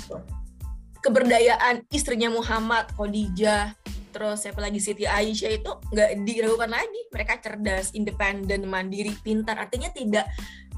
keberdayaan 1.02 1.86
istrinya 1.90 2.30
Muhammad 2.30 2.90
Khadijah 2.94 3.74
terus 4.18 4.42
siapa 4.42 4.58
lagi? 4.58 4.82
Siti 4.82 5.06
Aisyah 5.06 5.62
itu 5.62 5.72
nggak 5.94 6.10
diragukan 6.26 6.74
lagi. 6.74 7.02
Mereka 7.14 7.38
cerdas 7.38 7.94
independen 7.94 8.66
mandiri 8.66 9.14
pintar. 9.22 9.62
Artinya 9.62 9.94
tidak 9.94 10.26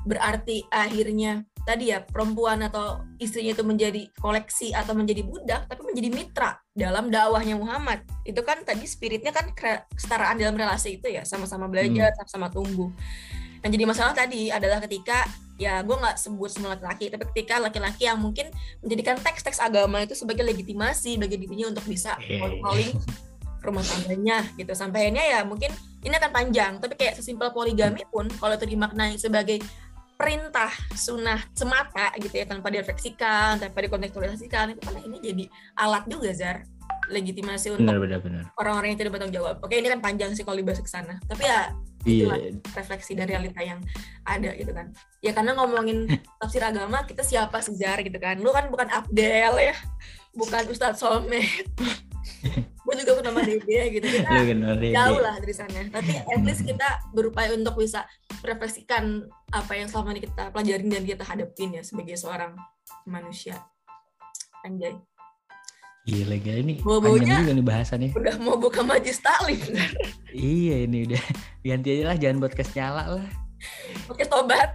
berarti 0.03 0.67
akhirnya 0.67 1.47
tadi 1.63 1.91
ya 1.91 2.03
perempuan 2.03 2.59
atau 2.67 3.03
istrinya 3.19 3.55
itu 3.55 3.63
menjadi 3.63 4.01
koleksi 4.19 4.71
atau 4.71 4.95
menjadi 4.95 5.27
budak 5.27 5.67
tapi 5.67 5.81
menjadi 5.87 6.09
mitra 6.11 6.51
dalam 6.75 7.07
dakwahnya 7.07 7.55
Muhammad. 7.55 8.03
Itu 8.27 8.43
kan 8.43 8.67
tadi 8.67 8.83
spiritnya 8.83 9.31
kan 9.31 9.55
kesetaraan 9.55 10.35
dalam 10.35 10.59
relasi 10.59 10.99
itu 10.99 11.07
ya. 11.07 11.23
Sama-sama 11.23 11.71
belajar 11.71 12.11
hmm. 12.11 12.17
sama-sama 12.19 12.51
tumbuh. 12.51 12.91
Yang 13.63 13.71
jadi 13.79 13.85
masalah 13.87 14.13
tadi 14.15 14.51
adalah 14.51 14.83
ketika 14.83 15.23
ya 15.59 15.83
gue 15.83 15.91
nggak 15.91 16.15
sebut 16.15 16.49
semua 16.55 16.79
laki-laki 16.79 17.11
tapi 17.11 17.23
ketika 17.35 17.59
laki-laki 17.59 18.07
yang 18.07 18.15
mungkin 18.15 18.47
menjadikan 18.79 19.19
teks-teks 19.19 19.59
agama 19.59 19.99
itu 19.99 20.15
sebagai 20.15 20.47
legitimasi 20.47 21.19
bagi 21.19 21.35
dirinya 21.35 21.75
untuk 21.75 21.83
bisa 21.83 22.15
controlling 22.15 22.95
rumah 23.59 23.83
tangganya 23.83 24.43
gitu 24.55 24.71
sampai 24.73 25.07
akhirnya 25.07 25.25
ya 25.25 25.39
mungkin 25.43 25.71
ini 26.03 26.13
akan 26.15 26.31
panjang 26.31 26.73
tapi 26.79 26.95
kayak 26.95 27.19
sesimpel 27.19 27.51
poligami 27.51 28.03
pun 28.07 28.27
kalau 28.39 28.55
itu 28.55 28.67
dimaknai 28.67 29.19
sebagai 29.19 29.59
perintah 30.19 30.71
sunnah 30.95 31.39
semata 31.55 32.11
gitu 32.19 32.35
ya 32.35 32.43
tanpa 32.43 32.67
direfleksikan 32.71 33.59
tanpa 33.59 33.79
dikontekstualisasikan 33.83 34.75
itu 34.75 34.81
kan 34.83 34.95
ini 34.99 35.17
jadi 35.23 35.43
alat 35.79 36.03
juga 36.11 36.31
Zar 36.35 36.57
legitimasi 37.09 37.79
untuk 37.79 37.89
orang-orang 38.57 38.93
yang 38.93 38.99
tidak 39.01 39.17
bertanggung 39.17 39.41
jawab. 39.41 39.55
Oke, 39.65 39.81
ini 39.81 39.89
kan 39.89 39.97
panjang 39.97 40.29
sih 40.37 40.45
kalau 40.45 40.61
dibahas 40.61 40.77
ke 40.77 40.89
sana. 40.89 41.17
Tapi 41.25 41.41
ya 41.41 41.73
iya. 42.05 42.55
refleksi 42.75 43.17
dari 43.17 43.35
realita 43.35 43.59
yang 43.59 43.79
ada 44.23 44.55
gitu 44.55 44.71
kan 44.71 44.93
ya 45.19 45.35
karena 45.35 45.57
ngomongin 45.57 46.07
tafsir 46.39 46.63
agama 46.63 47.03
kita 47.03 47.25
siapa 47.25 47.59
sejarah 47.59 48.03
gitu 48.05 48.19
kan 48.21 48.39
lu 48.39 48.53
kan 48.53 48.71
bukan 48.71 48.87
Abdel 48.87 49.53
ya 49.59 49.75
bukan 50.37 50.63
Ustadz 50.69 51.01
Solmed 51.01 51.67
gue 52.85 52.95
juga 53.05 53.11
pernah 53.21 53.43
Dede 53.45 53.79
gitu 53.99 54.05
kita 54.07 54.29
jauh 54.79 55.19
lah 55.21 55.35
dari 55.37 55.53
sana 55.53 55.79
tapi 55.93 56.13
at 56.17 56.41
least 56.41 56.65
kita 56.65 56.87
berupaya 57.13 57.53
untuk 57.53 57.77
bisa 57.77 58.05
refleksikan 58.41 59.27
apa 59.53 59.73
yang 59.77 59.87
selama 59.91 60.17
ini 60.17 60.25
kita 60.25 60.49
pelajarin 60.49 60.89
dan 60.89 61.03
kita 61.05 61.23
hadapin 61.25 61.75
ya 61.75 61.83
sebagai 61.85 62.17
seorang 62.17 62.57
manusia 63.05 63.57
anjay 64.65 64.97
Gila 66.09 66.35
gila 66.41 66.57
ini 66.65 66.75
panjang 66.81 67.43
juga 67.45 67.53
nih 67.53 67.65
bahasannya. 67.69 68.09
Udah 68.17 68.35
mau 68.41 68.57
buka 68.57 68.81
majlis 68.81 69.21
taklim. 69.21 69.61
iya 70.33 70.89
ini 70.89 71.05
udah 71.05 71.23
ganti 71.61 71.87
aja 71.93 72.03
lah 72.09 72.17
jangan 72.17 72.37
podcast 72.41 72.71
nyala 72.73 73.03
lah. 73.19 73.27
Podcast 74.09 74.31
tobat. 74.33 74.69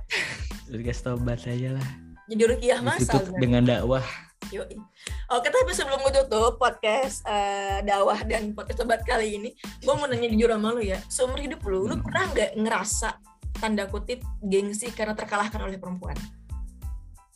Podcast 0.70 1.01
tobat 1.03 1.40
aja 1.42 1.68
lah. 1.74 1.88
Jadi 2.30 2.42
rukiah 2.45 2.80
masal. 2.84 3.18
Kan? 3.24 3.40
dengan 3.42 3.62
dakwah. 3.66 4.05
Yoi. 4.53 4.76
Oke 5.32 5.49
tapi 5.49 5.72
sebelum 5.72 6.05
tutup 6.11 6.61
podcast 6.61 7.24
uh, 7.24 7.80
dakwah 7.80 8.20
dan 8.26 8.53
podcast 8.53 8.84
tobat 8.84 9.01
kali 9.07 9.40
ini, 9.40 9.51
gue 9.80 9.95
mau 9.95 10.05
nanya 10.05 10.28
jujur 10.28 10.51
sama 10.53 10.68
lu 10.74 10.82
ya, 10.84 10.99
seumur 11.09 11.40
hidup 11.40 11.61
lu, 11.64 11.88
lu 11.88 11.97
hmm. 11.97 12.05
pernah 12.05 12.24
nggak 12.32 12.51
ngerasa 12.61 13.11
tanda 13.57 13.88
kutip 13.88 14.20
gengsi 14.45 14.92
karena 14.92 15.16
terkalahkan 15.16 15.62
oleh 15.62 15.78
perempuan? 15.80 16.18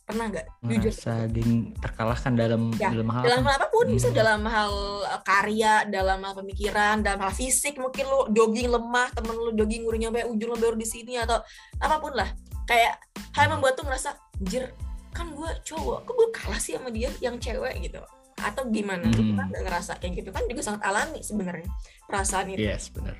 pernah 0.09 0.25
nggak 0.25 0.47
jujur 0.65 0.93
geng 1.29 1.69
terkalahkan 1.77 2.33
dalam 2.33 2.73
ya, 2.81 2.89
dalam 2.89 3.13
hal 3.13 3.23
dalam 3.29 3.43
hal 3.45 3.53
apa 3.61 3.67
pun 3.69 3.85
hmm. 3.85 3.93
bisa 3.93 4.09
dalam 4.09 4.41
hal 4.41 4.73
eh, 5.05 5.21
karya 5.21 5.85
dalam 5.85 6.17
hal 6.25 6.33
pemikiran 6.33 7.05
dalam 7.05 7.21
hal 7.21 7.29
fisik 7.29 7.77
mungkin 7.77 8.09
lu 8.09 8.25
jogging 8.33 8.73
lemah 8.73 9.13
temen 9.13 9.37
lu 9.37 9.53
jogging 9.53 9.85
udah 9.85 9.99
nyampe 10.01 10.25
ujung 10.25 10.49
lo 10.49 10.57
baru 10.57 10.73
di 10.73 10.89
sini 10.89 11.21
atau 11.21 11.37
apa 11.77 12.01
pun 12.01 12.17
lah 12.17 12.25
kayak 12.65 12.97
hal 13.37 13.41
yang 13.45 13.61
membuat 13.61 13.77
tuh 13.77 13.85
merasa 13.85 14.17
jir 14.41 14.73
kan 15.11 15.27
gue 15.33 15.49
cowok 15.65 16.05
kok 16.05 16.13
gue 16.13 16.29
kalah 16.33 16.61
sih 16.61 16.77
sama 16.77 16.89
dia 16.93 17.09
yang 17.19 17.37
cewek 17.41 17.81
gitu 17.81 18.01
atau 18.39 18.63
gimana 18.71 19.07
hmm. 19.11 19.15
lu 19.19 19.23
kan 19.35 19.47
gak 19.51 19.63
ngerasa 19.67 19.91
kayak 19.99 20.23
gitu 20.23 20.29
kan 20.31 20.43
juga 20.47 20.61
sangat 20.63 20.81
alami 20.87 21.19
sebenarnya 21.19 21.67
perasaan 22.07 22.55
itu 22.55 22.59
yes 22.63 22.87
benar 22.95 23.19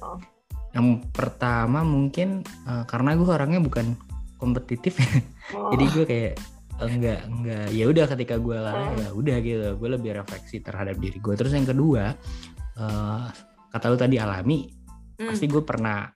oh. 0.00 0.18
yang 0.72 1.04
pertama 1.12 1.84
mungkin 1.84 2.40
uh, 2.64 2.88
karena 2.88 3.12
gue 3.14 3.28
orangnya 3.28 3.60
bukan 3.60 3.92
kompetitif 4.40 4.96
oh. 5.56 5.70
jadi 5.76 5.84
gue 5.92 6.04
kayak 6.08 6.34
enggak 6.74 7.20
enggak 7.30 7.66
ya 7.70 7.84
udah 7.86 8.04
ketika 8.10 8.34
gue 8.40 8.56
kalah 8.56 8.74
oh. 8.74 8.98
ya 8.98 9.08
udah 9.14 9.36
gitu 9.44 9.68
gue 9.78 9.88
lebih 9.94 10.10
refleksi 10.16 10.58
terhadap 10.58 10.98
diri 10.98 11.22
gue 11.22 11.34
terus 11.38 11.52
yang 11.54 11.68
kedua 11.68 12.16
uh, 12.80 13.24
kata 13.70 13.84
lu 13.92 13.98
tadi 13.98 14.16
alami 14.18 14.66
hmm. 15.20 15.28
pasti 15.30 15.46
gue 15.46 15.62
pernah 15.62 16.08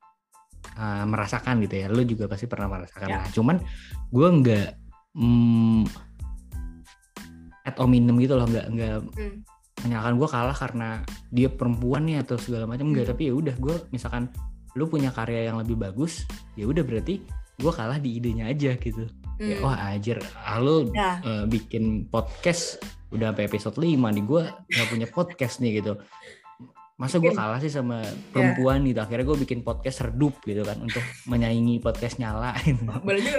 uh, 0.79 1.05
merasakan 1.07 1.63
gitu 1.63 1.75
ya 1.79 1.87
lu 1.91 2.03
juga 2.03 2.27
pasti 2.27 2.51
pernah 2.51 2.67
merasakan 2.67 3.07
ya. 3.07 3.17
nah 3.23 3.27
cuman 3.31 3.57
gue 4.11 4.29
enggak 4.29 4.69
mm, 5.17 5.89
ad 7.69 7.77
hominem 7.77 8.17
gitu 8.17 8.35
loh 8.41 8.49
enggak 8.49 8.67
enggak 8.73 8.97
hmm. 9.05 9.37
menyalahkan 9.85 10.15
gue 10.17 10.29
kalah 10.29 10.57
karena 10.57 10.89
dia 11.29 11.49
perempuan 11.53 12.09
nih 12.09 12.25
atau 12.25 12.41
segala 12.41 12.65
macam 12.65 12.89
enggak 12.91 13.09
hmm. 13.09 13.13
tapi 13.13 13.23
ya 13.29 13.35
udah 13.37 13.57
gue 13.61 13.77
misalkan 13.93 14.33
lu 14.77 14.89
punya 14.89 15.13
karya 15.13 15.53
yang 15.53 15.61
lebih 15.61 15.77
bagus 15.77 16.25
ya 16.57 16.65
udah 16.65 16.81
berarti 16.81 17.21
gue 17.59 17.73
kalah 17.75 17.99
di 18.01 18.17
idenya 18.17 18.49
aja 18.49 18.79
gitu 18.79 19.05
hmm. 19.39 19.49
ya, 19.49 19.57
wah 19.61 19.77
ajar 19.93 20.23
lo 20.65 20.89
ya. 20.95 21.21
uh, 21.21 21.45
bikin 21.45 22.09
podcast 22.09 22.81
udah 23.09 23.33
sampai 23.33 23.49
episode 23.49 23.77
5 23.81 23.97
nih 23.97 24.25
gue 24.25 24.43
nggak 24.47 24.89
punya 24.93 25.07
podcast 25.09 25.65
nih 25.65 25.81
gitu 25.81 25.97
masa 26.99 27.23
gue 27.23 27.31
kalah 27.31 27.63
sih 27.63 27.71
sama 27.71 28.03
perempuan 28.35 28.83
yeah. 28.83 28.89
gitu 28.91 28.99
akhirnya 29.07 29.25
gue 29.31 29.39
bikin 29.47 29.63
podcast 29.63 30.03
redup 30.03 30.35
gitu 30.43 30.67
kan 30.67 30.83
untuk 30.83 31.05
menyaingi 31.31 31.79
podcast 31.79 32.19
nyala 32.19 32.59
gitu. 32.67 32.83
boleh 32.91 33.23
juga 33.23 33.39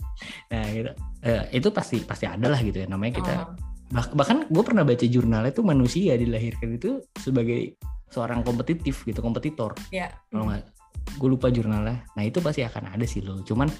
nah 0.50 0.66
gitu 0.74 0.90
uh, 1.22 1.44
itu 1.54 1.68
pasti 1.70 2.02
pasti 2.02 2.26
ada 2.26 2.50
lah 2.50 2.58
gitu 2.58 2.82
ya 2.82 2.90
namanya 2.90 3.22
kita 3.22 3.32
oh. 3.46 3.54
bah 3.94 4.10
bahkan 4.10 4.50
gue 4.50 4.62
pernah 4.66 4.82
baca 4.82 5.06
jurnalnya 5.06 5.54
tuh 5.54 5.62
manusia 5.62 6.18
dilahirkan 6.18 6.74
itu 6.74 6.98
sebagai 7.14 7.78
seorang 8.10 8.42
kompetitif 8.42 9.06
gitu 9.06 9.22
kompetitor 9.22 9.78
yeah. 9.94 10.10
kalau 10.34 10.50
nggak 10.50 10.66
gue 11.14 11.28
lupa 11.30 11.46
jurnalnya 11.54 12.02
nah 12.18 12.22
itu 12.26 12.42
pasti 12.42 12.66
akan 12.66 12.90
ada 12.90 13.06
sih 13.06 13.22
lo 13.22 13.38
cuman 13.46 13.70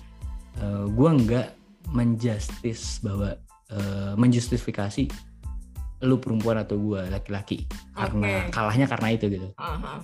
uh, 0.62 0.62
eh, 0.62 0.84
gue 0.86 1.10
nggak 1.26 1.48
menjustis 1.90 3.02
bahwa 3.02 3.34
uh, 3.74 4.14
menjustifikasi 4.14 5.10
lu 6.04 6.20
perempuan 6.20 6.60
atau 6.60 6.76
gue 6.76 7.02
laki-laki. 7.08 7.64
Okay. 7.96 7.96
karena 7.96 8.32
kalahnya 8.52 8.86
karena 8.88 9.08
itu 9.14 9.24
gitu. 9.32 9.48
Uh-huh. 9.56 10.00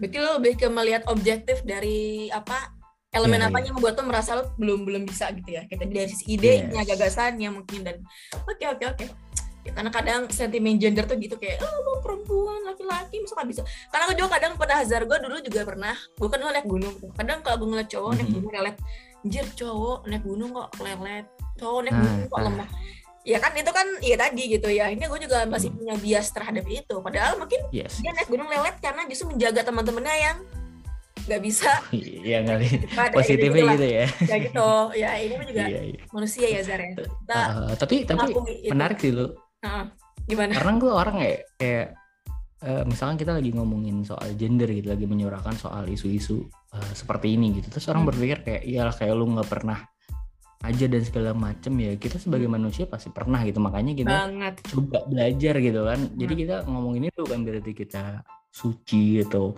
berarti 0.00 0.16
lo 0.16 0.40
lebih 0.40 0.56
ke 0.56 0.66
melihat 0.72 1.04
objektif 1.12 1.60
dari 1.60 2.32
apa 2.32 2.72
elemen 3.12 3.44
yeah, 3.44 3.52
apa 3.52 3.60
yang 3.60 3.76
membuat 3.76 4.00
lo 4.00 4.08
merasa 4.08 4.32
lo 4.32 4.56
belum 4.56 4.88
belum 4.88 5.02
bisa 5.04 5.28
gitu 5.36 5.60
ya. 5.60 5.68
Kita 5.68 5.84
dari 5.84 6.08
sisi 6.08 6.36
idenya 6.36 6.80
yes. 6.84 6.88
gagasannya 6.88 7.48
mungkin 7.52 7.80
dan 7.84 7.96
oke 8.48 8.56
okay, 8.56 8.66
oke 8.72 8.80
okay, 8.80 8.86
oke. 8.88 9.04
Okay 9.04 9.08
ya, 9.64 9.70
karena 9.76 9.90
kadang 9.92 10.20
sentimen 10.32 10.80
gender 10.80 11.04
tuh 11.04 11.20
gitu 11.20 11.36
kayak 11.36 11.60
oh 11.60 11.76
lo 11.84 11.92
perempuan 12.00 12.64
laki-laki 12.64 13.20
masa 13.20 13.34
gak 13.36 13.48
bisa? 13.48 13.62
Karena 13.92 14.02
aku 14.08 14.14
juga 14.16 14.30
kadang 14.40 14.52
pada 14.56 14.74
hazard 14.80 15.04
gue 15.04 15.18
dulu 15.20 15.36
juga 15.44 15.60
pernah 15.68 15.94
gue 15.96 16.28
kan 16.28 16.40
naik 16.40 16.66
gunung. 16.66 16.94
Tuh 16.96 17.12
kadang 17.16 17.38
kalau 17.44 17.56
gue 17.64 17.68
ngeliat 17.76 17.88
cowok 17.92 18.10
naik 18.16 18.28
gunung 18.32 18.52
lelet 18.52 18.76
anjir 19.20 19.46
cowok 19.52 19.98
naik 20.08 20.24
gunung 20.24 20.50
kok 20.56 20.68
lelet 20.80 21.26
cowok 21.60 21.80
naik 21.84 21.94
gunung 22.00 22.20
kok 22.24 22.40
lemah 22.40 22.68
ya 23.24 23.38
kan 23.38 23.52
itu 23.52 23.68
kan 23.68 23.86
ya 24.00 24.16
tadi 24.16 24.42
gitu 24.56 24.68
ya 24.72 24.88
ini 24.88 25.04
gue 25.04 25.20
juga 25.20 25.44
masih 25.44 25.68
hmm. 25.68 25.78
punya 25.78 25.94
bias 26.00 26.26
terhadap 26.32 26.64
itu 26.64 26.94
padahal 27.04 27.36
mungkin 27.36 27.60
yes. 27.68 28.00
dia 28.00 28.16
naik 28.16 28.32
gunung 28.32 28.48
lelet 28.48 28.76
karena 28.80 29.04
justru 29.06 29.28
menjaga 29.28 29.60
teman-temannya 29.60 30.16
yang 30.16 30.36
nggak 31.28 31.42
bisa 31.44 31.70
iya 31.94 32.40
kali 32.42 32.66
positifnya 33.12 33.76
gitu 33.76 33.86
ya 33.86 34.06
ya 34.24 34.36
gitu 34.40 34.70
ya 34.96 35.10
ini 35.20 35.34
juga 35.46 35.64
iya, 35.72 35.80
iya. 35.92 36.00
manusia 36.16 36.46
ya 36.48 36.60
Zara 36.64 36.80
ya. 36.80 36.94
kita 36.96 37.40
uh, 37.52 37.74
tapi 37.76 38.08
tapi 38.08 38.32
menarik 38.72 38.98
sih 38.98 39.12
lo 39.12 39.50
Uh, 39.60 39.84
gimana? 40.24 40.56
Karena 40.56 40.72
gue 40.80 40.92
orang 40.92 41.16
kayak 41.20 41.40
kayak 41.60 41.86
uh, 42.64 42.82
misalkan 42.88 43.16
kita 43.20 43.36
lagi 43.36 43.52
ngomongin 43.52 44.00
soal 44.08 44.32
gender 44.40 44.72
gitu, 44.72 44.88
lagi 44.88 45.04
menyuarakan 45.04 45.52
soal 45.60 45.84
isu-isu 45.84 46.48
uh, 46.72 46.92
seperti 46.96 47.36
ini 47.36 47.60
gitu. 47.60 47.68
Terus 47.76 47.92
orang 47.92 48.08
hmm. 48.08 48.10
berpikir 48.10 48.38
kayak 48.40 48.62
iyalah 48.64 48.94
kayak 48.96 49.12
lu 49.12 49.28
nggak 49.36 49.48
pernah 49.52 49.84
aja 50.60 50.84
dan 50.92 51.00
segala 51.00 51.32
macem 51.32 51.72
ya 51.80 51.96
kita 51.96 52.20
sebagai 52.20 52.44
hmm. 52.44 52.56
manusia 52.60 52.84
pasti 52.84 53.08
pernah 53.08 53.40
gitu 53.48 53.64
makanya 53.64 53.92
kita 53.96 54.12
Banget. 54.12 54.54
coba 54.68 54.98
belajar 55.08 55.54
gitu 55.56 55.80
kan 55.88 56.00
jadi 56.20 56.32
hmm. 56.36 56.40
kita 56.44 56.56
ngomongin 56.68 57.02
itu 57.08 57.22
kan 57.24 57.38
berarti 57.40 57.72
kita 57.72 58.04
suci 58.52 59.24
atau 59.24 59.56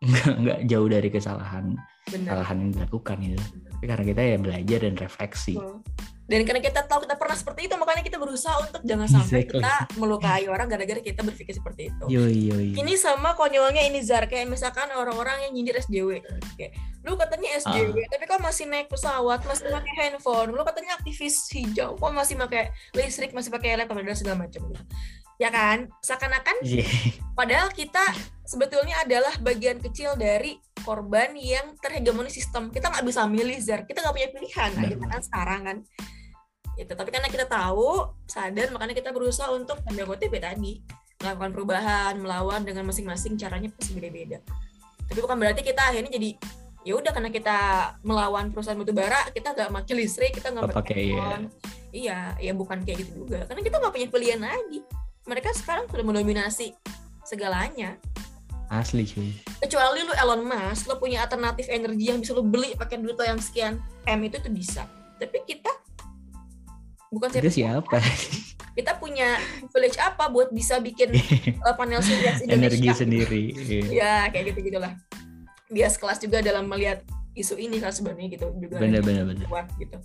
nggak 0.08 0.32
nggak 0.44 0.58
jauh 0.68 0.88
dari 0.88 1.08
kesalahan 1.08 1.76
benar 2.04 2.36
kesalahan 2.36 2.56
yang 2.60 2.70
dilakukan 2.76 3.16
gitu 3.24 3.38
tapi 3.72 3.84
karena 3.88 4.04
kita 4.04 4.20
ya 4.20 4.36
belajar 4.36 4.78
dan 4.84 4.94
refleksi 5.00 5.56
dan 6.30 6.46
karena 6.46 6.62
kita 6.62 6.86
tahu 6.86 7.02
kita 7.02 7.18
pernah 7.18 7.34
seperti 7.34 7.66
itu 7.66 7.74
makanya 7.74 8.06
kita 8.06 8.14
berusaha 8.14 8.54
untuk 8.62 8.78
jangan 8.86 9.10
sampai 9.10 9.42
Exactly. 9.42 9.58
kita 9.58 9.74
melukai 9.98 10.46
orang 10.46 10.70
gara-gara 10.70 11.02
kita 11.02 11.26
berpikir 11.26 11.58
seperti 11.58 11.90
itu. 11.90 12.04
Yoi 12.06 12.38
yoi 12.46 12.66
ini 12.78 12.94
sama 12.94 13.34
konyolnya 13.34 13.82
ini 13.82 13.98
Zar. 13.98 14.30
Kayak 14.30 14.46
misalkan 14.46 14.94
orang-orang 14.94 15.42
yang 15.42 15.52
nyindir 15.52 15.82
SJW 15.82 16.22
kayak 16.54 16.78
lu 17.02 17.18
katanya 17.18 17.48
SJW 17.58 17.96
Ah. 17.96 18.08
tapi 18.12 18.24
kok 18.24 18.38
masih 18.38 18.70
naik 18.70 18.86
pesawat 18.86 19.42
masih 19.42 19.66
pakai 19.68 19.92
handphone. 19.98 20.54
Lu 20.54 20.62
katanya 20.62 20.94
aktivis 20.94 21.50
hijau 21.50 21.98
kok 21.98 22.12
masih 22.14 22.38
pakai 22.38 22.70
listrik 22.94 23.34
masih 23.34 23.50
pakai 23.50 23.74
laptop 23.74 23.98
dan 23.98 24.14
segala 24.14 24.46
macam. 24.46 24.62
Ya 25.34 25.50
kan? 25.50 25.90
Seakan-akan 25.98 26.62
Iya. 26.62 26.86
padahal 27.34 27.72
kita 27.72 28.04
sebetulnya 28.44 29.00
adalah 29.00 29.34
bagian 29.40 29.80
kecil 29.80 30.14
dari 30.14 30.60
korban 30.84 31.34
yang 31.34 31.74
terhegemoni 31.80 32.28
sistem. 32.28 32.68
Kita 32.68 32.86
nggak 32.86 33.02
bisa 33.02 33.26
milih 33.26 33.58
Zar. 33.58 33.82
Kita 33.82 33.98
nggak 33.98 34.14
punya 34.14 34.30
pilihan. 34.30 34.70
Kita 34.78 35.06
kan 35.08 35.20
sekarang 35.20 35.60
kan 35.66 35.78
gitu. 36.78 36.92
Tapi 36.92 37.10
karena 37.10 37.26
kita 37.30 37.46
tahu 37.48 38.10
sadar 38.28 38.70
makanya 38.74 38.94
kita 38.94 39.10
berusaha 39.10 39.50
untuk 39.54 39.80
tanda 39.82 40.04
kutip 40.04 40.30
ya 40.34 40.52
tadi. 40.52 40.82
Melakukan 41.20 41.50
perubahan 41.52 42.14
melawan 42.16 42.64
dengan 42.64 42.88
masing-masing 42.88 43.36
caranya 43.36 43.68
pasti 43.76 43.92
beda-beda 43.92 44.40
tapi 45.10 45.18
bukan 45.26 45.36
berarti 45.42 45.66
kita 45.66 45.82
akhirnya 45.90 46.12
jadi 46.14 46.30
ya 46.86 46.94
udah 46.94 47.10
karena 47.10 47.30
kita 47.34 47.58
melawan 48.06 48.54
perusahaan 48.54 48.78
batubara 48.78 49.26
kita 49.34 49.52
nggak 49.52 49.68
pakai 49.74 49.94
listrik 49.98 50.32
kita 50.38 50.54
nggak 50.54 50.70
pakai, 50.70 51.12
iya. 51.12 51.18
handphone. 51.18 51.46
iya 51.90 52.18
ya 52.38 52.52
bukan 52.54 52.86
kayak 52.86 53.04
gitu 53.04 53.26
juga. 53.26 53.42
Karena 53.50 53.60
kita 53.66 53.76
nggak 53.82 53.92
punya 53.92 54.08
pilihan 54.08 54.40
lagi. 54.40 54.78
Mereka 55.26 55.50
sekarang 55.58 55.90
sudah 55.90 56.06
mendominasi 56.06 56.72
segalanya. 57.26 57.98
Asli 58.70 59.02
cuy. 59.02 59.34
Kecuali 59.66 60.06
lu 60.06 60.14
Elon 60.14 60.46
Musk 60.46 60.86
lo 60.86 61.02
punya 61.02 61.26
alternatif 61.26 61.66
energi 61.66 62.06
yang 62.06 62.22
bisa 62.22 62.38
lu 62.38 62.46
beli 62.46 62.78
pakai 62.78 63.02
duit 63.02 63.18
lo 63.18 63.26
yang 63.26 63.42
sekian 63.42 63.82
M 64.06 64.22
itu 64.22 64.38
tuh 64.38 64.54
bisa. 64.54 64.86
Tapi 65.18 65.42
kita 65.42 65.74
bukan 67.10 67.28
itu 67.32 67.50
siapa? 67.52 67.98
Kita 68.78 68.96
punya 68.96 69.34
privilege 69.60 69.98
apa 69.98 70.26
buat 70.26 70.48
bisa 70.48 70.78
bikin 70.78 71.10
uh, 71.66 71.74
panel 71.74 72.00
surya 72.00 72.38
Indonesia? 72.38 72.54
Energi 72.72 72.88
sendiri 72.94 73.42
Iya. 73.52 73.84
ya 73.90 74.14
kayak 74.28 74.54
gitu 74.54 74.70
gitulah 74.70 74.94
dia 75.66 75.86
sekelas 75.86 76.18
juga 76.18 76.38
dalam 76.40 76.66
melihat 76.66 77.02
isu 77.32 77.54
ini 77.54 77.78
kan 77.78 77.90
sebenarnya 77.90 78.26
gitu 78.32 78.46
juga 78.56 78.78
bener 78.78 79.02
bener 79.02 79.22
bener. 79.24 79.46
gitu. 79.76 79.98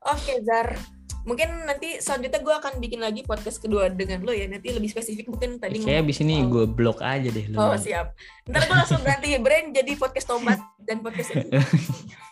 Oke 0.00 0.42
Zar. 0.42 0.74
Mungkin 1.22 1.70
nanti 1.70 2.02
selanjutnya 2.02 2.42
gue 2.42 2.50
akan 2.52 2.72
bikin 2.78 2.98
lagi 2.98 3.22
podcast 3.22 3.62
kedua 3.62 3.86
dengan 3.86 4.26
lo 4.26 4.34
ya. 4.34 4.50
Nanti 4.50 4.74
lebih 4.74 4.90
spesifik 4.90 5.30
mungkin 5.30 5.62
tadi 5.62 5.78
kayak 5.78 6.02
abis 6.02 6.18
ini 6.18 6.42
soal- 6.42 6.50
gue 6.50 6.64
blok 6.66 6.98
aja 6.98 7.30
deh 7.30 7.46
lu. 7.46 7.54
Oh 7.56 7.78
siap. 7.78 8.10
Ntar 8.42 8.62
gue 8.64 8.74
langsung 8.74 9.02
ganti 9.02 9.38
brand 9.38 9.70
jadi 9.70 9.94
podcast 9.94 10.26
tomat 10.28 10.58
dan 10.80 10.98
podcast 10.98 11.30
ini. 11.32 11.46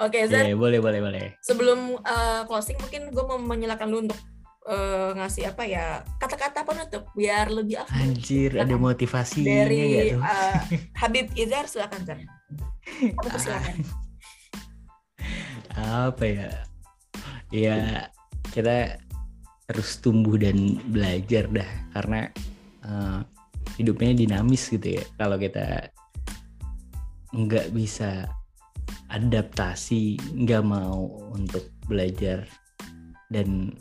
Oke 0.00 0.24
Zar, 0.32 0.48
Iya, 0.48 0.56
boleh 0.56 0.80
boleh 0.80 1.00
boleh. 1.04 1.26
Sebelum 1.44 2.00
uh, 2.00 2.42
closing 2.48 2.80
mungkin 2.80 3.12
gue 3.12 3.24
mau 3.24 3.36
menyalakan 3.36 3.88
lu 3.92 3.98
untuk 4.08 4.16
uh, 4.64 5.12
ngasih 5.12 5.52
apa 5.52 5.68
ya 5.68 6.00
kata-kata 6.16 6.64
penutup 6.64 7.04
biar 7.12 7.52
lebih 7.52 7.84
afdol 7.84 8.00
anjir 8.00 8.50
ada 8.56 8.76
motivasinya 8.80 9.68
dari 9.68 10.16
tuh? 10.16 10.20
uh, 10.24 10.60
Habib 11.04 11.28
Izar 11.36 11.68
silakan. 11.68 12.00
Apa 13.20 13.28
tuh 13.28 13.40
silakan. 13.40 13.76
apa 15.76 16.24
ya? 16.24 16.50
Ya 17.52 17.78
kita 18.56 18.98
terus 19.68 20.00
tumbuh 20.02 20.34
dan 20.34 20.80
belajar 20.90 21.46
dah 21.46 21.70
karena 21.94 22.26
eh, 22.82 23.18
hidupnya 23.78 24.18
dinamis 24.18 24.66
gitu 24.66 24.98
ya. 24.98 25.04
Kalau 25.14 25.38
kita 25.38 25.94
nggak 27.30 27.70
bisa 27.70 28.26
adaptasi 29.10 30.14
nggak 30.46 30.62
mau 30.62 31.10
untuk 31.34 31.66
belajar 31.90 32.46
dan 33.30 33.74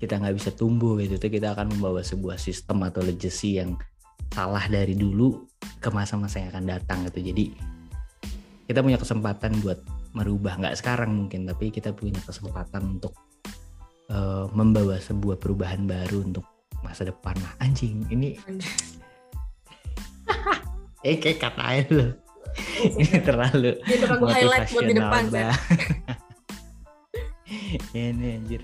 kita 0.00 0.16
nggak 0.16 0.36
bisa 0.40 0.50
tumbuh 0.56 0.96
gitu. 0.96 1.20
Tuh 1.20 1.28
kita 1.28 1.52
akan 1.52 1.76
membawa 1.76 2.00
sebuah 2.00 2.40
sistem 2.40 2.88
atau 2.88 3.04
legacy 3.04 3.60
yang 3.60 3.76
salah 4.32 4.64
dari 4.66 4.96
dulu 4.96 5.44
ke 5.78 5.92
masa-masa 5.92 6.40
yang 6.40 6.50
akan 6.56 6.66
datang 6.66 6.98
gitu. 7.12 7.30
Jadi 7.30 7.52
kita 8.64 8.80
punya 8.80 8.96
kesempatan 8.96 9.60
buat 9.60 9.84
merubah. 10.16 10.56
Nggak 10.56 10.80
sekarang 10.80 11.12
mungkin 11.14 11.44
tapi 11.44 11.68
kita 11.68 11.92
punya 11.92 12.18
kesempatan 12.24 12.98
untuk 12.98 13.12
eh, 14.08 14.46
membawa 14.56 14.96
sebuah 14.96 15.36
perubahan 15.36 15.84
baru 15.84 16.24
untuk 16.24 16.48
masa 16.80 17.04
depan. 17.04 17.36
Nah 17.36 17.52
anjing 17.60 18.08
ini 18.08 18.40
eh 21.08 21.16
kayak 21.16 21.40
katain 21.40 21.88
lo 21.92 22.29
ini 23.00 23.18
terlalu 23.20 23.72
Ini 23.80 23.96
bakal 24.00 24.16
gue 24.18 24.28
highlight 24.30 24.68
buat 24.70 24.84
di 24.84 24.94
depan 24.94 25.22
Zar. 25.28 25.32
banget. 25.32 25.58
ini 27.94 28.26
anjir 28.36 28.62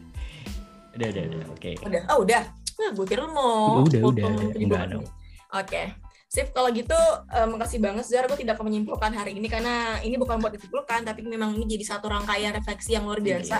udah 0.97 1.09
udah 1.13 1.23
udah 1.29 1.41
oke 1.53 1.71
Udah, 1.85 2.03
oh 2.09 2.19
udah. 2.25 2.43
Nah, 2.77 2.91
gue 2.93 3.07
kira 3.07 3.25
mau 3.25 3.85
Udah, 3.85 4.01
udah, 4.01 4.01
potong 4.05 4.33
udah. 4.37 4.47
tujuh 4.53 4.65
Enggak 4.65 4.85
dong. 4.93 5.05
Oke. 5.51 5.83
Sip, 6.27 6.51
kalau 6.51 6.69
gitu 6.69 6.99
eh, 7.31 7.47
makasih 7.47 7.79
banget 7.79 8.05
Zar, 8.05 8.27
gue 8.27 8.37
tidak 8.37 8.59
akan 8.59 8.67
menyimpulkan 8.69 9.15
hari 9.15 9.33
ini 9.33 9.47
karena 9.47 9.97
ini 10.03 10.19
bukan 10.19 10.43
buat 10.43 10.53
disimpulkan, 10.53 11.07
tapi 11.07 11.23
memang 11.23 11.55
ini 11.55 11.65
jadi 11.71 11.97
satu 11.97 12.11
rangkaian 12.11 12.51
refleksi 12.53 12.99
yang 12.99 13.07
luar 13.07 13.23
biasa 13.23 13.57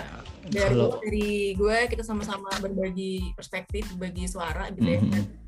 Iya. 0.47 0.67
dari 0.69 0.77
dari 1.01 1.31
gue 1.55 1.79
kita 1.89 2.03
sama-sama 2.03 2.51
berbagi 2.59 3.33
perspektif, 3.33 3.87
berbagi 3.95 4.27
suara 4.27 4.69
gitu 4.71 4.85
ya. 4.85 5.01
Mhm. 5.01 5.46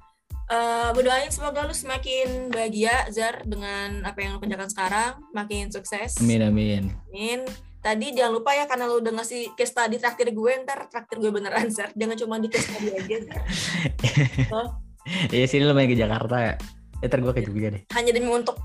Gue 0.97 1.05
doain 1.05 1.29
semoga 1.29 1.69
lu 1.69 1.77
semakin 1.77 2.49
bahagia 2.49 3.05
Zar 3.13 3.45
dengan 3.45 4.01
apa 4.03 4.17
yang 4.25 4.37
lu 4.37 4.41
kerjakan 4.41 4.69
sekarang, 4.69 5.13
makin 5.31 5.69
sukses. 5.69 6.17
amin 6.19 6.41
amin 6.43 6.83
Amin. 7.13 7.45
Tadi 7.79 8.11
jangan 8.11 8.43
lupa 8.43 8.57
ya 8.59 8.67
karena 8.67 8.91
lu 8.91 8.99
udah 8.99 9.13
ngasih 9.15 9.55
case 9.55 9.71
study 9.71 10.03
traktir 10.03 10.35
gue, 10.35 10.53
ntar 10.67 10.91
traktir 10.91 11.21
gue 11.21 11.31
beneran 11.31 11.71
Zar. 11.71 11.95
Jangan 11.95 12.17
cuma 12.19 12.35
di 12.37 12.49
case 12.49 12.67
study 12.67 12.91
aja 12.91 13.17
Zar. 13.23 13.43
Iya 15.33 15.49
sini 15.49 15.65
lo 15.65 15.73
main 15.73 15.89
ke 15.89 15.97
Jakarta 15.97 16.37
ya 16.37 16.55
Eh, 17.01 17.09
ntar 17.09 17.25
gue 17.25 17.33
ke 17.33 17.41
Jogja 17.41 17.73
deh 17.73 17.81
Hanya 17.97 18.13
demi 18.13 18.29
untuk 18.29 18.61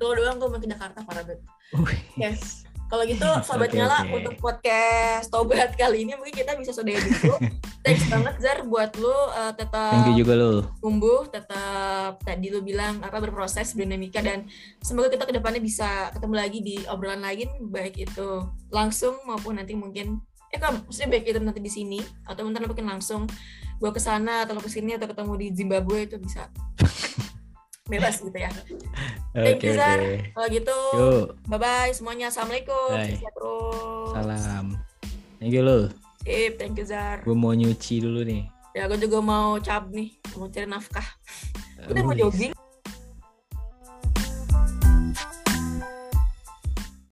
lu 0.00 0.14
doang 0.14 0.38
gue 0.38 0.48
mau 0.48 0.56
ke 0.56 0.64
Jakarta 0.64 1.02
parah 1.04 1.26
banget. 1.26 1.42
Wih. 1.74 2.00
Kalau 2.88 3.04
gitu 3.04 3.28
sobat 3.46 3.68
Oke, 3.68 3.76
nyala 3.76 4.08
oke. 4.08 4.12
untuk 4.16 4.34
podcast 4.40 5.28
Tobat 5.28 5.76
kali 5.76 6.08
ini 6.08 6.16
mungkin 6.16 6.32
kita 6.32 6.56
bisa 6.56 6.72
sudahi 6.72 6.96
dulu. 6.96 7.36
Thanks 7.84 8.04
banget 8.10 8.34
Zar 8.40 8.64
buat 8.64 8.90
lu 8.98 9.08
uh, 9.12 9.54
tetap 9.54 10.02
thank 10.02 10.10
you 10.12 10.26
juga 10.26 10.34
lo 10.34 10.66
tumbuh, 10.82 11.24
tetap 11.30 12.18
tadi 12.26 12.50
lu 12.50 12.60
bilang 12.60 12.98
apa 13.00 13.22
berproses 13.22 13.72
dinamika 13.78 14.18
dan 14.18 14.50
semoga 14.82 15.08
kita 15.14 15.24
ke 15.24 15.32
depannya 15.38 15.62
bisa 15.62 16.10
ketemu 16.10 16.34
lagi 16.34 16.58
di 16.58 16.76
obrolan 16.90 17.22
lain 17.22 17.48
baik 17.70 18.02
itu 18.02 18.44
langsung 18.74 19.14
maupun 19.24 19.62
nanti 19.62 19.78
mungkin 19.78 20.20
eh 20.50 20.58
kan 20.58 20.80
maksudnya 20.84 21.16
baik 21.16 21.24
itu 21.30 21.38
nanti 21.38 21.60
di 21.62 21.72
sini 21.72 22.00
atau 22.26 22.50
ntar 22.50 22.66
mungkin 22.66 22.88
langsung 22.88 23.30
gua 23.78 23.94
ke 23.94 24.02
sana 24.02 24.42
atau 24.42 24.58
lu 24.58 24.62
ke 24.64 24.72
sini 24.72 24.98
atau 24.98 25.06
ketemu 25.06 25.32
di 25.38 25.46
Zimbabwe 25.54 26.08
itu 26.10 26.18
bisa 26.18 26.50
bebas 27.88 28.20
gitu 28.20 28.36
ya. 28.36 28.52
Thank 29.34 29.60
oke 29.60 29.64
you, 29.64 29.72
Zar. 29.74 29.98
oke 29.98 30.14
Kalau 30.36 30.48
gitu 30.52 30.78
yuk 30.94 31.26
bye 31.48 31.58
bye 31.58 31.90
semuanya 31.92 32.28
assalamualaikum. 32.28 32.92
Bye. 32.94 33.16
Terus. 33.16 34.08
salam 34.12 34.66
thank 35.40 35.52
you 35.52 35.62
lo 35.64 35.88
Sip, 36.28 36.60
thank 36.60 36.76
you 36.76 36.84
Zar. 36.84 37.24
gue 37.24 37.32
mau 37.32 37.56
nyuci 37.56 38.04
dulu 38.04 38.20
nih 38.22 38.44
Ya 38.76 38.86
gue 38.86 38.94
juga 39.00 39.18
mau 39.18 39.58
cap 39.58 39.90
nih, 39.90 40.14
mau 40.38 40.46
cari 40.46 40.68
nafkah. 40.70 41.02
Udah 41.90 42.02
mau 42.04 42.14
jogging. 42.14 42.54